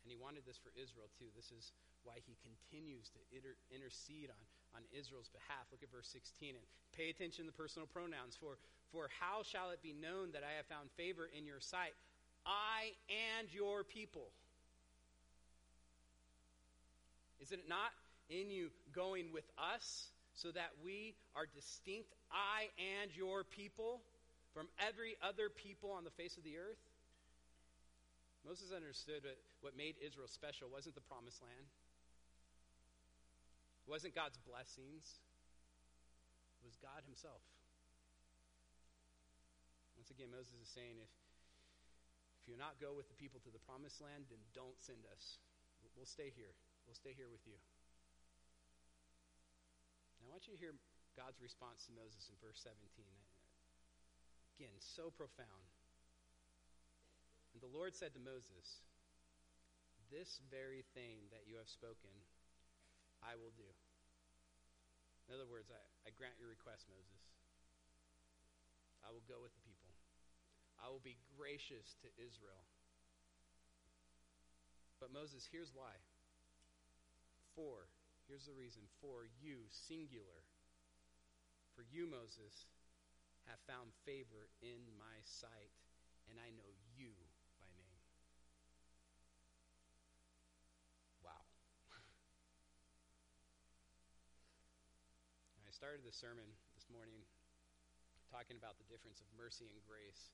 And 0.00 0.08
he 0.08 0.16
wanted 0.16 0.48
this 0.48 0.56
for 0.56 0.72
Israel 0.78 1.12
too. 1.18 1.28
This 1.36 1.52
is 1.52 1.76
why 2.06 2.22
he 2.22 2.38
continues 2.40 3.10
to 3.10 3.20
inter- 3.34 3.58
intercede 3.74 4.30
on, 4.30 4.38
on 4.76 4.84
Israel's 4.92 5.32
behalf. 5.32 5.64
Look 5.72 5.80
at 5.80 5.88
verse 5.88 6.12
16 6.12 6.52
and 6.52 6.64
pay 6.92 7.08
attention 7.08 7.48
to 7.48 7.50
the 7.50 7.56
personal 7.56 7.88
pronouns. 7.88 8.36
For, 8.36 8.60
for 8.92 9.08
how 9.08 9.40
shall 9.40 9.72
it 9.72 9.80
be 9.80 9.96
known 9.96 10.36
that 10.36 10.44
I 10.44 10.52
have 10.60 10.68
found 10.68 10.92
favor 11.00 11.24
in 11.32 11.48
your 11.48 11.60
sight? 11.64 11.96
I 12.44 12.92
and 13.08 13.48
your 13.48 13.82
people. 13.82 14.28
Is 17.40 17.52
it 17.52 17.64
not 17.68 17.96
in 18.28 18.50
you 18.50 18.68
going 18.92 19.32
with 19.32 19.48
us 19.56 20.12
so 20.34 20.52
that 20.52 20.76
we 20.84 21.16
are 21.34 21.48
distinct, 21.48 22.12
I 22.30 22.68
and 22.76 23.10
your 23.16 23.44
people, 23.44 24.04
from 24.52 24.68
every 24.76 25.16
other 25.24 25.48
people 25.48 25.90
on 25.90 26.04
the 26.04 26.10
face 26.10 26.36
of 26.36 26.44
the 26.44 26.56
earth? 26.56 26.80
Moses 28.46 28.70
understood 28.70 29.26
what 29.60 29.76
made 29.76 29.96
Israel 29.98 30.28
special 30.28 30.68
wasn't 30.70 30.94
the 30.94 31.02
promised 31.02 31.42
land, 31.42 31.66
it 33.86 33.88
wasn't 33.88 34.18
God's 34.18 34.34
blessings, 34.42 35.22
it 36.58 36.66
was 36.66 36.74
God 36.82 37.06
Himself. 37.06 37.38
Once 39.94 40.10
again, 40.10 40.34
Moses 40.34 40.58
is 40.58 40.70
saying, 40.74 40.98
if, 40.98 41.10
if 42.42 42.50
you 42.50 42.58
not 42.58 42.82
go 42.82 42.90
with 42.90 43.06
the 43.06 43.14
people 43.14 43.38
to 43.46 43.50
the 43.54 43.62
promised 43.62 44.02
land, 44.02 44.26
then 44.26 44.42
don't 44.50 44.74
send 44.82 45.06
us. 45.06 45.38
We'll 45.94 46.10
stay 46.10 46.34
here. 46.34 46.52
We'll 46.84 46.98
stay 46.98 47.14
here 47.14 47.30
with 47.30 47.46
you. 47.46 47.56
Now, 50.18 50.28
I 50.28 50.34
want 50.34 50.50
you 50.50 50.54
to 50.54 50.60
hear 50.60 50.74
God's 51.14 51.40
response 51.40 51.86
to 51.88 51.96
Moses 51.96 52.28
in 52.28 52.36
verse 52.42 52.60
17. 52.60 52.76
Again, 54.58 54.76
so 54.82 55.08
profound. 55.14 55.70
And 57.56 57.64
the 57.64 57.72
Lord 57.72 57.96
said 57.96 58.12
to 58.12 58.20
Moses, 58.20 58.84
This 60.12 60.42
very 60.52 60.84
thing 60.92 61.30
that 61.32 61.48
you 61.48 61.56
have 61.56 61.72
spoken, 61.72 62.12
I 63.26 63.34
will 63.34 63.50
do. 63.58 63.66
In 65.26 65.34
other 65.34 65.50
words, 65.50 65.74
I, 65.74 65.82
I 66.06 66.14
grant 66.14 66.38
your 66.38 66.48
request, 66.48 66.86
Moses. 66.86 67.20
I 69.02 69.10
will 69.10 69.26
go 69.26 69.42
with 69.42 69.50
the 69.58 69.64
people. 69.66 69.90
I 70.78 70.86
will 70.86 71.02
be 71.02 71.18
gracious 71.34 71.98
to 72.06 72.08
Israel. 72.14 72.62
But 75.02 75.10
Moses, 75.10 75.42
here's 75.50 75.74
why. 75.74 75.98
For 77.58 77.90
Here's 78.26 78.50
the 78.50 78.58
reason 78.58 78.82
for 78.98 79.22
you, 79.38 79.70
singular. 79.70 80.42
For 81.78 81.86
you, 81.86 82.10
Moses, 82.10 82.66
have 83.46 83.62
found 83.70 83.94
favor 84.02 84.50
in 84.58 84.82
my 84.98 85.22
sight, 85.22 85.70
and 86.26 86.42
I 86.42 86.50
know 86.50 86.74
you 86.98 87.14
by 87.62 87.70
name. 87.78 88.02
Wow. 91.22 91.46
I 95.62 95.65
started 95.76 96.00
the 96.08 96.16
sermon 96.24 96.48
this 96.72 96.88
morning 96.88 97.20
talking 98.32 98.56
about 98.56 98.80
the 98.80 98.88
difference 98.88 99.20
of 99.20 99.28
mercy 99.36 99.68
and 99.68 99.76
grace. 99.84 100.32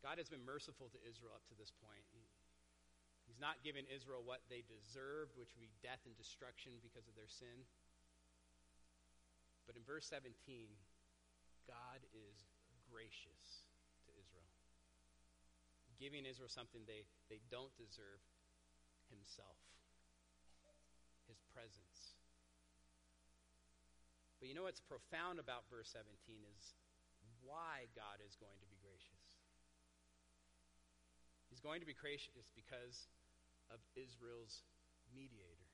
God 0.00 0.16
has 0.16 0.32
been 0.32 0.40
merciful 0.48 0.88
to 0.96 1.00
Israel 1.04 1.36
up 1.36 1.44
to 1.52 1.56
this 1.60 1.68
point. 1.76 2.00
He's 3.28 3.36
not 3.36 3.60
given 3.60 3.84
Israel 3.92 4.24
what 4.24 4.40
they 4.48 4.64
deserved, 4.64 5.36
which 5.36 5.52
would 5.52 5.60
be 5.60 5.68
death 5.84 6.00
and 6.08 6.16
destruction 6.16 6.80
because 6.80 7.04
of 7.04 7.12
their 7.20 7.28
sin. 7.28 7.68
But 9.68 9.76
in 9.76 9.84
verse 9.84 10.08
17, 10.08 10.32
God 11.68 12.00
is 12.16 12.48
gracious 12.88 13.68
to 14.08 14.10
Israel, 14.16 14.48
giving 16.00 16.24
Israel 16.24 16.48
something 16.48 16.80
they, 16.88 17.04
they 17.28 17.44
don't 17.52 17.76
deserve 17.76 18.24
Himself, 19.12 19.60
His 21.28 21.44
presence. 21.52 21.87
But 24.38 24.46
you 24.46 24.54
know 24.54 24.70
what's 24.70 24.82
profound 24.82 25.42
about 25.42 25.66
verse 25.66 25.90
17 25.90 26.06
is 26.54 26.74
why 27.42 27.90
God 27.98 28.22
is 28.22 28.38
going 28.38 28.58
to 28.62 28.68
be 28.70 28.78
gracious. 28.78 29.42
He's 31.50 31.64
going 31.64 31.82
to 31.82 31.88
be 31.88 31.96
gracious 31.96 32.54
because 32.54 33.10
of 33.66 33.82
Israel's 33.98 34.62
mediator. 35.10 35.72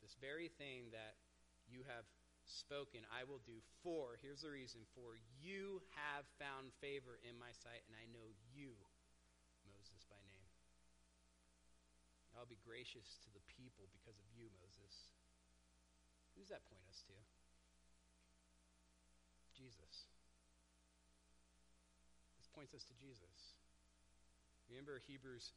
This 0.00 0.16
very 0.16 0.48
thing 0.48 0.88
that 0.96 1.20
you 1.68 1.84
have 1.84 2.08
spoken, 2.48 3.04
I 3.12 3.28
will 3.28 3.44
do 3.44 3.60
for, 3.84 4.16
here's 4.24 4.40
the 4.40 4.48
reason, 4.48 4.88
for 4.96 5.20
you 5.36 5.84
have 5.92 6.24
found 6.40 6.72
favor 6.80 7.20
in 7.20 7.36
my 7.36 7.52
sight, 7.52 7.84
and 7.84 7.92
I 7.92 8.08
know 8.08 8.32
you, 8.56 8.72
Moses, 9.68 10.00
by 10.08 10.16
name. 10.24 10.48
I'll 12.32 12.48
be 12.48 12.62
gracious 12.64 13.20
to 13.26 13.28
the 13.36 13.44
people 13.52 13.90
because 13.92 14.16
of 14.16 14.28
you, 14.32 14.48
Moses. 14.56 15.12
Who 16.38 16.46
does 16.46 16.54
that 16.54 16.62
point 16.70 16.86
us 16.86 17.02
to? 17.10 17.18
Jesus. 19.58 20.06
This 22.38 22.46
points 22.54 22.78
us 22.78 22.86
to 22.86 22.94
Jesus. 22.94 23.58
Remember 24.70 25.02
Hebrews 25.02 25.50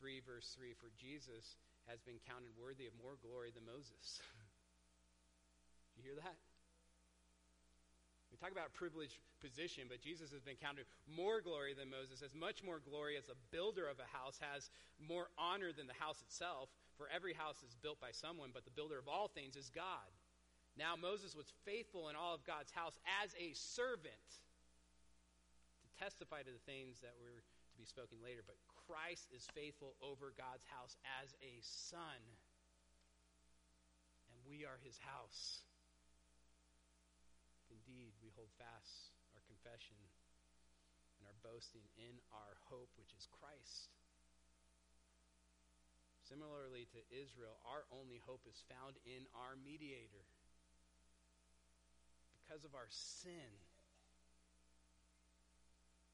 3, 0.00 0.24
verse 0.24 0.56
3 0.56 0.72
For 0.72 0.88
Jesus 0.96 1.60
has 1.84 2.00
been 2.00 2.16
counted 2.24 2.56
worthy 2.56 2.88
of 2.88 2.96
more 2.96 3.20
glory 3.20 3.52
than 3.52 3.68
Moses. 3.68 4.24
You 5.92 6.00
hear 6.00 6.16
that? 6.24 6.40
We 8.32 8.40
talk 8.40 8.48
about 8.48 8.72
privileged 8.72 9.20
position, 9.44 9.92
but 9.92 10.00
Jesus 10.00 10.32
has 10.32 10.40
been 10.40 10.56
counted 10.56 10.88
more 11.04 11.44
glory 11.44 11.76
than 11.76 11.92
Moses, 11.92 12.24
as 12.24 12.32
much 12.32 12.64
more 12.64 12.80
glory 12.80 13.20
as 13.20 13.28
a 13.28 13.36
builder 13.52 13.84
of 13.84 14.00
a 14.00 14.08
house, 14.08 14.40
has 14.40 14.72
more 14.96 15.28
honor 15.36 15.68
than 15.68 15.86
the 15.86 16.00
house 16.00 16.24
itself. 16.24 16.72
For 16.96 17.12
every 17.12 17.36
house 17.36 17.60
is 17.60 17.76
built 17.76 18.00
by 18.00 18.08
someone, 18.10 18.50
but 18.56 18.64
the 18.64 18.72
builder 18.72 18.98
of 18.98 19.04
all 19.06 19.28
things 19.28 19.54
is 19.54 19.68
God. 19.68 20.08
Now 20.76 20.96
Moses 20.96 21.36
was 21.36 21.52
faithful 21.68 22.08
in 22.08 22.16
all 22.16 22.32
of 22.32 22.44
God's 22.48 22.72
house 22.72 22.96
as 23.22 23.36
a 23.36 23.52
servant 23.52 24.28
to 25.84 25.88
testify 26.00 26.40
to 26.42 26.52
the 26.52 26.64
things 26.64 27.04
that 27.04 27.12
were 27.20 27.44
to 27.44 27.76
be 27.76 27.84
spoken 27.84 28.20
later, 28.24 28.40
but 28.44 28.56
Christ 28.88 29.28
is 29.32 29.44
faithful 29.52 29.96
over 30.00 30.32
God's 30.32 30.64
house 30.68 30.96
as 31.20 31.36
a 31.44 31.60
son. 31.60 32.20
And 34.32 34.38
we 34.48 34.64
are 34.64 34.80
his 34.80 34.96
house. 35.00 35.64
Indeed, 37.68 38.12
we 38.20 38.32
hold 38.36 38.52
fast 38.56 39.12
our 39.36 39.44
confession 39.48 39.96
and 41.20 41.28
our 41.28 41.36
boasting 41.40 41.84
in 41.96 42.16
our 42.32 42.56
hope, 42.68 42.92
which 42.96 43.12
is 43.16 43.28
Christ. 43.28 43.92
Similarly 46.24 46.88
to 46.96 47.00
Israel, 47.12 47.60
our 47.68 47.84
only 47.92 48.20
hope 48.24 48.44
is 48.48 48.64
found 48.68 48.96
in 49.04 49.28
our 49.36 49.52
mediator. 49.60 50.24
Because 52.52 52.68
of 52.68 52.76
our 52.76 52.92
sin, 52.92 53.48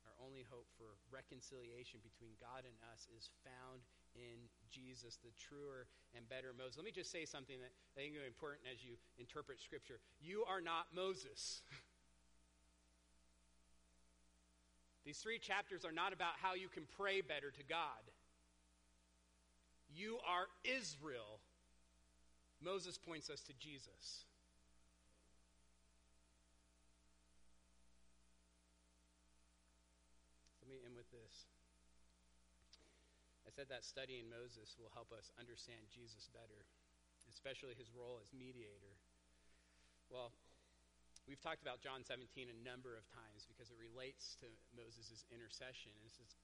Our 0.06 0.14
only 0.22 0.46
hope 0.46 0.70
for 0.78 0.94
reconciliation 1.10 1.98
between 1.98 2.30
God 2.38 2.62
and 2.62 2.78
us 2.94 3.10
is 3.10 3.26
found 3.42 3.82
in 4.14 4.46
Jesus, 4.70 5.18
the 5.18 5.34
truer 5.34 5.90
and 6.14 6.22
better 6.30 6.54
Moses. 6.54 6.78
Let 6.78 6.86
me 6.86 6.94
just 6.94 7.10
say 7.10 7.26
something 7.26 7.58
that 7.58 7.74
I 7.74 7.90
think 7.98 8.14
is 8.14 8.22
important 8.22 8.70
as 8.70 8.86
you 8.86 8.94
interpret 9.18 9.58
Scripture. 9.58 9.98
You 10.22 10.46
are 10.46 10.62
not 10.62 10.86
Moses. 10.94 11.66
These 15.04 15.18
three 15.18 15.42
chapters 15.42 15.84
are 15.84 15.90
not 15.90 16.14
about 16.14 16.38
how 16.38 16.54
you 16.54 16.68
can 16.68 16.86
pray 16.94 17.18
better 17.18 17.50
to 17.50 17.64
God. 17.66 18.06
You 19.90 20.22
are 20.22 20.46
Israel. 20.62 21.42
Moses 22.62 22.94
points 22.94 23.26
us 23.26 23.42
to 23.50 23.52
Jesus. 23.58 24.22
Let 30.68 30.76
me 30.76 30.84
end 30.84 30.97
with 31.08 31.24
this. 31.24 31.48
I 33.48 33.50
said 33.50 33.72
that 33.72 33.80
studying 33.80 34.28
Moses 34.28 34.76
will 34.76 34.92
help 34.92 35.08
us 35.08 35.32
understand 35.40 35.88
Jesus 35.88 36.28
better, 36.28 36.68
especially 37.32 37.72
his 37.72 37.88
role 37.96 38.20
as 38.20 38.28
mediator. 38.36 38.92
Well, 40.12 40.36
we've 41.24 41.40
talked 41.40 41.64
about 41.64 41.80
John 41.80 42.04
17 42.04 42.28
a 42.52 42.58
number 42.60 42.92
of 42.92 43.08
times 43.08 43.48
because 43.48 43.72
it 43.72 43.80
relates 43.80 44.36
to 44.44 44.52
Moses' 44.76 45.24
intercession. 45.32 45.96
And 45.96 46.04
this 46.04 46.20
is 46.20 46.36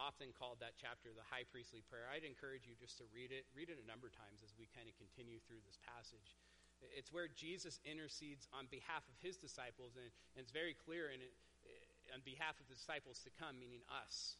often 0.00 0.32
called 0.32 0.64
that 0.64 0.80
chapter 0.80 1.12
the 1.12 1.26
high 1.28 1.44
priestly 1.44 1.84
prayer. 1.84 2.08
I'd 2.08 2.24
encourage 2.24 2.64
you 2.64 2.72
just 2.80 2.96
to 3.04 3.06
read 3.12 3.28
it. 3.28 3.44
Read 3.52 3.68
it 3.68 3.76
a 3.76 3.84
number 3.84 4.08
of 4.08 4.16
times 4.16 4.40
as 4.40 4.56
we 4.56 4.72
kind 4.72 4.88
of 4.88 4.96
continue 4.96 5.36
through 5.44 5.60
this 5.68 5.76
passage. 5.84 6.32
It's 6.80 7.12
where 7.12 7.28
Jesus 7.28 7.76
intercedes 7.84 8.48
on 8.54 8.70
behalf 8.72 9.04
of 9.04 9.18
his 9.20 9.36
disciples, 9.36 9.98
and, 9.98 10.08
and 10.32 10.40
it's 10.40 10.54
very 10.54 10.78
clear 10.78 11.10
in 11.10 11.18
it, 11.20 11.34
on 12.12 12.20
behalf 12.24 12.58
of 12.60 12.66
the 12.68 12.74
disciples 12.74 13.20
to 13.24 13.30
come, 13.38 13.58
meaning 13.58 13.80
us 13.88 14.36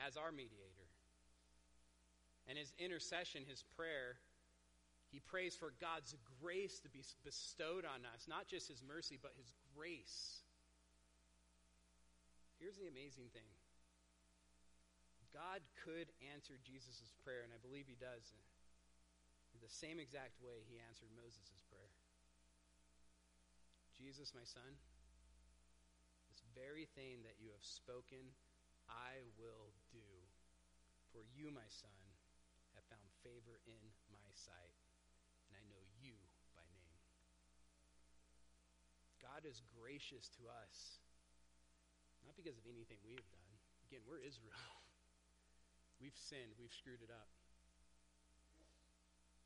as 0.00 0.16
our 0.16 0.32
mediator. 0.32 0.88
And 2.48 2.58
his 2.58 2.72
intercession, 2.78 3.44
his 3.48 3.64
prayer, 3.76 4.20
he 5.08 5.20
prays 5.20 5.56
for 5.56 5.72
God's 5.80 6.14
grace 6.42 6.80
to 6.80 6.90
be 6.90 7.06
bestowed 7.24 7.86
on 7.86 8.04
us, 8.12 8.26
not 8.28 8.48
just 8.50 8.68
his 8.68 8.82
mercy, 8.82 9.18
but 9.20 9.32
his 9.38 9.54
grace. 9.72 10.44
Here's 12.60 12.76
the 12.76 12.88
amazing 12.90 13.32
thing 13.32 13.48
God 15.32 15.66
could 15.82 16.14
answer 16.30 16.54
Jesus' 16.62 17.10
prayer, 17.26 17.42
and 17.42 17.50
I 17.50 17.58
believe 17.58 17.90
he 17.90 17.98
does, 17.98 18.34
in 19.50 19.58
the 19.58 19.72
same 19.72 19.98
exact 19.98 20.38
way 20.38 20.62
he 20.68 20.78
answered 20.78 21.10
Moses'. 21.18 21.63
Jesus, 23.94 24.34
my 24.34 24.44
son, 24.44 24.74
this 26.30 26.42
very 26.54 26.86
thing 26.98 27.22
that 27.22 27.38
you 27.38 27.54
have 27.54 27.62
spoken 27.62 28.34
I 28.88 29.24
will 29.40 29.72
do. 29.88 30.10
For 31.14 31.22
you, 31.30 31.48
my 31.54 31.68
son, 31.70 32.02
have 32.74 32.84
found 32.90 33.06
favor 33.22 33.62
in 33.70 33.80
my 34.10 34.30
sight, 34.34 34.74
and 35.46 35.54
I 35.54 35.62
know 35.70 35.78
you 36.02 36.18
by 36.58 36.66
name. 36.74 37.00
God 39.22 39.46
is 39.46 39.62
gracious 39.78 40.26
to 40.36 40.50
us, 40.50 40.98
not 42.26 42.34
because 42.34 42.58
of 42.58 42.66
anything 42.66 42.98
we've 43.06 43.30
done. 43.30 43.52
Again, 43.86 44.02
we're 44.04 44.20
Israel. 44.20 44.58
We've 46.02 46.18
sinned, 46.18 46.58
we've 46.58 46.74
screwed 46.74 47.00
it 47.00 47.08
up. 47.08 47.30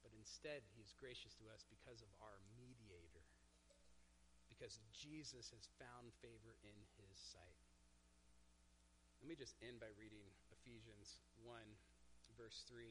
But 0.01 0.17
instead, 0.17 0.65
he's 0.75 0.97
gracious 0.97 1.37
to 1.39 1.45
us 1.53 1.63
because 1.69 2.01
of 2.01 2.09
our 2.25 2.41
mediator, 2.57 2.78
because 4.59 4.83
Jesus 4.91 5.55
has 5.55 5.71
found 5.79 6.11
favor 6.19 6.59
in 6.67 6.75
his 6.99 7.15
sight. 7.15 7.63
Let 9.23 9.31
me 9.31 9.39
just 9.39 9.55
end 9.63 9.79
by 9.79 9.95
reading 9.95 10.27
Ephesians 10.51 11.23
1, 11.47 11.55
verse 12.35 12.67
3, 12.67 12.91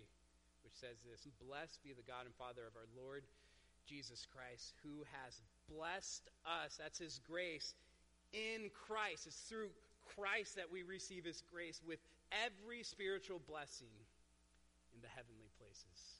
which 0.64 0.76
says 0.80 1.04
this 1.04 1.28
Blessed 1.44 1.84
be 1.84 1.92
the 1.92 2.08
God 2.08 2.24
and 2.24 2.36
Father 2.40 2.64
of 2.64 2.80
our 2.80 2.88
Lord 2.96 3.28
Jesus 3.84 4.24
Christ, 4.32 4.76
who 4.84 5.04
has 5.12 5.44
blessed 5.68 6.32
us. 6.48 6.80
That's 6.80 7.00
his 7.00 7.20
grace 7.28 7.76
in 8.32 8.72
Christ. 8.72 9.28
It's 9.28 9.40
through 9.48 9.72
Christ 10.16 10.56
that 10.56 10.72
we 10.72 10.84
receive 10.84 11.24
his 11.24 11.44
grace 11.52 11.84
with 11.84 12.00
every 12.32 12.84
spiritual 12.84 13.44
blessing 13.44 13.92
in 14.96 15.00
the 15.04 15.12
heavenly 15.12 15.52
places. 15.60 16.17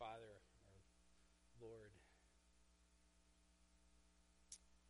Father, 0.00 0.32
our 0.32 0.80
Lord. 1.60 1.92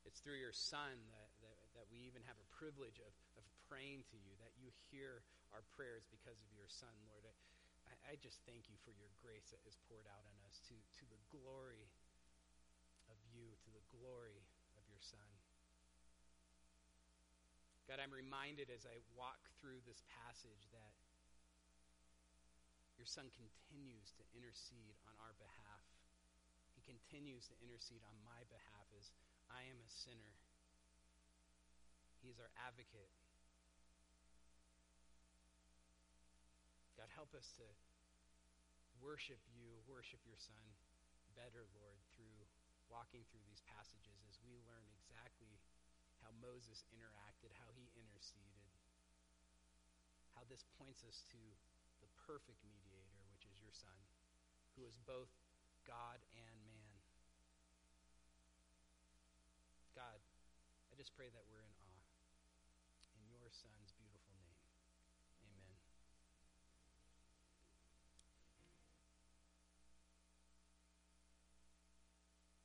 It's 0.06 0.22
through 0.22 0.38
your 0.38 0.54
Son 0.54 1.02
that, 1.10 1.30
that, 1.42 1.58
that, 1.74 1.86
we 1.90 1.98
even 2.06 2.22
have 2.30 2.38
a 2.38 2.46
privilege 2.54 3.02
of, 3.02 3.10
of 3.34 3.42
praying 3.66 4.06
to 4.14 4.16
you, 4.22 4.38
that 4.38 4.54
you 4.54 4.70
hear 4.94 5.26
our 5.50 5.66
prayers 5.74 6.06
because 6.14 6.38
of 6.38 6.50
your 6.54 6.70
Son, 6.70 6.94
Lord. 7.10 7.26
I, 7.26 8.14
I 8.14 8.22
just 8.22 8.38
thank 8.46 8.70
you 8.70 8.78
for 8.86 8.94
your 8.94 9.10
grace 9.18 9.50
that 9.50 9.58
is 9.66 9.74
poured 9.90 10.06
out 10.06 10.22
on 10.22 10.38
us 10.46 10.62
to, 10.70 10.78
to 10.78 11.04
the 11.10 11.18
glory 11.34 11.90
of 13.10 13.18
you, 13.34 13.50
to 13.66 13.70
the 13.74 13.82
glory 13.90 14.46
of 14.78 14.86
your 14.86 15.02
Son. 15.02 15.26
God, 17.90 17.98
I'm 17.98 18.14
reminded 18.14 18.70
as 18.70 18.86
I 18.86 19.02
walk 19.18 19.42
through 19.58 19.82
this 19.90 20.06
passage 20.06 20.70
that 20.70 20.94
your 23.00 23.08
Son 23.08 23.32
continues 23.32 24.12
to 24.20 24.22
intercede 24.36 24.92
on 25.08 25.16
our 25.24 25.32
behalf. 25.40 25.84
He 26.76 26.84
continues 26.84 27.48
to 27.48 27.56
intercede 27.64 28.04
on 28.04 28.12
my 28.28 28.44
behalf 28.52 28.84
as 28.92 29.08
I 29.48 29.64
am 29.72 29.80
a 29.80 29.88
sinner. 29.88 30.36
He 32.20 32.28
is 32.28 32.36
our 32.36 32.52
advocate. 32.60 33.08
God, 37.00 37.08
help 37.16 37.32
us 37.32 37.48
to 37.56 37.64
worship 39.00 39.40
you, 39.56 39.80
worship 39.88 40.20
your 40.28 40.36
Son 40.36 40.60
better, 41.32 41.64
Lord, 41.72 42.04
through 42.20 42.44
walking 42.92 43.24
through 43.32 43.40
these 43.48 43.64
passages 43.64 44.20
as 44.28 44.36
we 44.44 44.60
learn 44.68 44.84
exactly 45.00 45.56
how 46.20 46.36
Moses 46.44 46.84
interacted, 46.92 47.48
how 47.56 47.72
he 47.72 47.88
interceded, 47.96 48.68
how 50.36 50.44
this 50.52 50.68
points 50.76 51.00
us 51.08 51.24
to 51.32 51.40
perfect 52.30 52.62
mediator, 52.62 53.26
which 53.34 53.42
is 53.42 53.58
your 53.58 53.74
Son, 53.74 53.98
who 54.78 54.86
is 54.86 54.94
both 55.02 55.34
God 55.82 56.22
and 56.30 56.54
man. 56.62 56.94
God, 59.98 60.22
I 60.86 60.94
just 60.94 61.10
pray 61.18 61.26
that 61.26 61.42
we're 61.50 61.66
in 61.66 61.69